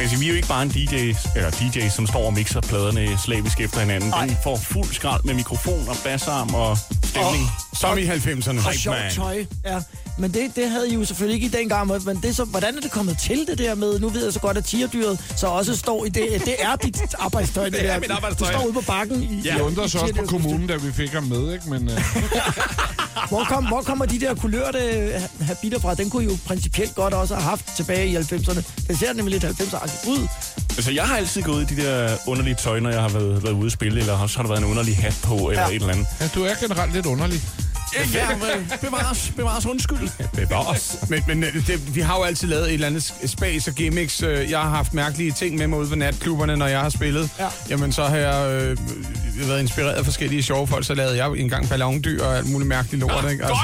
altså, 0.00 0.18
vi 0.18 0.24
er 0.24 0.28
jo 0.28 0.34
ikke 0.34 0.48
bare 0.48 0.62
en 0.62 0.68
DJ, 0.68 0.94
eller 1.36 1.50
DJ, 1.50 1.88
som 1.88 2.06
står 2.06 2.26
og 2.26 2.32
mixer 2.32 2.60
pladerne 2.60 3.18
slavisk 3.18 3.60
efter 3.60 3.80
hinanden. 3.80 4.10
Nej. 4.10 4.26
Den 4.26 4.36
får 4.44 4.56
fuld 4.56 4.94
skrald 4.94 5.24
med 5.24 5.34
mikrofon 5.34 5.88
og 5.88 5.96
bassarm 6.04 6.54
og 6.54 6.78
stemning. 7.04 7.44
Som 7.80 7.98
i 7.98 8.02
90'erne. 8.02 8.66
Og 8.68 8.74
sjovt 8.74 8.96
tøj, 9.12 9.44
ja. 9.64 9.80
Men 10.18 10.34
det, 10.34 10.56
det 10.56 10.70
havde 10.70 10.90
I 10.90 10.94
jo 10.94 11.04
selvfølgelig 11.04 11.34
ikke 11.44 11.56
i 11.58 11.60
dengang. 11.60 12.04
Men 12.04 12.16
det 12.22 12.36
så, 12.36 12.44
hvordan 12.44 12.76
er 12.76 12.80
det 12.80 12.90
kommet 12.90 13.18
til 13.18 13.46
det 13.48 13.58
der 13.58 13.74
med, 13.74 13.98
nu 14.00 14.08
ved 14.08 14.24
jeg 14.24 14.32
så 14.32 14.40
godt, 14.40 14.56
at 14.56 14.64
tigerdyret 14.64 15.20
så 15.36 15.46
også 15.46 15.76
står 15.76 16.04
i 16.04 16.08
det. 16.08 16.42
Det 16.44 16.54
er 16.58 16.76
dit 16.76 17.14
arbejdstøj, 17.18 17.64
det, 17.70 17.72
Det 17.72 17.84
er 17.88 17.92
der. 17.92 18.00
mit 18.00 18.10
arbejdstøj. 18.10 18.48
Du 18.52 18.58
står 18.58 18.64
ude 18.66 18.72
på 18.72 18.80
bakken 18.86 19.22
i 19.22 19.26
Vi 19.54 19.60
undrer 19.60 19.84
os 19.84 19.94
også 19.94 20.14
på 20.14 20.22
kommunen, 20.26 20.66
da 20.66 20.76
vi 20.76 20.92
fik 20.92 21.10
ham 21.12 21.22
med, 21.22 21.52
ikke? 21.52 21.70
Men 21.70 21.90
øh, 21.90 22.00
Hvor, 23.28 23.44
kom, 23.44 23.66
hvor 23.66 23.82
kommer 23.82 24.04
de 24.06 24.20
der 24.20 24.34
kulørte 24.34 24.78
øh, 24.78 25.20
habiter 25.40 25.78
fra? 25.80 25.94
Den 25.94 26.10
kunne 26.10 26.22
I 26.24 26.26
jo 26.26 26.36
principielt 26.46 26.94
godt 26.94 27.14
også 27.14 27.34
have 27.34 27.44
haft 27.48 27.76
tilbage 27.76 28.06
i 28.08 28.16
90'erne. 28.16 28.62
Det 28.88 28.98
ser 28.98 29.12
nemlig 29.12 29.40
lidt 29.40 29.60
90'er 29.60 30.08
ud. 30.08 30.26
Altså, 30.76 30.90
jeg 30.90 31.04
har 31.04 31.16
altid 31.16 31.42
gået 31.42 31.70
i 31.70 31.74
de 31.74 31.82
der 31.82 32.16
underlige 32.26 32.54
tøj, 32.54 32.80
når 32.80 32.90
jeg 32.90 33.00
har 33.02 33.08
været, 33.08 33.42
været 33.42 33.52
ude 33.52 33.66
at 33.66 33.72
spille, 33.72 34.00
eller 34.00 34.12
også 34.18 34.36
har 34.36 34.42
der 34.42 34.48
været 34.48 34.60
en 34.60 34.70
underlig 34.70 34.96
hat 34.96 35.18
på, 35.22 35.34
eller 35.50 35.62
Ja. 35.62 35.68
et 35.68 35.74
eller 35.74 35.88
andet. 35.88 36.06
ja, 36.20 36.28
du 36.34 36.44
er 36.44 36.54
generelt 36.60 36.92
lidt 36.92 37.06
underlig. 37.06 37.42
Ja, 38.14 38.28
men 38.30 38.70
bevares, 38.80 39.32
bevares 39.36 39.66
undskyld. 39.66 40.08
Bevares. 40.48 40.96
Men, 41.08 41.22
men 41.26 41.44
øh, 41.44 41.66
det, 41.66 41.94
vi 41.94 42.00
har 42.00 42.16
jo 42.16 42.22
altid 42.22 42.48
lavet 42.48 42.66
et 42.66 42.72
eller 42.74 42.86
andet 42.86 43.14
space 43.26 43.70
og 43.70 43.74
gimmicks. 43.74 44.22
Øh, 44.22 44.50
Jeg 44.50 44.60
har 44.60 44.68
haft 44.68 44.94
mærkelige 44.94 45.32
ting 45.32 45.56
med 45.58 45.66
mig 45.66 45.78
ude 45.78 45.90
ved 45.90 45.96
natklubberne, 45.96 46.56
når 46.56 46.66
jeg 46.66 46.80
har 46.80 46.88
spillet. 46.88 47.30
Ja. 47.38 47.46
Jamen, 47.70 47.92
så 47.92 48.04
har 48.04 48.16
jeg 48.16 48.50
øh, 48.52 48.76
været 49.48 49.60
inspireret 49.60 49.92
af 49.92 50.04
forskellige 50.04 50.42
sjove 50.42 50.66
folk. 50.66 50.86
Så 50.86 50.94
lavede 50.94 51.16
jeg 51.24 51.30
engang 51.40 51.68
ballondyr 51.68 52.24
og 52.24 52.36
alt 52.36 52.48
muligt 52.50 52.68
mærkeligt 52.68 53.00
lort. 53.00 53.30
Ikke? 53.32 53.44
Altså, 53.44 53.58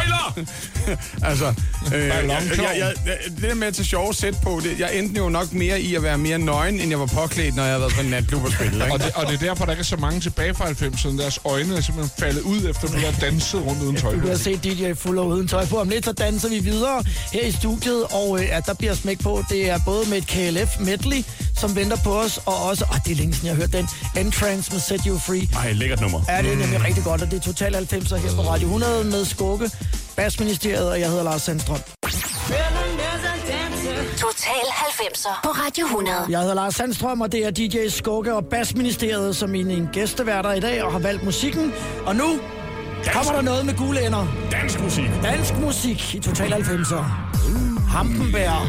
altså, 1.30 1.54
øh, 1.96 2.06
jeg, 2.06 2.24
jeg, 2.58 2.92
jeg, 3.06 3.16
det 3.36 3.42
der 3.42 3.54
med 3.54 3.66
at 3.66 3.74
tage 3.74 3.86
sjove 3.86 4.14
sæt 4.14 4.34
på, 4.42 4.60
det, 4.64 4.78
jeg 4.80 4.90
endte 4.98 5.18
jo 5.18 5.28
nok 5.28 5.52
mere 5.52 5.80
i 5.80 5.94
at 5.94 6.02
være 6.02 6.18
mere 6.18 6.38
nøgen, 6.38 6.80
end 6.80 6.90
jeg 6.90 7.00
var 7.00 7.06
påklædt, 7.06 7.56
når 7.56 7.62
jeg 7.62 7.70
havde 7.72 7.80
været 7.80 7.94
på 7.94 8.00
en 8.00 8.06
natklub 8.10 8.44
og 8.44 8.52
spillet. 8.52 8.74
Ikke? 8.74 8.92
Og 8.92 8.98
det, 8.98 9.10
og 9.14 9.26
det 9.26 9.34
er 9.34 9.38
derfor, 9.38 9.64
der 9.64 9.72
ikke 9.72 9.80
er 9.80 9.84
så 9.84 9.96
mange 9.96 10.20
tilbage 10.20 10.54
fra 10.54 10.64
90'erne. 10.70 11.18
Deres 11.22 11.40
øjne 11.44 11.76
er 11.76 11.80
simpelthen 11.80 12.10
faldet 12.18 12.40
ud, 12.42 12.68
efter 12.70 12.88
vi 12.96 13.00
har 13.00 13.12
danset 13.20 13.66
rundt 13.66 13.82
uden 13.82 13.96
tøj. 13.96 14.12
Du 14.22 14.26
på. 14.26 14.28
kan 14.28 14.38
se 14.38 14.56
DJ 14.56 14.92
Fuller 14.94 15.22
uden 15.22 15.48
tøj 15.48 15.66
på. 15.66 15.80
Om 15.80 15.88
lidt 15.88 16.04
så 16.04 16.12
danser 16.12 16.48
vi 16.48 16.58
videre 16.58 17.04
her 17.32 17.46
i 17.46 17.52
studiet, 17.52 18.04
og 18.10 18.40
øh, 18.40 18.56
at 18.56 18.66
der 18.66 18.74
bliver 18.74 18.94
smæk 18.94 19.22
på. 19.22 19.42
Det 19.48 19.70
er 19.70 19.78
både 19.84 20.08
med 20.10 20.18
et 20.18 20.26
KLF 20.26 20.80
medley, 20.80 21.24
som 21.56 21.76
venter 21.76 21.96
på 22.04 22.18
os, 22.18 22.38
og 22.46 22.56
også, 22.68 22.84
åh, 22.90 22.96
det 23.04 23.12
er 23.12 23.16
længe 23.16 23.34
siden, 23.34 23.46
jeg 23.46 23.54
har 23.54 23.60
hørt 23.60 23.72
den, 23.72 23.88
Entrance 24.26 24.72
med 24.72 24.80
Set 24.80 25.00
You 25.06 25.18
Free. 25.18 25.48
Ej, 25.64 25.72
lækkert 25.72 26.00
nummer. 26.00 26.20
Ja, 26.28 26.42
det 26.42 26.52
er 26.52 26.56
nemlig 26.56 26.84
rigtig 26.84 27.04
godt, 27.04 27.22
og 27.22 27.30
det 27.30 27.36
er 27.36 27.40
Total 27.40 27.74
90'er 27.74 28.16
her 28.16 28.34
på 28.34 28.42
Radio 28.42 28.66
100 28.66 29.04
med 29.04 29.24
Skugge, 29.24 29.70
Basministeriet, 30.16 30.90
og 30.90 31.00
jeg 31.00 31.08
hedder 31.08 31.22
Lars 31.24 31.42
Sandstrøm. 31.42 31.78
Total 34.18 34.64
90'er 34.64 35.40
på 35.44 35.48
Radio 35.50 35.84
100. 35.86 36.16
Jeg 36.28 36.40
hedder 36.40 36.54
Lars 36.54 36.74
Sandstrøm, 36.74 37.20
og 37.20 37.32
det 37.32 37.46
er 37.46 37.50
DJ 37.50 37.88
Skugge 37.88 38.34
og 38.34 38.44
Basministeriet, 38.44 39.36
som 39.36 39.50
mine 39.50 39.72
en 39.72 39.88
gæsteværter 39.92 40.52
i 40.52 40.60
dag, 40.60 40.82
og 40.82 40.92
har 40.92 40.98
valgt 40.98 41.24
musikken. 41.24 41.72
Og 42.06 42.16
nu 42.16 42.40
kommer 43.12 43.32
der 43.32 43.42
noget 43.42 43.66
med 43.66 43.74
gule 43.74 44.07
ender. 44.07 44.26
Dansk 44.50 44.80
musik. 44.80 45.05
Dansk 45.22 45.55
musik 45.59 46.14
i 46.14 46.18
Total 46.20 46.53
90'er. 46.53 47.03
Hampenbær 47.88 48.66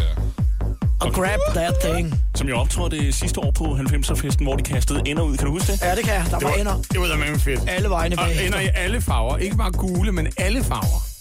og 1.01 1.13
Grab 1.13 1.39
That 1.55 1.73
Thing. 1.83 2.13
Som 2.35 2.47
jeg 2.47 2.55
optrådte 2.55 3.11
sidste 3.11 3.39
år 3.39 3.51
på 3.51 3.63
90'er-festen, 3.63 4.43
hvor 4.43 4.55
de 4.55 4.63
kastede 4.63 5.01
ender 5.05 5.23
ud. 5.23 5.37
Kan 5.37 5.45
du 5.47 5.51
huske 5.53 5.71
det? 5.71 5.81
Ja, 5.81 5.95
det 5.95 6.03
kan 6.03 6.13
jeg. 6.13 6.25
Der 6.31 6.39
var 6.47 6.53
ender 6.53 6.73
Det 6.91 6.99
var 6.99 7.07
da 7.07 7.15
med 7.17 7.39
fedt. 7.39 7.59
alle 7.67 7.89
vegne 7.89 8.19
Og 8.19 8.25
bag. 8.25 8.45
ender 8.45 8.59
i 8.59 8.67
alle 8.75 9.01
farver. 9.01 9.37
Ikke 9.37 9.57
bare 9.57 9.71
gule, 9.71 10.11
men 10.11 10.27
alle 10.37 10.63
farver. 10.63 11.12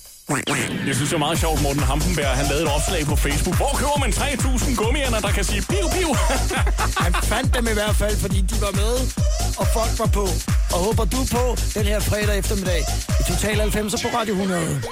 Jeg 0.86 0.94
synes, 0.94 1.10
det 1.10 1.16
var 1.20 1.24
meget 1.28 1.38
sjovt, 1.38 1.62
Morten 1.62 1.82
Hampenberg. 1.82 2.32
Han 2.40 2.46
lavede 2.50 2.64
et 2.64 2.72
opslag 2.76 3.00
på 3.12 3.16
Facebook. 3.16 3.56
Hvor 3.56 3.72
køber 3.80 3.98
man 4.04 4.10
3.000 4.10 4.74
gummiender, 4.80 5.20
der 5.20 5.32
kan 5.38 5.44
sige 5.44 5.62
piu, 5.70 5.86
piu? 5.94 6.10
Han 7.04 7.12
fandt 7.32 7.56
dem 7.56 7.64
i 7.72 7.74
hvert 7.80 7.96
fald, 8.02 8.16
fordi 8.24 8.38
de 8.50 8.54
var 8.66 8.72
med, 8.82 8.94
og 9.60 9.66
folk 9.76 9.92
var 10.02 10.10
på. 10.18 10.26
Og 10.74 10.78
håber 10.86 11.04
du 11.14 11.20
på 11.36 11.44
den 11.74 11.84
her 11.92 12.00
fredag 12.00 12.38
eftermiddag 12.38 12.80
i 13.20 13.22
Total 13.30 13.56
90 13.60 14.02
på 14.02 14.08
Radio 14.18 14.34
100. 14.34 14.82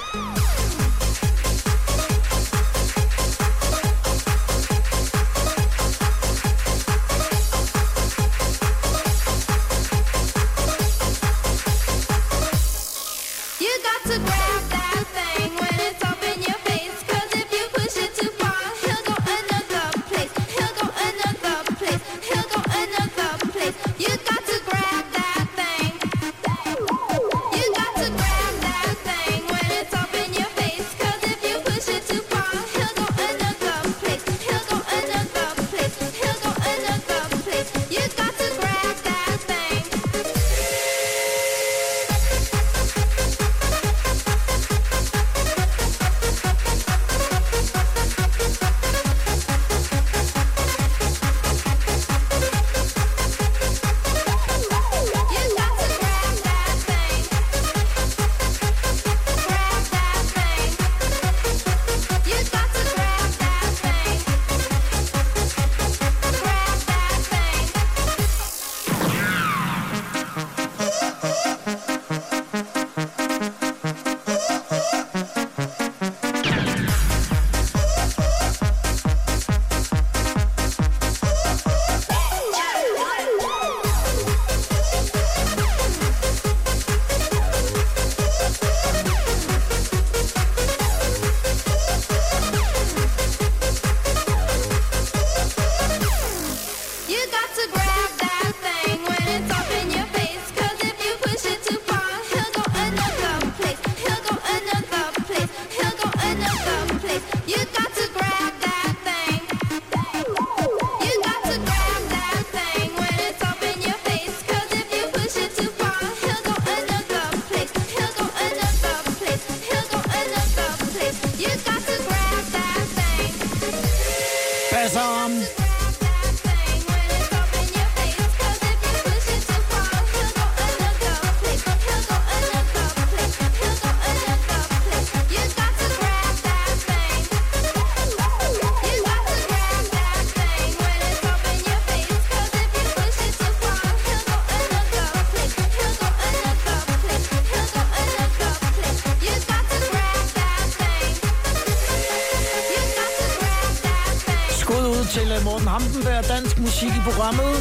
programmet. 157.03 157.55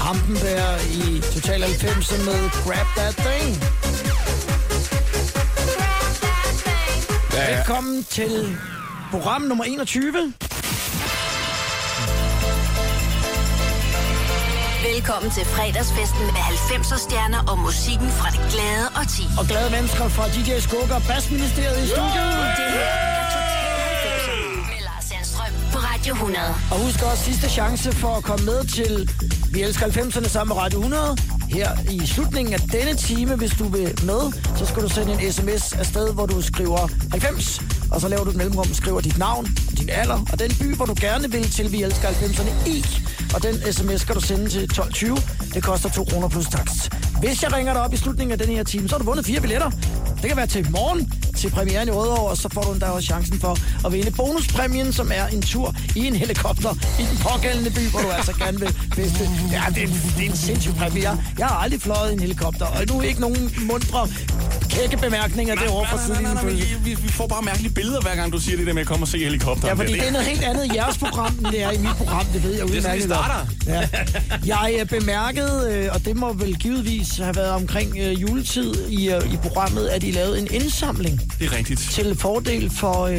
Hampenberg 0.00 0.80
i 1.00 1.20
Total 1.34 1.60
90 1.62 2.24
med 2.28 2.40
Grab 2.64 2.88
That 2.96 3.16
Thing. 3.26 3.48
Ja, 7.34 7.56
Velkommen 7.56 8.04
til 8.04 8.58
program 9.10 9.42
nummer 9.42 9.64
21. 9.64 10.34
Velkommen 14.88 15.30
til 15.30 15.44
fredagsfesten 15.44 16.24
med 16.36 16.42
90'er 16.70 16.98
stjerner 17.06 17.42
og 17.50 17.58
musikken 17.58 18.10
fra 18.18 18.28
det 18.30 18.42
glade 18.52 18.86
og 18.98 19.04
ti. 19.16 19.24
Og 19.38 19.44
glade 19.50 19.70
mennesker 19.70 20.08
fra 20.08 20.24
DJ 20.34 20.50
Skugger 20.66 20.94
og 20.94 21.02
Bassministeriet 21.08 21.84
i 21.84 21.86
studiet. 21.88 22.30
Det 22.58 23.15
100. 26.16 26.54
Og 26.70 26.84
husk 26.84 27.02
også 27.02 27.24
sidste 27.24 27.48
chance 27.48 27.92
for 27.92 28.16
at 28.16 28.24
komme 28.24 28.44
med 28.44 28.64
til 28.64 29.10
Vi 29.52 29.62
elsker 29.62 29.86
90'erne 29.86 30.28
sammen 30.28 30.54
med 30.54 30.62
Radio 30.62 30.78
100. 30.78 31.16
Her 31.48 31.70
i 31.90 32.06
slutningen 32.06 32.54
af 32.54 32.60
denne 32.60 32.94
time, 32.94 33.36
hvis 33.36 33.50
du 33.58 33.68
vil 33.68 34.04
med, 34.04 34.22
så 34.56 34.66
skal 34.66 34.82
du 34.82 34.88
sende 34.88 35.12
en 35.12 35.32
sms 35.32 35.72
afsted, 35.72 36.14
hvor 36.14 36.26
du 36.26 36.42
skriver 36.42 36.88
90. 37.10 37.60
Og 37.90 38.00
så 38.00 38.08
laver 38.08 38.24
du 38.24 38.30
et 38.30 38.36
mellemrum, 38.36 38.74
skriver 38.74 39.00
dit 39.00 39.18
navn, 39.18 39.46
din 39.78 39.90
alder 39.90 40.20
og 40.32 40.38
den 40.38 40.50
by, 40.60 40.76
hvor 40.76 40.84
du 40.84 40.94
gerne 41.00 41.30
vil 41.30 41.50
til 41.50 41.72
Vi 41.72 41.82
elsker 41.82 42.08
90'erne 42.08 42.68
i. 42.68 42.84
Og 43.34 43.42
den 43.42 43.72
sms 43.72 44.00
skal 44.00 44.14
du 44.14 44.20
sende 44.20 44.48
til 44.48 44.62
1220. 44.62 45.16
Det 45.54 45.62
koster 45.62 45.88
2 45.88 46.04
kroner 46.04 46.28
plus 46.28 46.46
takst. 46.46 46.92
Hvis 47.20 47.42
jeg 47.42 47.52
ringer 47.52 47.72
dig 47.72 47.82
op 47.82 47.92
i 47.92 47.96
slutningen 47.96 48.32
af 48.32 48.38
den 48.38 48.56
her 48.56 48.64
time, 48.64 48.88
så 48.88 48.94
har 48.94 48.98
du 48.98 49.04
vundet 49.04 49.26
fire 49.26 49.40
billetter. 49.40 49.70
Det 50.22 50.28
kan 50.28 50.36
være 50.36 50.46
til 50.46 50.66
i 50.66 50.70
morgen 50.70 51.12
til 51.36 51.50
premieren 51.50 51.88
i 51.88 51.90
Rødovre, 51.90 52.30
og 52.30 52.36
så 52.36 52.48
får 52.52 52.62
du 52.62 52.72
endda 52.72 52.86
også 52.86 53.06
chancen 53.06 53.40
for 53.40 53.58
at 53.86 53.92
vinde 53.92 54.10
bonuspræmien, 54.10 54.92
som 54.92 55.10
er 55.14 55.26
en 55.26 55.42
tur 55.42 55.74
i 55.96 56.06
en 56.06 56.16
helikopter 56.16 56.72
i 56.98 57.02
den 57.10 57.18
pågældende 57.18 57.70
by, 57.70 57.90
hvor 57.90 58.00
du 58.00 58.08
altså 58.10 58.32
gerne 58.32 58.60
vil 58.60 58.68
feste. 58.94 59.30
Ja, 59.52 59.62
det 59.74 59.82
er, 59.82 59.86
en- 59.86 60.02
det 60.16 60.26
er 60.26 60.30
en 60.30 60.36
sindssyg 60.36 60.74
præmie. 60.74 61.02
Jeg, 61.38 61.46
har 61.46 61.56
aldrig 61.56 61.80
fløjet 61.82 62.10
i 62.10 62.14
en 62.14 62.20
helikopter, 62.20 62.66
og 62.66 62.84
nu 62.90 63.00
ikke 63.00 63.20
nogen 63.20 63.50
mundre, 63.62 64.08
kække 64.76 64.96
bemærkninger 64.96 65.54
derovre 65.54 65.86
fra 65.90 65.96
nej, 65.96 66.22
nej, 66.22 66.32
nej, 66.34 66.42
sidelinjen. 66.42 66.68
nej, 66.68 66.84
vi, 66.84 66.94
vi 67.02 67.08
får 67.08 67.26
bare 67.26 67.42
mærkelige 67.42 67.72
billeder, 67.74 68.00
hver 68.00 68.14
gang 68.14 68.32
du 68.32 68.38
siger 68.40 68.56
det 68.56 68.66
der 68.66 68.72
med 68.72 68.80
at 68.82 68.86
komme 68.88 69.04
og 69.04 69.08
se 69.08 69.18
helikopteren. 69.18 69.68
Ja, 69.78 69.82
fordi 69.84 69.92
det 69.92 70.06
er 70.08 70.12
noget 70.12 70.26
helt 70.26 70.42
andet 70.44 70.64
i 70.66 70.70
jeres 70.74 70.98
program, 70.98 71.34
end 71.38 71.46
det 71.46 71.62
er 71.62 71.70
i 71.70 71.78
mit 71.78 71.96
program, 71.96 72.26
det 72.26 72.42
ved 72.42 72.50
jeg 72.50 72.60
sådan, 72.60 72.76
udmærket. 72.76 73.02
vi 73.02 73.08
starter. 73.08 73.46
godt. 73.66 73.66
Ja. 74.46 74.56
Jeg 74.56 74.76
øh, 74.80 74.86
bemærkede, 75.00 75.70
øh, 75.72 75.88
og 75.94 76.04
det 76.04 76.16
må 76.16 76.32
vel 76.32 76.56
givetvis 76.58 77.16
have 77.16 77.36
været 77.36 77.50
omkring 77.50 77.98
øh, 77.98 78.22
juletid 78.22 78.74
i, 78.88 79.06
i 79.32 79.36
programmet, 79.42 79.88
at 79.88 80.02
I 80.04 80.10
lavede 80.10 80.38
en 80.38 80.48
indsamling 80.50 81.20
det 81.40 81.46
er 81.52 81.56
rigtigt. 81.56 81.80
til 81.80 82.16
fordel 82.18 82.70
for, 82.70 83.10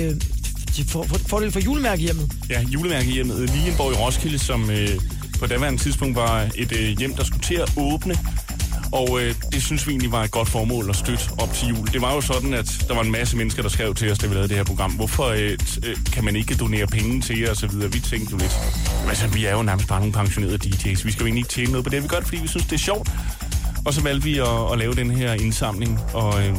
for, 0.90 1.04
for, 1.04 1.20
fordel 1.28 1.52
for 1.52 1.60
julemærkehjemmet. 1.60 2.32
Ja, 2.50 2.62
julemærkehjemmet 2.62 3.50
Lienborg 3.50 3.92
i 3.94 3.96
Roskilde, 3.96 4.40
som 4.40 4.70
øh, 4.70 4.90
på 5.40 5.48
daværende 5.48 5.80
tidspunkt 5.82 6.16
var 6.16 6.48
et 6.56 6.72
øh, 6.72 6.98
hjem, 6.98 7.14
der 7.14 7.24
skulle 7.24 7.42
til 7.44 7.56
at 7.56 7.72
åbne. 7.78 8.16
Og 8.92 9.22
øh, 9.22 9.36
det 9.52 9.64
synes 9.64 9.88
vi 9.88 9.92
egentlig 9.92 10.12
var 10.12 10.24
et 10.24 10.32
godt 10.32 10.50
formål 10.50 10.90
at 10.90 10.96
støtte 10.96 11.24
op 11.38 11.54
til 11.54 11.68
jul. 11.68 11.88
Det 11.94 12.02
var 12.02 12.14
jo 12.14 12.22
sådan, 12.22 12.54
at 12.54 12.86
der 12.88 12.96
var 12.96 13.02
en 13.02 13.12
masse 13.12 13.38
mennesker, 13.38 13.62
der 13.62 13.70
skrev 13.70 13.96
til 13.96 14.12
os, 14.12 14.18
da 14.18 14.28
vi 14.28 14.34
lavede 14.34 14.50
det 14.50 14.58
her 14.58 14.64
program. 14.64 14.92
Hvorfor 14.92 15.26
øh, 15.26 15.58
øh, 15.86 15.98
kan 16.14 16.26
man 16.26 16.36
ikke 16.36 16.56
donere 16.56 16.88
penge 16.88 17.22
til 17.22 17.40
jer 17.40 17.50
og 17.50 17.56
så 17.56 17.68
videre? 17.68 17.92
Vi 17.92 18.00
tænkte 18.00 18.32
jo 18.32 18.38
lidt, 18.38 18.58
altså 19.08 19.28
vi 19.28 19.46
er 19.46 19.52
jo 19.52 19.64
nærmest 19.64 19.88
bare 19.88 20.00
nogle 20.00 20.14
pensionerede 20.14 20.58
DJ's. 20.66 21.06
Vi 21.06 21.12
skal 21.12 21.20
jo 21.20 21.26
egentlig 21.26 21.40
ikke 21.40 21.50
tjene 21.50 21.72
noget 21.72 21.84
på 21.84 21.90
det. 21.90 22.04
Vi 22.04 22.08
gør 22.08 22.18
det, 22.18 22.28
fordi 22.28 22.42
vi 22.42 22.48
synes, 22.48 22.66
det 22.66 22.74
er 22.74 22.80
sjovt. 22.80 23.12
Og 23.86 23.94
så 23.94 24.02
valgte 24.02 24.24
vi 24.24 24.38
at, 24.40 24.72
at 24.72 24.78
lave 24.78 24.96
den 24.96 25.12
her 25.12 25.34
indsamling. 25.34 26.00
Og 26.14 26.48
øh, 26.48 26.56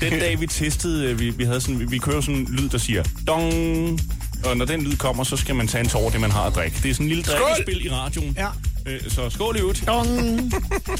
den 0.00 0.12
dag, 0.12 0.40
vi 0.40 0.46
testede, 0.46 1.10
øh, 1.10 1.20
vi, 1.20 1.30
vi, 1.30 1.44
havde 1.44 1.60
sådan, 1.60 1.80
vi, 1.80 1.84
vi 1.84 1.98
kører 1.98 2.20
sådan 2.20 2.34
en 2.34 2.46
lyd, 2.50 2.68
der 2.68 2.78
siger 2.78 3.02
dong. 3.26 4.00
Og 4.44 4.56
når 4.56 4.64
den 4.64 4.82
lyd 4.82 4.96
kommer, 4.96 5.24
så 5.24 5.36
skal 5.36 5.54
man 5.54 5.68
tage 5.68 5.84
en 5.84 5.88
tår, 5.88 6.10
det 6.10 6.20
man 6.20 6.30
har 6.30 6.42
at 6.42 6.54
drikke. 6.54 6.76
Det 6.82 6.90
er 6.90 6.94
sådan 6.94 7.06
en 7.06 7.08
lille 7.08 7.22
drikkespil 7.22 7.86
i 7.86 7.90
radioen. 7.90 8.34
Ja. 8.38 8.46
Øh, 8.86 9.00
så 9.10 9.30
skål 9.30 9.56
i 9.56 9.60
øvrigt. 9.60 9.84
Dong. 9.86 10.08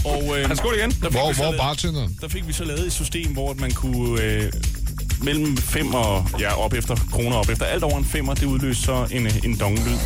Og 0.05 0.39
øh, 0.39 0.57
skål 0.57 0.75
igen. 0.79 0.91
Der 0.91 0.97
fik, 0.97 1.11
Hvor, 1.11 1.29
vi 1.29 1.35
så 1.35 1.43
hvor 1.43 1.45
lavet, 1.45 1.59
bartenderen? 1.61 2.19
der 2.21 2.29
fik 2.29 2.49
vi 2.49 2.53
så 2.53 2.65
lavet 2.65 2.87
et 2.87 2.93
system, 2.93 3.33
hvor 3.33 3.55
man 3.55 3.71
kunne 3.71 4.23
øh, 4.23 4.53
mellem 5.23 5.57
5 5.57 5.95
og 5.95 6.27
ja, 6.41 6.55
op 6.65 6.73
efter 6.75 6.97
kroner 7.13 7.37
op 7.37 7.49
efter 7.49 7.65
alt 7.65 7.83
over 7.83 7.99
en 7.99 8.05
femmer, 8.05 8.35
det 8.35 8.45
udløste 8.47 8.83
så 8.83 9.07
en, 9.11 9.27
øh, 9.27 9.37
en 9.45 9.57
donglyd. 9.61 9.97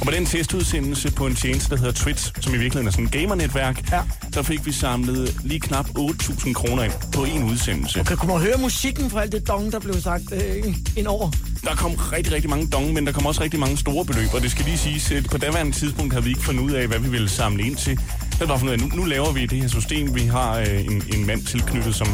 Og 0.00 0.06
med 0.06 0.12
den 0.14 0.26
testudsendelse 0.26 1.12
på 1.12 1.26
en 1.26 1.34
tjeneste, 1.34 1.70
der 1.70 1.76
hedder 1.76 1.92
Twitch, 1.92 2.32
som 2.40 2.54
i 2.54 2.56
virkeligheden 2.56 2.86
er 2.86 2.90
sådan 2.90 3.04
et 3.04 3.10
gamernetværk, 3.10 3.92
Ja. 3.92 4.00
der 4.34 4.42
fik 4.42 4.66
vi 4.66 4.72
samlet 4.72 5.36
lige 5.44 5.60
knap 5.60 5.86
8.000 5.98 6.52
kroner 6.52 6.82
ind 6.82 6.92
på 7.12 7.24
en 7.24 7.42
udsendelse. 7.44 8.04
Kan 8.04 8.16
kunne 8.16 8.32
man 8.32 8.40
høre 8.42 8.58
musikken 8.58 9.10
fra 9.10 9.22
alt 9.22 9.32
det 9.32 9.48
dong, 9.48 9.72
der 9.72 9.78
blev 9.78 10.00
sagt 10.00 10.22
øh, 10.32 10.74
ind 10.96 11.06
over? 11.06 11.30
Der 11.64 11.74
kom 11.74 11.90
rigtig, 11.94 12.32
rigtig 12.32 12.50
mange 12.50 12.66
dong, 12.66 12.92
men 12.92 13.06
der 13.06 13.12
kom 13.12 13.26
også 13.26 13.42
rigtig 13.42 13.60
mange 13.60 13.76
store 13.76 14.04
beløb, 14.04 14.28
og 14.34 14.42
det 14.42 14.50
skal 14.50 14.64
lige 14.64 14.78
siges, 14.78 15.10
at 15.10 15.24
på 15.30 15.38
daværende 15.38 15.72
tidspunkt 15.72 16.12
havde 16.12 16.24
vi 16.24 16.30
ikke 16.30 16.42
fundet 16.44 16.62
ud 16.62 16.70
af, 16.72 16.86
hvad 16.86 16.98
vi 16.98 17.08
ville 17.08 17.28
samle 17.28 17.62
ind 17.66 17.76
til. 17.76 17.98
Der 18.38 18.46
var 18.46 18.76
nu, 18.76 18.86
nu 18.96 19.04
laver 19.04 19.32
vi 19.32 19.46
det 19.46 19.60
her 19.60 19.68
system. 19.68 20.14
Vi 20.14 20.20
har 20.20 20.58
øh, 20.58 20.84
en, 20.84 21.02
en 21.14 21.26
mand 21.26 21.42
tilknyttet, 21.42 21.94
som 21.94 22.08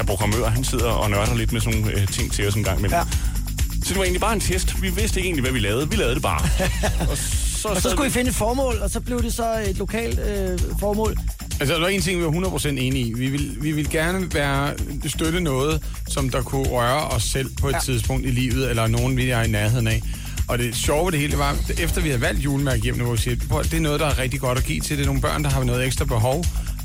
er 0.00 0.04
programmør. 0.04 0.46
Han 0.48 0.64
sidder 0.64 0.90
og 0.90 1.10
nørder 1.10 1.34
lidt 1.34 1.52
med 1.52 1.60
sådan 1.60 1.80
nogle 1.80 2.00
øh, 2.00 2.08
ting 2.08 2.32
til 2.32 2.48
os 2.48 2.54
en 2.54 2.64
gang 2.64 2.78
imellem. 2.78 2.98
Ja. 2.98 3.04
Så 3.84 3.88
det 3.88 3.96
var 3.96 4.02
egentlig 4.02 4.20
bare 4.20 4.32
en 4.32 4.40
test. 4.40 4.82
Vi 4.82 4.88
vidste 4.90 5.20
ikke 5.20 5.26
egentlig, 5.26 5.42
hvad 5.42 5.52
vi 5.52 5.58
lavede. 5.58 5.90
Vi 5.90 5.96
lavede 5.96 6.14
det 6.14 6.22
bare. 6.22 6.40
og 7.10 7.16
så, 7.16 7.68
Og 7.68 7.82
så 7.82 7.90
skulle 7.90 8.04
vi- 8.04 8.12
finde 8.12 8.30
et 8.30 8.36
formål, 8.36 8.78
og 8.82 8.90
så 8.90 9.00
blev 9.00 9.22
det 9.22 9.34
så 9.34 9.64
et 9.68 9.78
lokalt 9.78 10.18
øh, 10.18 10.58
formål. 10.80 11.16
Altså, 11.60 11.74
der 11.74 11.80
var 11.80 11.88
en 11.88 12.02
ting, 12.02 12.18
vi 12.20 12.24
var 12.24 12.30
100% 12.30 12.68
enige 12.68 12.98
i. 13.06 13.12
Vi 13.12 13.26
vil, 13.30 13.56
vi 13.60 13.72
vil 13.72 13.90
gerne 13.90 14.34
være, 14.34 14.74
støtte 15.06 15.40
noget, 15.40 15.82
som 16.08 16.30
der 16.30 16.42
kunne 16.42 16.68
røre 16.68 17.08
os 17.08 17.22
selv 17.22 17.50
på 17.60 17.68
et 17.68 17.72
ja. 17.72 17.78
tidspunkt 17.78 18.26
i 18.26 18.30
livet, 18.30 18.70
eller 18.70 18.86
nogen, 18.86 19.16
vi 19.16 19.30
er 19.30 19.42
i 19.42 19.48
nærheden 19.50 19.86
af. 19.86 20.02
Og 20.48 20.58
det 20.58 20.76
sjove 20.76 21.04
ved 21.04 21.12
det 21.12 21.20
hele 21.20 21.38
var, 21.38 21.56
efter 21.78 22.00
vi 22.00 22.08
havde 22.08 22.20
valgt 22.20 22.44
julemærke 22.44 22.82
hjem, 22.82 23.00
hvor 23.00 23.12
vi 23.12 23.18
siger, 23.18 23.36
"Prøv 23.48 23.60
at 23.60 23.64
det 23.70 23.74
er 23.76 23.80
noget, 23.80 24.00
der 24.00 24.06
er 24.06 24.18
rigtig 24.18 24.40
godt 24.40 24.58
at 24.58 24.64
give 24.64 24.80
til. 24.80 24.96
Det 24.96 25.02
er 25.02 25.06
nogle 25.06 25.20
børn, 25.20 25.44
der 25.44 25.50
har 25.50 25.64
noget 25.64 25.86
ekstra 25.86 26.04
behov. 26.04 26.44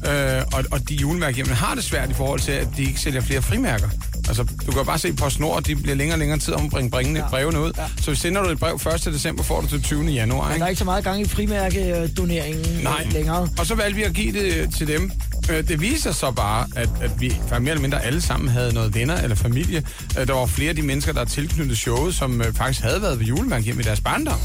Øh, 0.10 0.42
og, 0.54 0.64
og 0.72 0.90
de 0.90 0.96
julemærke 0.96 1.36
hjem 1.36 1.48
har 1.50 1.76
det 1.76 1.84
svært 1.84 2.10
i 2.10 2.14
forhold 2.14 2.40
til, 2.40 2.52
at 2.52 2.68
de 2.78 2.84
ikke 2.84 3.00
sælger 3.00 3.22
flere 3.22 3.42
frimærker. 3.42 3.90
Altså, 4.28 4.44
du 4.66 4.72
kan 4.72 4.86
bare 4.86 4.98
se 5.00 5.14
på 5.14 5.30
snor, 5.30 5.60
de 5.60 5.76
bliver 5.76 5.96
længere 5.96 6.16
og 6.16 6.20
længere 6.20 6.40
tid 6.40 6.54
om 6.54 6.66
at 6.66 6.72
bringe 6.72 6.90
bringende 6.92 7.20
Ja. 7.20 7.28
brevene 7.30 7.60
ud. 7.60 7.72
Ja. 7.78 7.84
Så 8.02 8.16
sender 8.16 8.44
du 8.44 8.50
et 8.50 8.60
brev 8.60 8.76
1. 8.96 9.06
december, 9.06 9.44
får 9.44 9.62
du 9.62 9.68
til 9.68 9.82
20. 9.84 10.04
januar. 10.12 10.50
Men 10.52 10.60
der 10.60 10.66
er 10.66 10.70
ikke 10.70 10.80
så 10.80 10.86
meget 10.86 11.04
gang 11.04 11.22
i 11.22 11.26
frimærkedoneringen 11.28 12.88
længere. 13.12 13.50
Og 13.60 13.66
så 13.66 13.76
valgte 13.76 13.96
vi 13.96 14.04
at 14.04 14.14
give 14.14 14.34
det 14.34 14.74
til 14.78 14.88
dem. 14.88 15.12
Øh, 15.50 15.68
Det 15.68 15.82
viser 15.82 16.12
så 16.12 16.32
bare, 16.32 16.68
at, 16.76 16.90
at 17.02 17.12
vi 17.22 17.30
faktisk 17.30 17.62
mere 17.62 17.70
eller 17.72 17.82
mindre 17.82 18.04
alle 18.04 18.22
sammen 18.22 18.50
havde 18.50 18.74
noget 18.74 18.96
venner 18.96 19.16
eller 19.22 19.36
familie. 19.36 19.84
Øh, 20.20 20.28
Der 20.28 20.34
var 20.34 20.46
flere 20.46 20.70
af 20.70 20.76
de 20.76 20.82
mennesker, 20.82 21.14
der 21.14 21.22
er 21.22 21.26
tilknyttet 21.26 21.78
showet, 21.78 22.16
som 22.16 22.42
øh, 22.42 22.54
faktisk 22.54 22.82
havde 22.84 23.02
været 23.02 23.20
ved 23.20 23.26
julemærke 23.26 23.64
hjem 23.66 23.80
i 23.80 23.84
deres 23.84 24.02
barndom. 24.02 24.40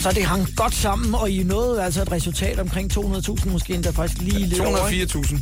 Så 0.00 0.10
det 0.12 0.24
hang 0.24 0.48
godt 0.56 0.74
sammen, 0.74 1.14
og 1.14 1.30
I 1.30 1.42
nåede 1.42 1.82
altså 1.84 2.02
et 2.02 2.12
resultat 2.12 2.58
omkring 2.58 2.92
200.000 2.98 3.48
måske 3.48 3.74
endda 3.74 3.90
faktisk 3.90 4.22
lige 4.22 4.46
lidt 4.46 4.60
over. 4.60 4.88
ikke? 4.88 5.04
204.000. 5.18 5.38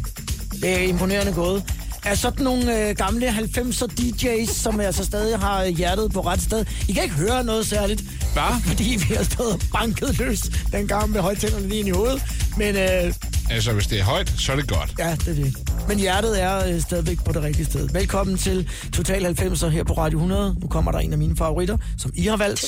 Det 0.61 0.69
er 0.71 0.79
imponerende 0.79 1.33
gået. 1.33 1.65
Er 2.05 2.15
sådan 2.15 2.45
nogle 2.45 2.89
øh, 2.89 2.97
gamle 2.97 3.29
90'er 3.29 3.87
DJ's, 4.01 4.55
som 4.55 4.81
altså 4.81 5.05
stadig 5.05 5.39
har 5.39 5.65
hjertet 5.65 6.13
på 6.13 6.21
ret 6.21 6.43
sted. 6.43 6.65
I 6.89 6.93
kan 6.93 7.03
ikke 7.03 7.15
høre 7.15 7.45
noget 7.45 7.67
særligt. 7.67 8.01
Hvad? 8.33 8.61
Fordi 8.69 8.99
vi 9.09 9.15
har 9.15 9.25
stået 9.25 9.53
og 9.53 9.61
banket 9.73 10.19
løs 10.19 10.41
den 10.73 10.89
gang 10.89 11.11
med 11.11 11.21
højtænderne 11.21 11.69
lige 11.69 11.87
i 11.87 11.91
hovedet. 11.91 12.23
Men 12.57 12.77
øh, 12.77 13.15
Altså, 13.53 13.73
hvis 13.73 13.87
det 13.87 14.01
er 14.01 14.05
højt, 14.05 14.33
så 14.39 14.53
er 14.53 14.57
det 14.57 14.69
godt. 14.69 14.95
ja, 14.99 15.11
det 15.11 15.29
er 15.29 15.35
det. 15.45 15.55
Men 15.89 15.99
hjertet 15.99 16.43
er 16.43 16.69
øh, 16.75 16.81
stadigvæk 16.83 17.25
på 17.25 17.33
det 17.33 17.43
rigtige 17.43 17.65
sted. 17.67 17.89
Velkommen 17.93 18.39
til 18.39 18.69
Total 18.93 19.27
90'er 19.27 19.67
her 19.69 19.85
på 19.85 19.93
Radio 19.93 20.19
100. 20.19 20.57
Nu 20.61 20.67
kommer 20.69 20.93
der 20.93 20.99
en 20.99 21.13
af 21.13 21.19
mine 21.19 21.37
favoritter, 21.37 21.77
som 21.99 22.11
I 22.15 22.27
har 22.27 22.37
valgt. 22.37 22.65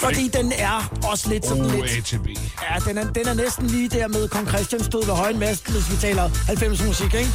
Fordi 0.00 0.28
den 0.28 0.52
er 0.58 0.98
også 1.10 1.28
lidt 1.28 1.46
sådan 1.46 1.64
Oh, 1.64 1.72
lidt... 1.74 1.84
ATB. 2.14 2.26
Ja, 2.28 2.90
den 2.90 2.98
er, 2.98 3.12
den 3.12 3.28
er 3.28 3.34
næsten 3.34 3.66
lige 3.66 3.88
der 3.88 4.08
med 4.08 4.28
Kong 4.28 4.48
Christian 4.48 4.84
stod 4.84 5.06
ved 5.06 5.14
højen 5.14 5.38
mast, 5.38 5.70
hvis 5.70 5.90
vi 5.90 5.96
taler 5.96 6.30
90 6.46 6.82
musik, 6.84 7.14
ikke? 7.14 7.30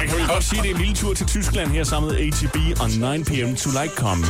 Jeg 0.00 0.08
kan 0.08 0.18
vel 0.18 0.26
godt 0.26 0.44
sige, 0.44 0.58
at 0.58 0.64
det 0.64 0.70
er 0.70 0.74
en 0.74 0.80
lille 0.80 0.94
tur 0.96 1.14
til 1.14 1.26
Tyskland 1.26 1.70
her 1.70 1.84
sammen 1.84 2.12
med 2.12 2.20
ATB 2.26 2.80
on 2.80 2.90
9 3.18 3.24
p.m. 3.24 3.54
to 3.56 3.70
like 3.82 3.94
come. 3.96 4.24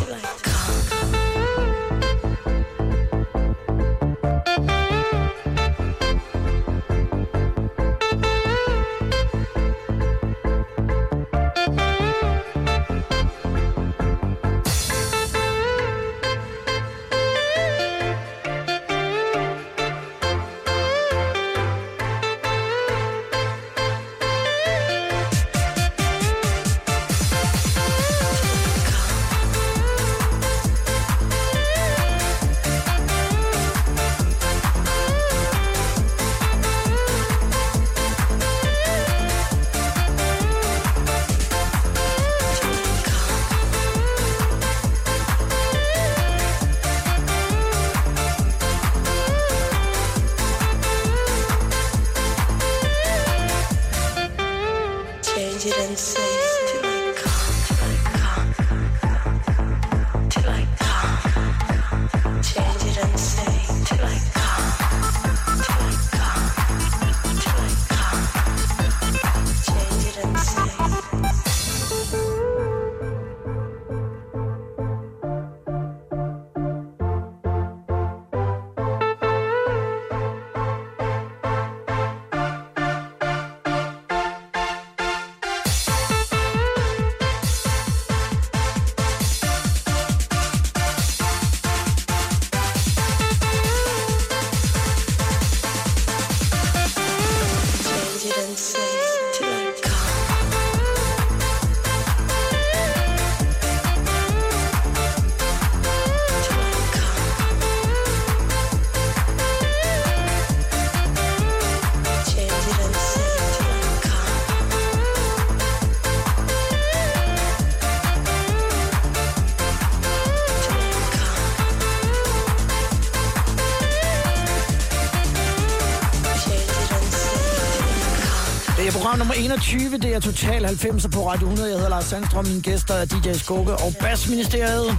21, 129.52 129.98
det 129.98 130.14
er 130.14 130.20
Total 130.20 130.64
90 130.64 131.06
på 131.12 131.30
Radio 131.30 131.46
100. 131.46 131.68
Jeg 131.68 131.76
hedder 131.76 131.90
Lars 131.90 132.04
Sandstrøm, 132.04 132.46
mine 132.46 132.62
gæster 132.62 132.94
er 132.94 133.04
DJ 133.04 133.32
Skugge 133.32 133.72
og 133.72 133.94
Bassministeriet. 134.00 134.98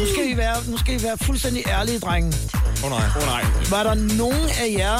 Nu 0.00 0.06
skal 0.12 0.28
vi 0.28 0.36
være, 0.36 0.56
nu 0.68 0.78
skal 0.78 0.98
vi 0.98 1.02
være 1.02 1.18
fuldstændig 1.22 1.64
ærlige, 1.68 1.98
drenge. 1.98 2.32
Åh 2.54 2.84
oh, 2.84 2.90
nej. 2.90 3.08
Oh, 3.16 3.26
nej. 3.26 3.44
Var 3.70 3.82
der 3.82 3.94
nogen 3.94 4.48
af 4.60 4.78
jer, 4.78 4.98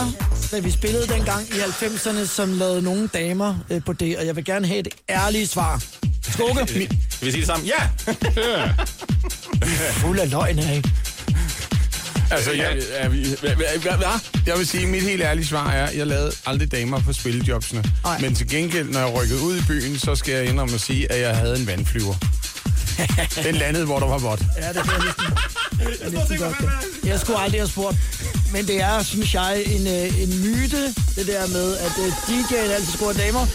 da 0.53 0.59
vi 0.59 0.71
spillede 0.71 1.07
dengang 1.07 1.47
i 1.49 1.53
90'erne, 1.53 2.27
som 2.27 2.53
lavede 2.53 2.83
nogle 2.83 3.09
damer 3.15 3.55
øh, 3.71 3.85
på 3.85 3.93
det? 3.93 4.17
Og 4.17 4.27
jeg 4.27 4.37
vil 4.37 4.45
gerne 4.45 4.67
have 4.67 4.79
et 4.79 4.89
ærligt 5.09 5.51
svar. 5.51 5.83
Skugge, 6.23 6.67
Skal 6.67 7.27
vi 7.27 7.31
sige 7.31 7.41
det 7.41 7.47
sammen? 7.47 7.67
Ja! 7.67 7.91
fuld 10.03 10.19
af 10.19 10.31
løgn 10.31 10.59
af. 10.59 10.83
Altså, 12.31 12.53
jeg, 12.53 12.79
jeg, 13.03 13.13
jeg, 13.43 13.59
jeg, 13.59 13.85
jeg, 13.85 14.21
jeg 14.47 14.59
vil 14.59 14.67
sige, 14.67 14.87
mit 14.87 15.03
helt 15.03 15.23
ærlige 15.23 15.47
svar 15.47 15.71
er, 15.71 15.87
at 15.87 15.97
jeg 15.97 16.07
lavede 16.07 16.33
aldrig 16.47 16.73
damer 16.73 17.01
på 17.01 17.13
spillejobsene. 17.13 17.85
Nej. 18.05 18.21
Men 18.21 18.35
til 18.35 18.49
gengæld, 18.49 18.89
når 18.89 19.01
jeg 19.01 19.15
rykkede 19.15 19.41
ud 19.43 19.57
i 19.57 19.63
byen, 19.69 19.99
så 19.99 20.15
skal 20.15 20.35
jeg 20.35 20.45
indrømme 20.49 20.75
at 20.75 20.81
sige, 20.81 21.13
at 21.13 21.21
jeg 21.21 21.37
havde 21.37 21.61
en 21.61 21.67
vandflyver. 21.67 22.15
Den 23.47 23.55
landede, 23.55 23.85
hvor 23.85 23.99
der 23.99 24.07
var 24.07 24.19
vådt. 24.19 24.41
Ja, 24.57 24.69
det 24.69 24.77
jeg 24.77 24.85
næsten, 24.85 25.25
jeg 26.03 26.11
næsten 26.11 26.39
godt. 26.39 26.57
det. 27.03 27.09
Jeg 27.09 27.21
skulle 27.21 27.39
aldrig 27.39 27.61
have 27.61 27.69
spurgt. 27.69 27.97
Men 28.53 28.67
det 28.67 28.81
er, 28.83 29.03
synes 29.03 29.35
jeg, 29.35 29.63
en, 29.67 29.87
øh, 29.87 30.23
en 30.23 30.41
myte, 30.41 30.87
det 31.17 31.27
der 31.27 31.47
med, 31.47 31.77
at 31.77 31.93
øh, 32.05 32.13
DJ'en 32.13 32.73
altid 32.75 32.93
scorer 32.93 33.13
damer. 33.13 33.47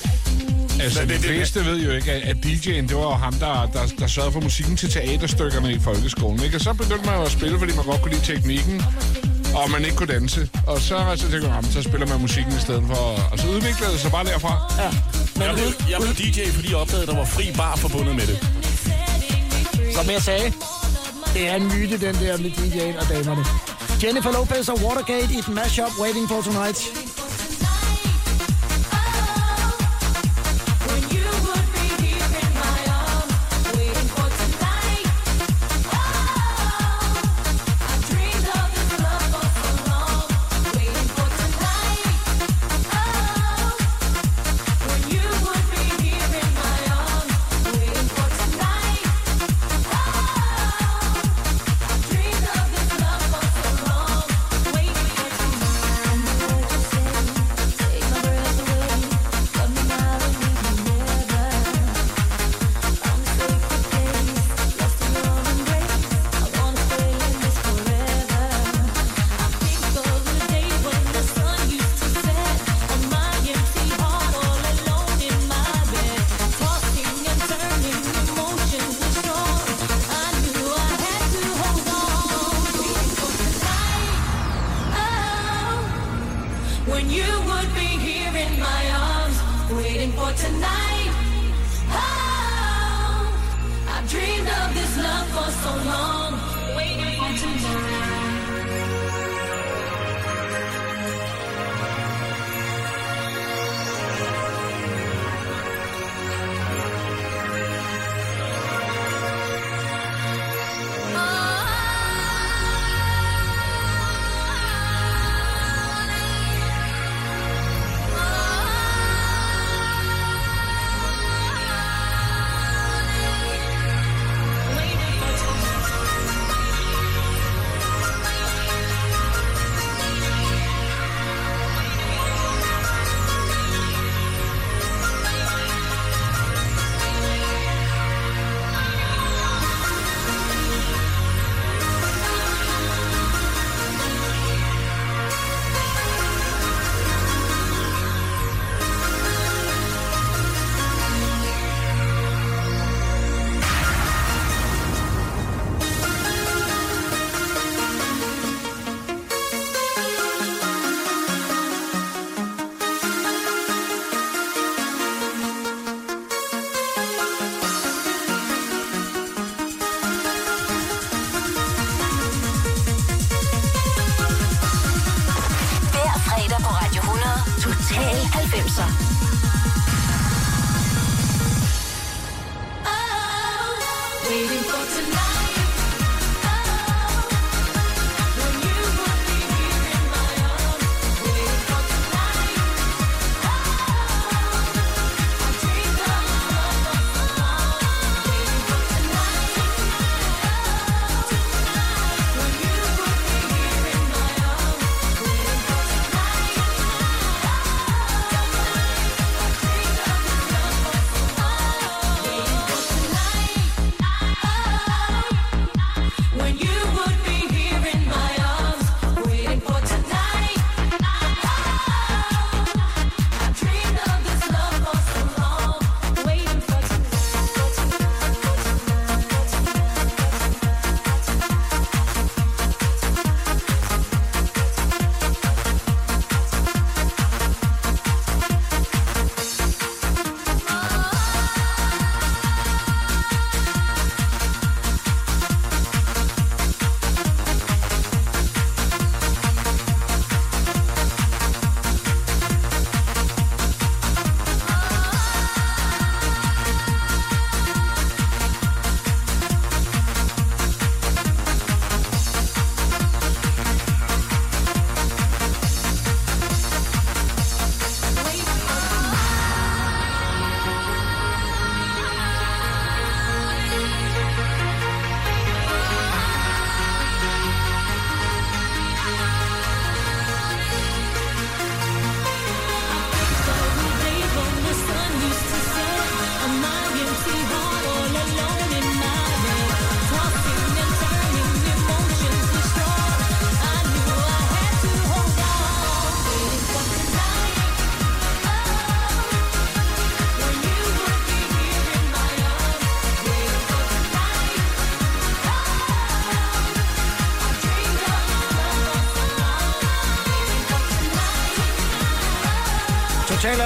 Altså, 0.82 1.06
de 1.06 1.14
fleste 1.14 1.66
ved 1.66 1.78
jo 1.84 1.92
ikke, 1.92 2.12
at, 2.12 2.22
at 2.22 2.36
DJ'en, 2.46 2.88
det 2.88 2.96
var 2.96 3.02
jo 3.02 3.10
ham, 3.10 3.34
der, 3.34 3.70
der, 3.74 3.88
der 4.00 4.08
sørgede 4.08 4.34
for 4.34 4.40
musikken 4.40 4.78
til 4.78 4.90
teaterstykkerne 4.90 5.74
i 5.74 5.80
folkeskolen. 5.80 6.44
Ikke? 6.44 6.58
Og 6.58 6.62
så 6.62 6.74
begyndte 6.74 7.06
man 7.06 7.16
jo 7.16 7.24
at 7.24 7.32
spille, 7.32 7.60
fordi 7.60 7.76
man 7.76 7.86
godt 7.86 8.02
kunne 8.02 8.14
lide 8.14 8.26
teknikken, 8.26 8.84
og 9.60 9.72
man 9.72 9.86
ikke 9.86 9.98
kunne 9.98 10.14
danse. 10.14 10.50
Og 10.68 10.82
så, 10.82 10.96
så 11.16 11.32
tænkte 11.32 11.48
"Jamen, 11.48 11.72
så 11.72 11.82
spiller 11.82 12.08
man 12.08 12.22
musikken 12.22 12.54
i 12.58 12.62
stedet 12.62 12.84
for. 12.88 13.04
Og 13.32 13.40
så 13.40 13.48
udviklede 13.48 13.92
det 13.92 14.00
sig 14.00 14.12
bare 14.12 14.26
derfra. 14.26 14.54
Ja. 14.84 14.90
Men 15.36 15.44
Jeg 15.48 15.54
blev, 15.56 15.68
jeg 15.92 15.98
blev 16.02 16.14
DJ, 16.16 16.52
fordi 16.52 16.68
jeg 16.70 16.78
opdagede, 16.78 17.04
at 17.04 17.10
der 17.10 17.16
var 17.18 17.26
fri 17.26 17.46
bar 17.58 17.76
forbundet 17.76 18.16
med 18.16 18.28
det. 18.28 18.38
som 19.96 20.10
jeg 20.10 20.22
sagde, 20.22 20.54
det 21.34 21.48
er 21.50 21.56
en 21.56 21.68
myte, 21.68 21.98
den 22.08 22.16
der 22.16 22.38
med 22.38 22.52
DJ'en 22.52 23.02
og 23.02 23.10
damerne. 23.10 23.46
Jennifer 24.04 24.32
Lopez 24.32 24.70
og 24.70 24.80
Watergate 24.86 25.34
i 25.34 25.38
et 25.38 25.48
mashup 25.48 25.92
Waiting 26.02 26.28
for 26.30 26.42
Tonight. 26.42 26.80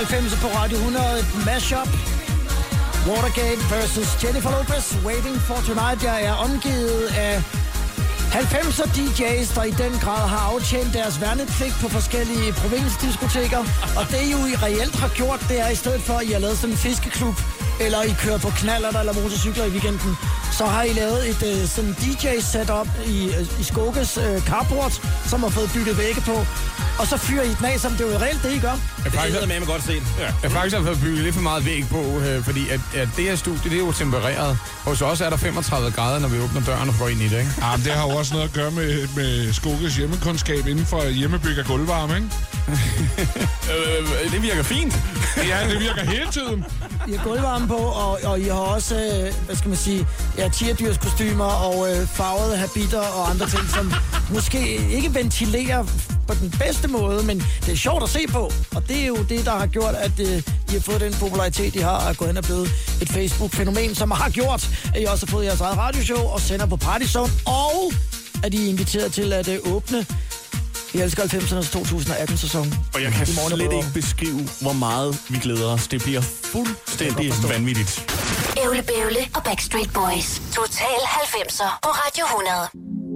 94 0.05 0.41
på 0.41 0.47
Radio 0.47 0.77
100, 0.77 1.19
et 1.19 1.45
mashup. 1.45 1.89
Watergate 3.07 3.61
versus 3.75 4.09
Jennifer 4.23 4.51
Lopez, 4.51 4.85
Waiting 5.05 5.37
for 5.47 5.59
Tonight. 5.67 6.03
Jeg 6.03 6.23
er 6.29 6.33
omgivet 6.33 7.03
af 7.27 7.41
90'er 8.31 8.87
DJ's, 8.95 9.49
der 9.55 9.63
i 9.63 9.71
den 9.83 9.93
grad 10.03 10.23
har 10.33 10.41
aftjent 10.53 10.93
deres 10.93 11.21
værnepligt 11.21 11.75
på 11.81 11.87
forskellige 11.89 12.53
provinsdiskoteker. 12.53 13.61
Og 13.99 14.03
det 14.11 14.21
I 14.27 14.31
jo 14.31 14.37
I 14.37 14.55
reelt 14.65 14.95
har 15.03 15.11
gjort, 15.19 15.39
det 15.49 15.59
er 15.59 15.69
i 15.69 15.75
stedet 15.75 16.01
for, 16.01 16.13
at 16.13 16.25
I 16.27 16.31
har 16.31 16.39
lavet 16.39 16.57
sådan 16.57 16.73
en 16.73 16.77
fiskeklub, 16.77 17.37
eller 17.85 18.01
I 18.01 18.13
kører 18.23 18.39
på 18.45 18.49
knaller 18.61 18.99
eller 18.99 19.13
motorcykler 19.13 19.65
i 19.65 19.71
weekenden, 19.75 20.11
så 20.57 20.65
har 20.65 20.83
I 20.83 20.93
lavet 21.01 21.29
et 21.31 21.41
øh, 21.51 21.67
sådan 21.75 21.93
DJ-setup 22.01 22.89
i, 23.15 23.17
øh, 23.37 23.59
i 23.61 23.63
Skoges 23.63 24.17
øh, 24.17 24.41
carport, 24.49 24.93
som 25.31 25.39
har 25.43 25.49
fået 25.49 25.69
byttet 25.73 25.97
vægge 25.97 26.21
på. 26.21 26.35
Og 27.01 27.07
så 27.07 27.17
fyrer 27.17 27.43
I 27.43 27.53
den 27.59 27.65
af, 27.65 27.79
som 27.79 27.91
det 27.91 28.01
er 28.07 28.11
jo 28.13 28.17
reelt 28.19 28.43
det, 28.43 28.51
I 28.51 28.59
gør. 28.59 28.67
Jeg 28.69 28.79
Det 29.05 29.13
faktisk, 29.13 29.33
hedder 29.33 29.47
med 29.47 29.59
mig 29.59 29.67
godt 29.67 29.83
set. 29.83 30.03
Ja. 30.19 30.25
jeg 30.43 30.51
faktisk 30.51 30.75
har 30.77 30.83
fået 30.83 30.99
bygget 31.01 31.23
lidt 31.23 31.35
for 31.35 31.41
meget 31.41 31.65
væg 31.65 31.85
på, 31.89 32.01
øh, 32.19 32.43
fordi 32.43 32.69
at, 32.69 32.79
at 32.95 33.09
det 33.17 33.23
her 33.25 33.35
studie, 33.35 33.69
det 33.71 33.73
er 33.73 33.77
jo 33.79 33.91
tempereret. 33.91 34.57
Hos 34.83 35.01
os 35.01 35.21
er 35.21 35.29
der 35.29 35.37
35 35.37 35.91
grader, 35.91 36.19
når 36.19 36.27
vi 36.27 36.39
åbner 36.39 36.61
døren 36.61 36.89
og 36.89 36.95
går 36.99 37.07
ind 37.07 37.21
i 37.21 37.27
det, 37.27 37.39
ikke? 37.39 37.51
Ja, 37.61 37.75
men 37.75 37.85
det 37.85 37.93
har 37.93 38.07
jo 38.09 38.15
også 38.17 38.33
noget 38.33 38.47
at 38.47 38.53
gøre 38.53 38.71
med, 38.71 39.07
med 39.15 39.53
Skugges 39.53 39.95
hjemmekundskab 39.95 40.67
inden 40.67 40.85
for 40.85 41.03
hjemmebygger 41.09 41.63
gulvvarme, 41.63 42.15
ikke? 42.15 42.29
Øh, 43.71 44.31
det 44.31 44.41
virker 44.41 44.63
fint. 44.63 44.93
Ja, 45.47 45.69
det 45.69 45.79
virker 45.79 46.05
hele 46.05 46.27
tiden. 46.31 46.65
I 47.07 47.13
har 47.13 47.23
gulvvarme 47.23 47.67
på, 47.67 47.75
og, 47.75 48.19
og 48.23 48.39
I 48.39 48.43
har 48.43 48.53
også, 48.53 48.95
øh, 48.95 49.33
hvad 49.45 49.55
skal 49.55 49.69
man 49.69 49.77
sige, 49.77 50.07
ja, 50.37 50.47
tierdyrs 50.49 50.97
kostymer 50.97 51.45
og 51.45 51.89
øh, 51.91 52.07
farvede 52.07 52.57
habiter 52.57 52.99
og 52.99 53.29
andre 53.29 53.49
ting, 53.49 53.69
som 53.69 53.93
måske 54.29 54.75
ikke 54.95 55.13
ventilerer 55.13 55.83
på 56.27 56.33
den 56.33 56.49
bedste 56.59 56.87
måde, 56.87 57.23
men 57.23 57.43
det 57.65 57.71
er 57.71 57.75
sjovt 57.75 58.03
at 58.03 58.09
se 58.09 58.27
på. 58.27 58.51
Og 58.75 58.87
det 58.87 59.01
er 59.03 59.07
jo 59.07 59.17
det, 59.29 59.45
der 59.45 59.51
har 59.51 59.67
gjort, 59.67 59.95
at 59.95 60.19
øh, 60.19 60.37
I 60.69 60.73
har 60.73 60.79
fået 60.79 61.01
den 61.01 61.13
popularitet, 61.13 61.75
I 61.75 61.79
har, 61.79 61.97
at 62.09 62.17
gå 62.17 62.25
hen 62.25 62.37
og 62.37 62.43
blevet 62.43 62.67
et 63.01 63.09
Facebook-fænomen, 63.09 63.95
som 63.95 64.11
har 64.11 64.29
gjort, 64.29 64.69
at 64.95 65.01
I 65.01 65.05
også 65.05 65.25
har 65.25 65.31
fået 65.31 65.45
jeres 65.45 65.61
eget 65.61 65.77
radioshow 65.77 66.23
og 66.27 66.41
sender 66.41 66.65
på 66.65 66.75
Party 66.75 67.05
Zone, 67.05 67.31
og 67.45 67.93
at 68.43 68.53
I 68.53 68.65
er 68.65 68.69
inviteret 68.69 69.13
til 69.13 69.33
at 69.33 69.47
øh, 69.47 69.59
åbne 69.73 70.05
i 70.93 70.97
elsker 70.99 71.23
90'ernes 71.23 71.77
2018-sæson. 71.77 72.73
Og 72.93 73.01
jeg 73.03 73.11
kan 73.11 73.27
I 73.27 73.31
morgen 73.35 73.53
og 73.53 73.57
slet 73.59 73.73
ikke 73.73 73.93
beskrive, 73.93 74.41
hvor 74.61 74.73
meget 74.73 75.17
vi 75.29 75.37
glæder 75.37 75.73
os. 75.73 75.87
Det 75.87 76.03
bliver 76.03 76.21
fuldstændig 76.21 77.33
vanvittigt. 77.49 77.91
Ævle 78.63 78.81
Bævle 78.83 79.21
og 79.35 79.43
Backstreet 79.43 79.93
Boys. 79.93 80.41
Total 80.55 81.01
90'er 81.21 81.79
på 81.83 81.89
Radio 81.89 82.25
100. 82.25 83.10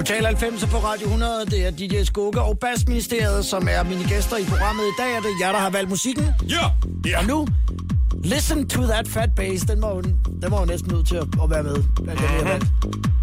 Total 0.00 0.26
90 0.26 0.66
på 0.66 0.76
Radio 0.76 1.06
100, 1.06 1.46
det 1.46 1.66
er 1.66 1.70
DJ 1.70 2.04
Skugge 2.04 2.40
og 2.40 2.58
Bassministeriet, 2.58 3.44
som 3.44 3.68
er 3.70 3.82
mine 3.82 4.04
gæster 4.08 4.36
i 4.36 4.44
programmet 4.44 4.82
i 4.82 4.94
dag, 4.98 5.16
og 5.16 5.22
det 5.22 5.30
er 5.30 5.46
jer, 5.46 5.52
der 5.52 5.58
har 5.58 5.70
valgt 5.70 5.90
musikken. 5.90 6.24
Ja! 6.48 6.64
ja. 7.06 7.18
Og 7.18 7.24
nu, 7.24 7.46
listen 8.24 8.68
to 8.68 8.82
that 8.82 9.08
fat 9.08 9.34
bass, 9.36 9.64
den 9.64 9.82
var 9.82 9.94
jo, 9.94 10.00
den 10.42 10.50
var 10.50 10.60
jo 10.60 10.66
næsten 10.66 10.92
nødt 10.92 11.06
til 11.06 11.16
at, 11.16 11.26
at 11.42 11.50
være 11.50 11.62
med. 11.62 11.76
blandt 12.04 12.20
dem, 12.20 12.46
jeg. 12.46 12.60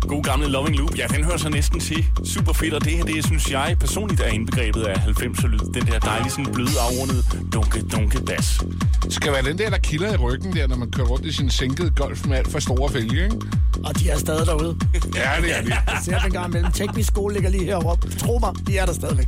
God 0.02 0.24
gamle 0.24 0.48
Loving 0.48 0.78
Loop. 0.78 0.98
Ja, 0.98 1.08
den 1.08 1.24
hører 1.24 1.38
sig 1.38 1.52
næsten 1.52 1.80
til. 1.80 2.06
Super 2.26 2.54
fedt, 2.54 2.74
og 2.74 2.86
det 2.86 2.92
her, 2.92 3.04
det 3.04 3.26
synes 3.26 3.52
jeg 3.52 3.76
personligt 3.80 4.22
er 4.22 4.28
indbegrebet 4.28 4.84
af 4.84 4.96
90'er 4.96 5.48
lyd. 5.48 5.60
Den 5.74 5.88
der 5.88 6.00
dejlige, 6.00 6.30
sådan 6.32 6.54
bløde, 6.54 6.70
afrundede 6.80 7.24
dunke, 7.54 7.82
dunke 7.82 8.22
bas. 8.26 8.62
Det 9.04 9.14
skal 9.14 9.32
være 9.32 9.44
den 9.44 9.58
der, 9.58 9.70
der 9.70 9.78
kilder 9.78 10.14
i 10.14 10.18
ryggen 10.18 10.56
der, 10.56 10.68
når 10.68 10.76
man 10.76 10.92
kører 10.92 11.08
rundt 11.08 11.26
i 11.26 11.32
sin 11.32 11.50
sænkede 11.50 11.92
golf 11.92 12.26
med 12.26 12.38
alt 12.38 12.52
for 12.52 12.60
store 12.60 12.90
fælge, 12.90 13.24
ikke? 13.24 13.36
Og 13.84 14.00
de 14.00 14.10
er 14.10 14.18
stadig 14.18 14.46
derude. 14.46 14.78
Ja, 15.16 15.42
det 15.42 15.58
er 15.58 15.62
det. 15.62 15.70
Jeg 15.70 16.00
ser 16.04 16.20
den 16.20 16.32
gang 16.32 16.54
mellem. 16.54 16.72
Teknisk 16.72 17.08
skole 17.08 17.34
ligger 17.34 17.50
lige 17.50 17.64
heroppe. 17.66 18.10
Tro 18.10 18.40
mig, 18.40 18.54
de 18.68 18.78
er 18.78 18.86
der 18.86 18.94
stadigvæk. 18.94 19.28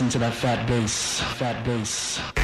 Listen 0.00 0.12
to 0.12 0.18
that 0.20 0.32
fat 0.32 0.66
bass, 0.66 1.20
fat 1.36 1.62
bass. 1.62 2.39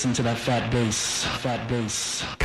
Listen 0.00 0.14
to 0.14 0.22
that 0.22 0.38
fat 0.38 0.70
bass, 0.70 1.24
fat 1.42 1.68
bass. 1.68 2.39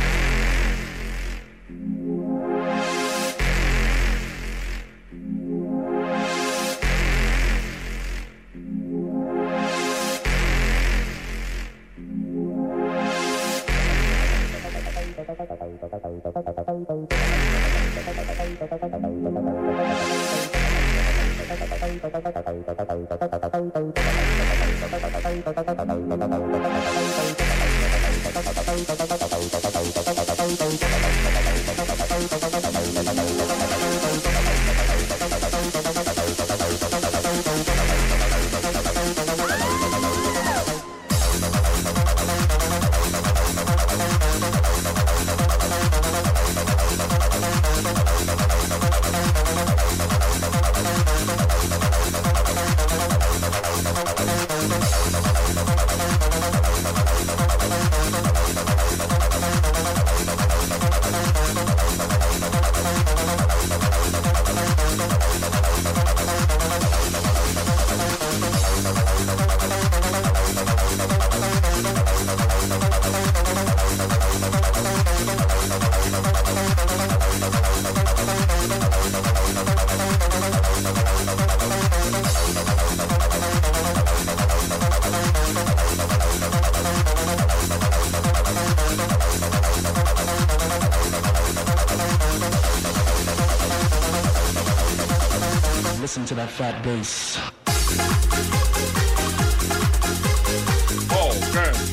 Listen 96.06 96.24
to 96.24 96.34
that 96.36 96.48
fat 96.48 96.74
bass. 96.84 97.40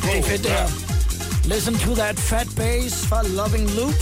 Det 0.03 0.17
er 0.17 0.23
fedt, 0.23 0.43
det 0.43 0.51
her. 0.51 0.67
Listen 1.53 1.75
to 1.75 1.95
that 1.95 2.19
fat 2.19 2.47
bass 2.55 3.07
fra 3.07 3.23
Loving 3.27 3.69
Loop. 3.75 3.93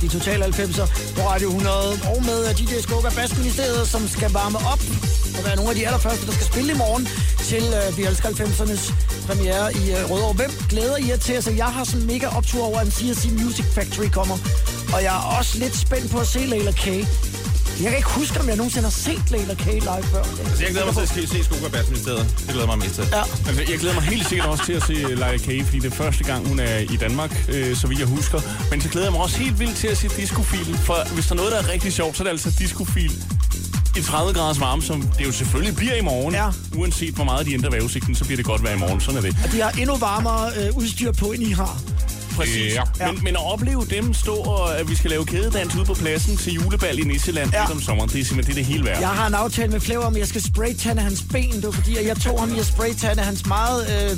De 0.00 0.08
totale 0.08 0.44
90'er 0.44 0.86
på 1.16 1.22
Radio 1.28 1.48
100. 1.48 1.76
Og 2.14 2.24
med 2.24 2.48
øh, 2.48 2.58
DJ 2.58 2.80
Skugga 2.80 3.10
Bassministeriet, 3.16 3.88
som 3.88 4.08
skal 4.08 4.30
varme 4.32 4.58
op 4.58 4.82
og 5.38 5.44
være 5.46 5.56
nogle 5.56 5.70
af 5.70 5.76
de 5.76 5.86
allerførste, 5.86 6.26
der 6.26 6.32
skal 6.32 6.46
spille 6.46 6.72
i 6.72 6.76
morgen 6.76 7.08
til 7.50 7.64
uh, 7.78 7.98
Vi 7.98 8.02
Elsker 8.02 8.28
90'ernes 8.28 8.82
premiere 9.26 9.64
i 9.80 9.82
uh, 9.92 10.10
Rødovre. 10.10 10.32
Hvem 10.32 10.50
glæder 10.68 10.96
I 10.96 11.08
jer 11.08 11.16
til? 11.16 11.32
Altså, 11.32 11.50
jeg 11.50 11.70
har 11.76 11.84
sådan 11.84 12.06
mega 12.06 12.26
optur 12.38 12.62
over, 12.64 12.78
at 12.78 12.86
en 12.86 12.92
CSC 12.92 13.24
Music 13.42 13.66
Factory 13.74 14.08
kommer. 14.18 14.36
Og 14.94 15.02
jeg 15.02 15.12
er 15.18 15.24
også 15.38 15.58
lidt 15.58 15.76
spændt 15.76 16.10
på 16.10 16.18
at 16.18 16.26
se 16.26 16.38
Layla 16.38 16.72
K. 16.72 16.86
Jeg 17.82 17.88
kan 17.88 17.96
ikke 17.96 18.08
huske, 18.10 18.40
om 18.40 18.48
jeg 18.48 18.56
nogensinde 18.56 18.84
har 18.84 18.90
set 18.90 19.30
Layla 19.30 19.54
K 19.54 19.64
live 19.66 20.02
før. 20.12 20.22
Altså, 20.22 20.62
jeg 20.62 20.70
glæder 20.70 20.86
mig 20.86 20.94
til 21.08 21.22
at 21.22 21.28
se- 21.28 21.44
Skoga 21.44 21.68
Bassministeriet. 21.68 22.34
Det 22.38 22.48
glæder 22.48 22.66
mig 22.66 22.78
mest 22.78 22.94
til. 22.94 23.04
Ja. 23.12 23.22
Altså, 23.48 23.62
jeg 23.70 23.78
glæder 23.78 23.94
mig 23.94 24.04
helt 24.04 24.28
sikkert 24.28 24.48
også 24.48 24.64
til 24.64 24.72
at 24.72 24.82
se 24.82 24.92
Leila 24.92 25.36
K, 25.36 25.64
fordi 25.64 25.78
det 25.78 25.84
er 25.92 25.96
første 25.96 26.24
gang, 26.24 26.48
hun 26.48 26.58
er 26.60 26.78
i 26.78 26.96
Danmark, 26.96 27.44
øh, 27.48 27.76
så 27.76 27.86
vidt 27.86 27.98
jeg 28.00 28.08
husker. 28.08 28.40
Men 28.70 28.80
så 28.80 28.88
glæder 28.88 29.06
jeg 29.06 29.12
mig 29.12 29.20
også 29.20 29.36
helt 29.38 29.58
vildt 29.58 29.76
til 29.76 29.86
at 29.88 29.96
se 29.98 30.08
Discofil, 30.16 30.78
for 30.84 30.96
hvis 31.14 31.26
der 31.26 31.32
er 31.32 31.36
noget, 31.36 31.52
der 31.52 31.58
er 31.58 31.68
rigtig 31.68 31.92
sjovt, 31.92 32.16
så 32.16 32.22
er 32.22 32.24
det 32.24 32.30
altså 32.30 32.50
Discofil 32.58 33.12
i 33.96 34.00
30 34.02 34.34
graders 34.34 34.60
varme, 34.60 34.82
som 34.82 35.02
det 35.18 35.26
jo 35.26 35.32
selvfølgelig 35.32 35.76
bliver 35.76 35.94
i 35.94 36.00
morgen. 36.00 36.34
Ja. 36.34 36.46
Uanset 36.76 37.14
hvor 37.14 37.24
meget 37.24 37.46
de 37.46 37.52
ændrer 37.54 37.70
vejrudsigten, 37.70 38.14
så 38.14 38.24
bliver 38.24 38.36
det 38.36 38.44
godt 38.46 38.64
være 38.64 38.74
i 38.74 38.78
morgen. 38.78 39.00
Sådan 39.00 39.16
er 39.18 39.20
det. 39.22 39.36
Og 39.44 39.52
de 39.52 39.60
har 39.60 39.70
endnu 39.70 39.96
varmere 39.96 40.50
øh, 40.56 40.76
udstyr 40.76 41.12
på, 41.12 41.26
end 41.32 41.42
I 41.42 41.52
har. 41.52 41.80
Præcis. 42.36 42.74
Ja. 42.74 42.82
Ja. 43.00 43.12
Men, 43.12 43.24
men 43.24 43.36
at 43.36 43.52
opleve 43.52 43.84
dem 43.90 44.14
stå, 44.14 44.34
og 44.34 44.78
at 44.78 44.90
vi 44.90 44.94
skal 44.94 45.10
lave 45.10 45.24
kædedans 45.26 45.74
ude 45.76 45.84
på 45.84 45.94
pladsen 45.94 46.36
til 46.36 46.52
julebal 46.52 46.98
i 46.98 47.02
Nisseland 47.02 47.50
Ja. 47.52 47.70
om 47.70 47.80
sommeren, 47.82 48.08
det 48.10 48.20
er 48.20 48.24
simpelthen 48.24 48.56
det, 48.56 48.66
det 48.66 48.72
hele 48.74 48.84
værd. 48.84 49.00
Jeg 49.00 49.08
har 49.08 49.26
en 49.26 49.34
aftale 49.34 49.72
med 49.72 49.80
Flav 49.80 50.00
om, 50.00 50.14
at 50.14 50.18
jeg 50.20 50.28
skal 50.28 50.42
spraytande 50.42 51.02
hans 51.02 51.24
ben. 51.32 51.62
Var 51.62 51.70
fordi, 51.70 52.06
jeg 52.06 52.16
tog 52.16 52.40
ham 52.40 52.54
i 52.54 52.58
at 52.58 52.66
spraytande 52.66 53.22
hans 53.22 53.46
meget... 53.46 54.10
Øh... 54.10 54.16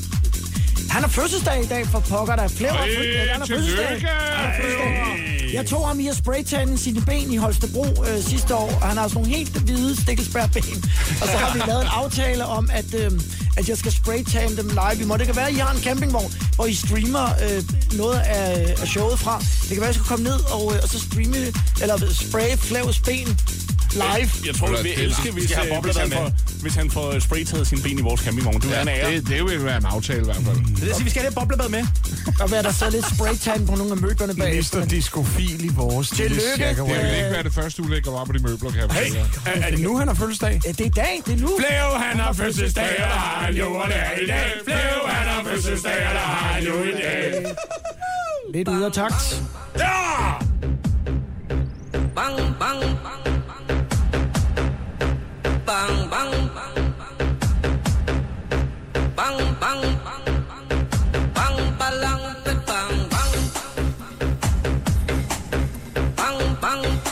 Han 0.92 1.02
har 1.02 1.08
fødselsdag 1.08 1.64
i 1.64 1.66
dag 1.66 1.86
for 1.86 2.00
pokker, 2.00 2.36
der 2.36 2.42
er 2.42 2.48
Ej, 2.48 2.48
fødselsdag. 2.48 3.30
Han 3.30 3.40
har 3.40 3.46
fødselsdag. 3.46 3.86
Han 3.86 4.00
har 4.00 4.54
fødselsdag. 4.62 5.54
Jeg 5.54 5.66
tog 5.66 5.88
ham 5.88 6.00
i 6.00 6.08
at 6.08 6.16
spraytande 6.16 6.78
sine 6.78 7.00
ben 7.00 7.32
i 7.32 7.36
Holstebro 7.36 7.86
øh, 7.86 8.22
sidste 8.22 8.54
år, 8.54 8.78
og 8.80 8.88
han 8.88 8.96
har 8.96 9.08
sådan 9.08 9.22
nogle 9.22 9.36
helt 9.36 9.58
hvide 9.58 10.02
stikkelsbærben. 10.02 10.84
Og 11.22 11.28
så 11.28 11.36
har 11.36 11.54
vi 11.54 11.60
lavet 11.66 11.82
en 11.82 11.88
aftale 11.92 12.44
om, 12.44 12.70
at, 12.72 12.94
øh, 12.94 13.10
at 13.56 13.68
jeg 13.68 13.78
skal 13.78 13.92
spraytande 13.92 14.56
dem 14.56 14.68
live 14.68 15.02
i 15.02 15.04
morgen. 15.04 15.18
Det 15.20 15.26
kan 15.26 15.36
være, 15.36 15.48
at 15.48 15.54
I 15.54 15.58
har 15.58 15.72
en 15.74 15.82
campingvogn, 15.82 16.32
hvor 16.54 16.66
I 16.66 16.74
streamer 16.74 17.26
øh, 17.44 17.62
noget 17.98 18.18
af, 18.18 18.74
af 18.82 18.88
showet 18.88 19.18
fra. 19.18 19.38
Det 19.38 19.68
kan 19.68 19.80
være, 19.80 19.88
at 19.88 19.94
jeg 19.94 19.94
skal 19.94 20.06
komme 20.06 20.24
ned 20.24 20.38
og, 20.56 20.74
øh, 20.74 20.78
og 20.82 20.88
så 20.88 20.98
streame, 21.00 21.36
eller 21.82 21.96
spray 22.12 22.56
Flavs 22.56 23.00
ben 23.00 23.28
live. 23.94 24.30
Jeg 24.46 24.54
tror, 24.58 24.66
vi 24.68 24.72
vil 24.82 24.84
Det- 24.84 24.98
elske, 25.04 25.30
hvis, 25.30 25.50
øh, 25.52 25.58
hvis, 25.58 25.68
boblebadet 25.74 26.00
han 26.00 26.08
med. 26.08 26.16
får, 26.16 26.60
hvis 26.62 26.74
han 26.74 26.90
får 26.90 27.18
spraytaget 27.20 27.66
sine 27.66 27.82
ben 27.82 27.98
i 27.98 28.02
vores 28.02 28.20
campingvogn. 28.20 28.54
Det 28.60 28.64
vil 28.64 28.70
ja, 28.70 28.88
ære. 28.88 29.10
det, 29.12 29.28
det 29.28 29.44
vil 29.44 29.64
være 29.64 29.76
en 29.76 29.86
aftale 29.86 30.20
i 30.20 30.24
hvert 30.24 30.36
fald. 30.36 30.56
Det 30.56 30.82
er 30.82 30.86
det, 30.86 30.94
sige, 30.96 31.04
vi 31.04 31.10
skal 31.10 31.22
have 31.22 31.30
det 31.30 31.38
boblebad 31.38 31.68
med. 31.68 31.84
Og 32.40 32.50
være 32.50 32.62
der 32.62 32.72
så 32.72 32.90
lidt 32.90 33.06
spraytan 33.14 33.66
på 33.66 33.74
nogle 33.74 33.92
af 33.92 33.96
møblerne 33.98 34.34
bag. 34.34 34.56
Mr. 34.74 34.84
Discofil 34.90 35.64
i 35.64 35.70
vores 35.74 36.08
Tillykke. 36.10 36.42
Det 36.58 36.76
vil 36.76 36.96
ikke 36.96 37.30
være 37.30 37.42
det 37.42 37.54
første 37.54 37.82
ulækker 37.82 38.10
var 38.10 38.24
på 38.24 38.32
de 38.32 38.38
møbler, 38.42 38.70
kan 38.70 38.80
jeg 38.80 38.88
Hey, 38.90 39.14
er, 39.46 39.66
er 39.66 39.70
det 39.70 39.80
nu, 39.80 39.96
han 39.98 40.08
har 40.08 40.14
fødselsdag? 40.14 40.60
Ja, 40.66 40.70
det 40.72 40.80
er 40.80 40.84
i 40.84 40.88
dag, 40.88 41.22
det 41.26 41.32
er 41.34 41.38
nu. 41.38 41.50
Flev, 41.58 41.98
han 42.08 42.20
har 42.20 42.32
fødselsdag, 42.32 42.84
og 42.98 43.08
der 43.12 43.18
har 43.18 43.44
han 43.44 43.54
jo, 43.54 43.74
og 43.74 43.88
det 43.88 43.96
er 43.96 44.22
i 44.24 44.26
dag. 44.26 44.46
Flev, 44.64 45.08
han 45.08 45.28
har 45.28 45.44
fødselsdag, 45.50 45.92
og 46.08 46.14
der 46.14 46.20
har 46.20 46.52
han 46.54 46.64
jo 46.64 46.74
i 46.82 46.92
dag. 46.92 47.44
Lidt 48.54 48.68
ude 48.68 48.86
af 48.86 48.92
takt. 48.92 49.42
Ja! 49.78 49.88
bang 52.16 52.36
bang 52.60 52.80
bang 55.72 56.08
bang. 56.10 56.32
Bang 59.16 59.38
bang. 59.60 59.80
Bang 61.34 61.56
balang 61.78 62.22
bang 62.44 62.60
bang. 62.68 62.92
Bang 66.16 66.38
bang. 66.60 66.82
bang 66.82 67.11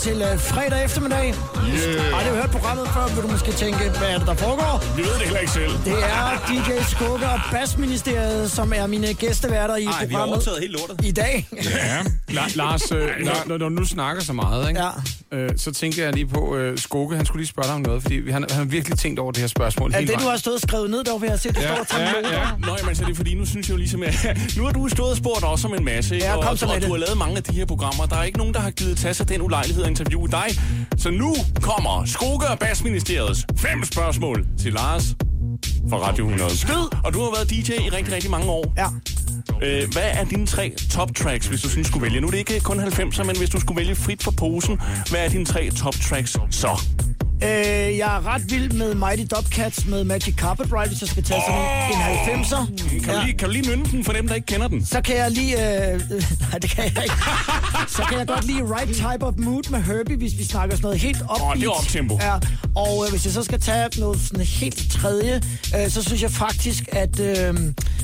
til 0.00 0.16
uh, 0.32 0.40
fredag 0.40 0.84
eftermiddag. 0.84 1.26
Yeah. 1.28 2.12
Har 2.14 2.30
du 2.30 2.34
hørt 2.36 2.50
programmet 2.50 2.88
før, 2.94 3.14
vil 3.14 3.22
du 3.22 3.28
måske 3.28 3.52
tænke, 3.52 3.78
hvad 3.98 4.08
er 4.08 4.18
det, 4.18 4.26
der 4.26 4.34
foregår? 4.34 4.96
Vi 4.96 5.02
ved 5.02 5.10
det 5.12 5.20
heller 5.22 5.38
ikke 5.38 5.52
selv. 5.52 5.72
Det 5.84 5.92
er 5.92 6.46
DJ 6.48 6.82
Skugger 6.90 7.28
og 7.28 7.40
Bassministeriet, 7.52 8.50
som 8.50 8.72
er 8.76 8.86
mine 8.86 9.14
gæsteværter 9.14 9.76
i 9.76 9.84
Ej, 9.84 9.84
vi 9.84 10.14
har 10.14 10.20
programmet 10.20 10.28
overtaget 10.34 10.60
helt 10.60 10.72
lortet. 10.72 11.04
i 11.06 11.12
dag. 11.12 11.48
Ja. 11.52 12.00
La- 12.30 12.56
Lars, 12.56 12.92
øh, 12.92 13.08
når, 13.24 13.34
når 13.46 13.56
du 13.58 13.68
nu 13.68 13.84
snakker 13.84 14.22
så 14.22 14.32
meget, 14.32 14.68
ikke? 14.68 14.82
Ja. 14.82 14.90
Øh, 15.32 15.50
så 15.56 15.72
tænker 15.72 16.04
jeg 16.04 16.12
lige 16.14 16.26
på, 16.26 16.56
øh, 16.56 16.78
Skoke, 16.78 17.16
han 17.16 17.26
skulle 17.26 17.40
lige 17.40 17.48
spørge 17.48 17.66
dig 17.66 17.74
om 17.74 17.80
noget, 17.80 18.02
fordi 18.02 18.14
vi- 18.14 18.30
han, 18.30 18.44
han 18.50 18.58
har 18.58 18.64
virkelig 18.64 18.98
tænkt 18.98 19.18
over 19.18 19.32
det 19.32 19.40
her 19.40 19.48
spørgsmål 19.48 19.92
Er 19.92 19.98
hele 19.98 20.06
det, 20.06 20.14
du 20.14 20.20
vejen. 20.20 20.30
har 20.30 20.38
stået 20.38 20.54
og 20.54 20.60
skrevet 20.60 20.90
ned, 20.90 21.04
der 21.04 21.18
vil 21.18 21.28
jeg 21.28 21.40
se, 21.40 21.48
det 21.48 21.56
står 21.62 21.74
og 21.80 21.88
tager 21.88 22.12
noter? 22.22 22.58
Nå, 22.66 22.76
jamen, 22.80 22.94
så 22.94 23.02
er 23.02 23.06
det 23.06 23.16
fordi, 23.16 23.34
nu 23.34 23.46
synes 23.46 23.68
jeg 23.68 23.72
jo 23.72 23.78
ligesom, 23.78 24.02
at 24.02 24.26
nu 24.56 24.64
har 24.64 24.72
du 24.72 24.88
stået 24.88 25.10
og 25.10 25.16
spurgt 25.16 25.44
os 25.44 25.64
om 25.64 25.74
en 25.74 25.84
masse? 25.84 26.14
Ja, 26.14 26.34
kom 26.34 26.44
og, 26.44 26.58
så 26.58 26.66
og, 26.66 26.74
og 26.74 26.82
du 26.82 26.88
har 26.88 26.96
lavet 26.96 27.18
mange 27.18 27.36
af 27.36 27.42
de 27.42 27.52
her 27.52 27.66
programmer. 27.66 28.06
Der 28.06 28.16
er 28.16 28.22
ikke 28.24 28.38
nogen, 28.38 28.54
der 28.54 28.60
har 28.60 28.70
givet 28.70 28.96
tage 28.98 29.14
sig 29.14 29.28
den 29.28 29.42
ulejlighed 29.42 29.82
at 29.84 29.90
interviewe 29.90 30.28
dig. 30.28 30.46
Så 30.98 31.10
nu 31.10 31.34
kommer 31.62 32.04
Skoke 32.06 32.46
og 32.48 32.58
Bassministeriets 32.58 33.46
fem 33.58 33.84
spørgsmål 33.84 34.46
til 34.58 34.72
Lars 34.72 35.04
fra 35.90 35.96
Radio 35.96 36.24
100. 36.24 36.56
Skyd! 36.58 36.72
Og 37.04 37.12
du 37.14 37.20
har 37.20 37.30
været 37.36 37.50
DJ 37.50 37.72
i 37.72 37.88
rigtig, 37.88 38.14
rigtig 38.14 38.30
mange 38.30 38.46
år. 38.46 38.72
Ja. 38.76 38.86
Øh, 39.62 39.92
hvad 39.92 40.10
er 40.12 40.24
dine 40.24 40.46
tre 40.46 40.72
top 40.90 41.14
tracks, 41.14 41.46
hvis 41.46 41.62
du 41.62 41.68
synes, 41.68 41.86
skulle 41.86 42.02
vælge? 42.02 42.20
Nu 42.20 42.26
er 42.26 42.30
det 42.30 42.38
ikke 42.38 42.60
kun 42.60 42.80
90'er, 42.80 43.24
men 43.24 43.36
hvis 43.38 43.50
du 43.50 43.60
skulle 43.60 43.76
vælge 43.80 43.94
frit 43.94 44.22
fra 44.22 44.30
posen, 44.30 44.80
hvad 45.10 45.24
er 45.24 45.28
dine 45.28 45.44
tre 45.44 45.70
top 45.70 45.94
tracks 45.94 46.36
så? 46.50 46.80
Øh, 47.42 47.98
jeg 47.98 48.16
er 48.16 48.26
ret 48.26 48.50
vild 48.50 48.72
med 48.72 48.94
Mighty 48.94 49.34
Dubcats 49.34 49.86
med 49.86 50.04
Magic 50.04 50.34
Carpet 50.34 50.66
Ride, 50.72 50.88
hvis 50.88 51.00
jeg 51.00 51.08
skal 51.08 51.22
tage 51.22 51.40
sådan 51.48 51.60
en, 51.60 52.40
en 52.40 52.42
90'er. 52.42 52.66
Kan, 53.04 53.14
du 53.14 53.20
lige, 53.24 53.38
kan 53.38 53.48
du 53.48 53.52
lige 53.52 53.70
nynne 53.70 53.84
den 53.84 54.04
for 54.04 54.12
dem, 54.12 54.28
der 54.28 54.34
ikke 54.34 54.46
kender 54.46 54.68
den? 54.68 54.86
Så 54.86 55.00
kan 55.00 55.16
jeg 55.16 55.30
lige... 55.30 55.84
Øh, 55.92 55.94
øh, 55.94 56.00
nej, 56.50 56.58
det 56.62 56.70
kan 56.70 56.84
jeg 56.84 57.02
ikke. 57.02 57.14
Så 57.88 58.02
kan 58.08 58.18
jeg 58.18 58.26
godt 58.26 58.44
lide 58.44 58.62
Right 58.62 58.96
Type 58.96 59.26
of 59.26 59.34
Mood 59.36 59.70
med 59.70 59.82
Herbie, 59.82 60.16
hvis 60.16 60.38
vi 60.38 60.44
snakker 60.44 60.76
sådan 60.76 60.86
noget 60.86 61.00
helt 61.00 61.22
upbeat. 61.22 61.42
Åh, 61.42 61.56
det 61.56 61.64
er 61.64 61.70
optempo. 61.70 62.18
Ja, 62.22 62.34
og 62.76 63.04
øh, 63.04 63.10
hvis 63.10 63.24
jeg 63.24 63.32
så 63.32 63.42
skal 63.42 63.60
tage 63.60 63.88
noget 63.98 64.20
sådan 64.20 64.44
helt 64.44 64.90
tredje, 64.90 65.42
øh, 65.78 65.90
så 65.90 66.02
synes 66.02 66.22
jeg 66.22 66.30
faktisk, 66.30 66.84
at 66.92 67.20
øh, 67.20 67.54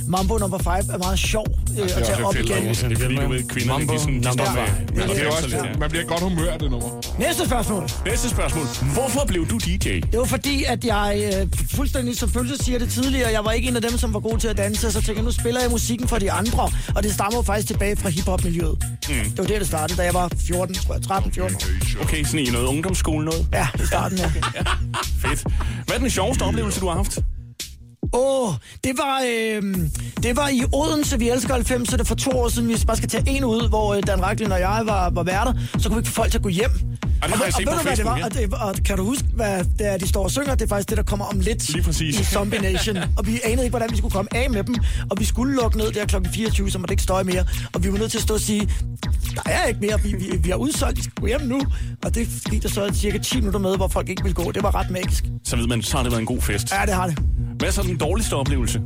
Mambo 0.08 0.38
number 0.38 0.58
5 0.58 0.66
er 0.94 0.98
meget 0.98 1.18
sjov 1.18 1.46
øh, 1.78 1.84
at 1.84 1.88
tage 2.04 2.24
op 2.26 2.34
igen. 2.34 2.46
Det 2.46 2.70
er 2.70 2.74
fordi, 2.74 3.14
du 3.16 3.28
ved, 3.28 3.48
kvinderne, 3.48 3.86
de, 3.86 3.98
sådan, 3.98 4.22
de 4.22 4.32
står 4.32 4.54
med. 4.54 4.62
Men 4.88 5.06
med 5.08 5.14
det 5.16 5.22
er 5.22 5.30
også, 5.30 5.48
her. 5.48 5.78
man 5.78 5.90
bliver 5.90 6.04
godt 6.04 6.20
humør 6.20 6.50
af 6.52 6.58
det 6.58 6.70
nummer. 6.70 6.88
Næste 7.18 7.46
spørgsmål. 7.46 7.88
Næste 8.06 8.28
spørgsmål. 8.30 8.66
Hvorfor 8.94 9.24
blev 9.26 9.46
du 9.48 9.58
DJ? 9.58 10.00
Det 10.12 10.18
var 10.18 10.24
fordi, 10.24 10.64
at 10.64 10.84
jeg 10.84 11.32
øh, 11.40 11.48
fuldstændig 11.70 12.16
som 12.18 12.28
følelse 12.30 12.64
siger 12.64 12.78
det 12.78 12.88
tidligere, 12.90 13.30
jeg 13.32 13.44
var 13.44 13.52
ikke 13.52 13.68
en 13.68 13.76
af 13.76 13.82
dem, 13.82 13.98
som 13.98 14.14
var 14.14 14.20
god 14.20 14.38
til 14.38 14.48
at 14.48 14.56
danse, 14.56 14.80
så 14.92 14.92
tænkte 14.92 15.14
jeg, 15.14 15.24
nu 15.24 15.30
spiller 15.30 15.60
jeg 15.60 15.70
musikken 15.70 16.08
for 16.08 16.18
de 16.18 16.32
andre, 16.32 16.70
og 16.96 17.02
det 17.02 17.14
stammer 17.14 17.38
jo 17.38 17.42
faktisk 17.42 17.66
tilbage 17.68 17.96
fra 17.96 18.08
hiphop-miljøet. 18.08 18.78
Mm. 19.08 19.14
Det 19.30 19.38
var 19.38 19.44
der, 19.44 19.58
det 19.58 19.66
startede, 19.66 19.98
da 19.98 20.04
jeg 20.04 20.14
var 20.14 20.30
14, 20.46 20.74
tror 20.74 20.94
jeg, 20.94 21.02
13, 21.02 21.32
14 21.32 21.56
år. 21.56 22.02
Okay, 22.02 22.24
sådan 22.24 22.40
i 22.40 22.50
noget 22.50 22.66
ungdomsskole 22.66 23.24
noget? 23.24 23.46
Ja, 23.52 23.68
i 23.82 23.86
starten, 23.86 24.18
ja. 24.18 24.26
Fedt. 25.28 25.44
Hvad 25.86 25.96
er 25.96 26.00
den 26.00 26.10
sjoveste 26.10 26.42
oplevelse, 26.42 26.80
du 26.80 26.88
har 26.88 26.96
haft? 26.96 27.18
Åh, 28.12 28.48
oh, 28.48 28.54
det 28.84 28.92
var, 28.98 29.20
øh, 29.30 29.62
det 30.22 30.36
var 30.36 30.48
i 30.48 30.62
Odense, 30.72 31.18
vi 31.18 31.28
elsker 31.28 31.54
90'erne 31.54 32.02
for 32.02 32.14
to 32.14 32.30
år 32.30 32.48
siden. 32.48 32.68
Hvis 32.68 32.80
vi 32.80 32.86
bare 32.86 32.96
skal 32.96 33.08
tage 33.08 33.24
en 33.26 33.44
ud, 33.44 33.68
hvor 33.68 33.94
øh, 33.94 34.02
Dan 34.06 34.22
Racklin 34.22 34.52
og 34.52 34.60
jeg 34.60 34.82
var, 34.84 35.10
var 35.10 35.22
værter, 35.22 35.52
så 35.78 35.88
kunne 35.88 35.96
vi 35.96 36.00
ikke 36.00 36.08
få 36.08 36.14
folk 36.14 36.30
til 36.30 36.38
at 36.38 36.42
gå 36.42 36.48
hjem 36.48 36.70
og, 37.22 37.28
og 37.32 37.38
på 37.64 37.70
ved 37.70 37.76
du, 37.76 37.82
hvad 37.82 37.96
det 37.96 38.04
var? 38.04 38.24
Og, 38.24 38.34
det, 38.34 38.54
og 38.54 38.74
kan 38.84 38.96
du 38.96 39.04
huske, 39.04 39.24
hvad 39.34 39.64
det 39.78 39.86
er, 39.92 39.96
de 39.96 40.08
står 40.08 40.24
og 40.24 40.30
synger? 40.30 40.54
Det 40.54 40.62
er 40.62 40.68
faktisk 40.68 40.88
det, 40.88 40.96
der 40.96 41.02
kommer 41.02 41.24
om 41.26 41.40
lidt 41.40 41.72
Lige 41.72 41.82
præcis. 41.82 42.20
i 42.20 42.24
Zombie 42.24 42.60
Nation. 42.60 42.96
og 43.18 43.26
vi 43.26 43.40
anede 43.44 43.62
ikke, 43.64 43.70
hvordan 43.70 43.90
vi 43.90 43.96
skulle 43.96 44.12
komme 44.12 44.36
af 44.36 44.50
med 44.50 44.64
dem. 44.64 44.74
Og 45.10 45.16
vi 45.20 45.24
skulle 45.24 45.54
lukke 45.56 45.78
ned 45.78 45.92
der 45.92 46.06
kl. 46.06 46.16
24, 46.34 46.70
så 46.70 46.78
måtte 46.78 46.88
det 46.88 46.92
ikke 46.92 47.02
støje 47.02 47.24
mere. 47.24 47.44
Og 47.72 47.84
vi 47.84 47.92
var 47.92 47.98
nødt 47.98 48.10
til 48.10 48.18
at 48.18 48.22
stå 48.22 48.34
og 48.34 48.40
sige, 48.40 48.68
der 49.34 49.42
er 49.46 49.64
ikke 49.64 49.80
mere, 49.80 50.00
vi, 50.02 50.14
vi, 50.18 50.36
vi 50.36 50.48
har 50.50 50.56
udsolgt, 50.56 50.96
vi 50.98 51.02
skal 51.02 51.26
hjem 51.26 51.40
nu. 51.40 51.60
Og 52.04 52.14
det 52.14 52.28
gik 52.50 52.62
der 52.62 52.68
så 52.68 52.90
cirka 52.94 53.18
10 53.18 53.36
minutter 53.36 53.60
med, 53.60 53.76
hvor 53.76 53.88
folk 53.88 54.08
ikke 54.08 54.22
ville 54.22 54.34
gå. 54.34 54.52
Det 54.52 54.62
var 54.62 54.74
ret 54.74 54.90
magisk. 54.90 55.24
Så 55.44 55.56
ved 55.56 55.66
man, 55.66 55.82
så 55.82 55.96
har 55.96 56.02
det 56.02 56.12
været 56.12 56.20
en 56.20 56.26
god 56.26 56.42
fest. 56.42 56.72
Ja, 56.72 56.86
det 56.86 56.94
har 56.94 57.06
det. 57.06 57.18
Hvad 57.58 57.68
er 57.68 57.72
så 57.72 57.82
den 57.82 57.96
dårligste 57.96 58.34
oplevelse? 58.34 58.80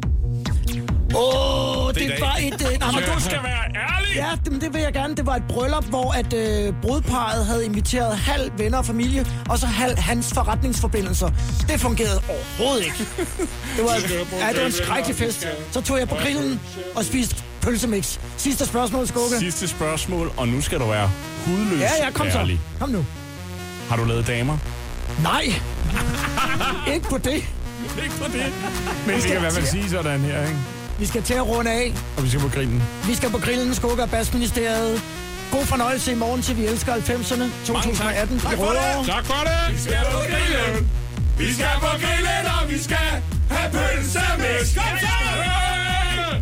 Åh, 1.16 1.86
oh, 1.86 1.94
det, 1.94 2.02
det 2.02 2.20
var 2.20 2.36
et... 2.42 2.52
Øh, 2.72 2.78
nej, 2.80 2.90
men 2.92 3.02
Du 3.14 3.20
skal 3.20 3.38
være 3.42 3.64
ærlig! 3.74 4.16
Ja, 4.16 4.28
det, 4.44 4.52
men 4.52 4.60
det 4.60 4.74
vil 4.74 4.80
jeg 4.82 4.92
gerne. 4.92 5.14
Det 5.16 5.26
var 5.26 5.36
et 5.36 5.42
bryllup, 5.48 5.84
hvor 5.84 6.12
at 6.12 6.32
øh, 6.32 6.74
brudparet 6.82 7.46
havde 7.46 7.64
inviteret 7.64 8.16
halv 8.18 8.50
venner 8.58 8.78
og 8.78 8.86
familie, 8.86 9.26
og 9.48 9.58
så 9.58 9.66
halv 9.66 9.98
hans 9.98 10.32
forretningsforbindelser. 10.34 11.30
Det 11.68 11.80
fungerede 11.80 12.20
overhovedet 12.28 12.84
ikke. 12.84 12.96
Det 13.76 13.84
var, 13.84 13.94
ja, 14.40 14.48
det 14.52 14.60
var 14.60 14.66
en 14.66 14.72
skrækkelig 14.72 15.16
fest. 15.16 15.46
Så 15.72 15.80
tog 15.80 15.98
jeg 15.98 16.08
på 16.08 16.14
grillen 16.14 16.60
og 16.96 17.04
spiste 17.04 17.36
pølsemix. 17.62 18.18
Sidste 18.36 18.66
spørgsmål, 18.66 19.06
Skugge. 19.06 19.38
Sidste 19.38 19.68
spørgsmål, 19.68 20.32
og 20.36 20.48
nu 20.48 20.60
skal 20.60 20.78
du 20.80 20.86
være 20.86 21.10
hudløs 21.46 21.80
Ja, 21.80 22.04
ja, 22.04 22.10
kom 22.10 22.30
så. 22.30 22.38
ærlig. 22.38 22.60
Kom 22.80 22.88
nu. 22.88 23.04
Har 23.88 23.96
du 23.96 24.04
lavet 24.04 24.26
damer? 24.26 24.58
Nej. 25.22 25.44
ikke 26.94 27.08
på 27.08 27.18
det. 27.18 27.30
Ikke 28.02 28.14
for 28.14 28.24
det. 28.24 28.52
Men 29.06 29.14
det 29.16 29.24
kan 29.24 29.36
i 29.36 29.40
hvert 29.40 29.52
fald 29.52 29.66
sige 29.66 29.90
sådan 29.90 30.20
her, 30.20 30.40
ikke? 30.42 30.58
Vi 31.00 31.06
skal 31.06 31.22
til 31.22 31.34
at 31.34 31.46
runde 31.46 31.70
af. 31.70 31.94
Og 32.16 32.24
vi 32.24 32.28
skal 32.28 32.40
på 32.40 32.48
grillen. 32.48 32.82
Vi 33.06 33.14
skal 33.14 33.30
på 33.30 33.38
grillen, 33.38 33.74
Skugge 33.74 34.02
og 34.02 34.10
Bassministeriet. 34.10 35.02
God 35.52 35.66
fornøjelse 35.66 36.12
i 36.12 36.14
morgen 36.14 36.42
til 36.42 36.56
Vi 36.56 36.66
Elsker 36.66 36.94
90'erne 36.94 37.66
2018 37.66 38.36
i 38.36 38.40
Rødovre. 38.40 39.06
Tak 39.06 39.24
for 39.24 39.40
det! 39.48 39.74
Vi 39.74 39.80
skal 39.80 39.98
på 40.12 40.18
grillen. 40.30 40.90
Vi 41.38 41.54
skal 41.54 41.74
på 41.80 41.92
grillen, 42.02 42.44
og 42.56 42.70
vi 42.70 42.78
skal 42.82 43.08
have 43.50 43.70
pølsemix. 43.76 44.74
Kom 44.76 44.98
så! 45.00 45.14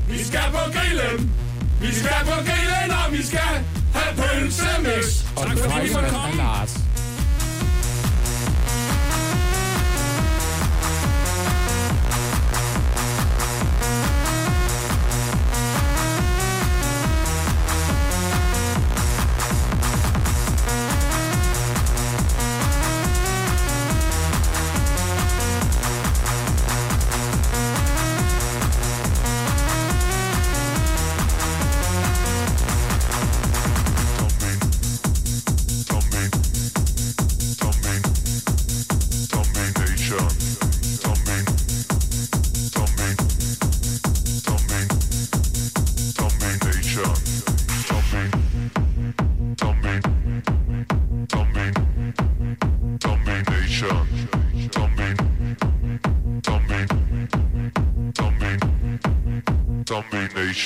Vi 0.09 0.25
skal 0.25 0.47
på 0.51 0.65
grillen. 0.75 1.33
Vi 1.81 1.95
skal 1.95 2.21
på 2.25 2.37
grillen, 2.49 2.91
og 3.01 3.13
vi 3.13 3.23
skal 3.27 3.51
have 3.95 4.13
pølsemix. 4.21 5.05
Og 5.37 5.43
Tak 5.47 5.59
fordi 5.59 5.87
I 5.87 5.93
første 5.93 5.93
måtte 5.93 6.11
komme. 6.11 6.88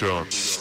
Lars. 0.02 0.12
Zombie 0.22 0.30
Nation. 0.32 0.51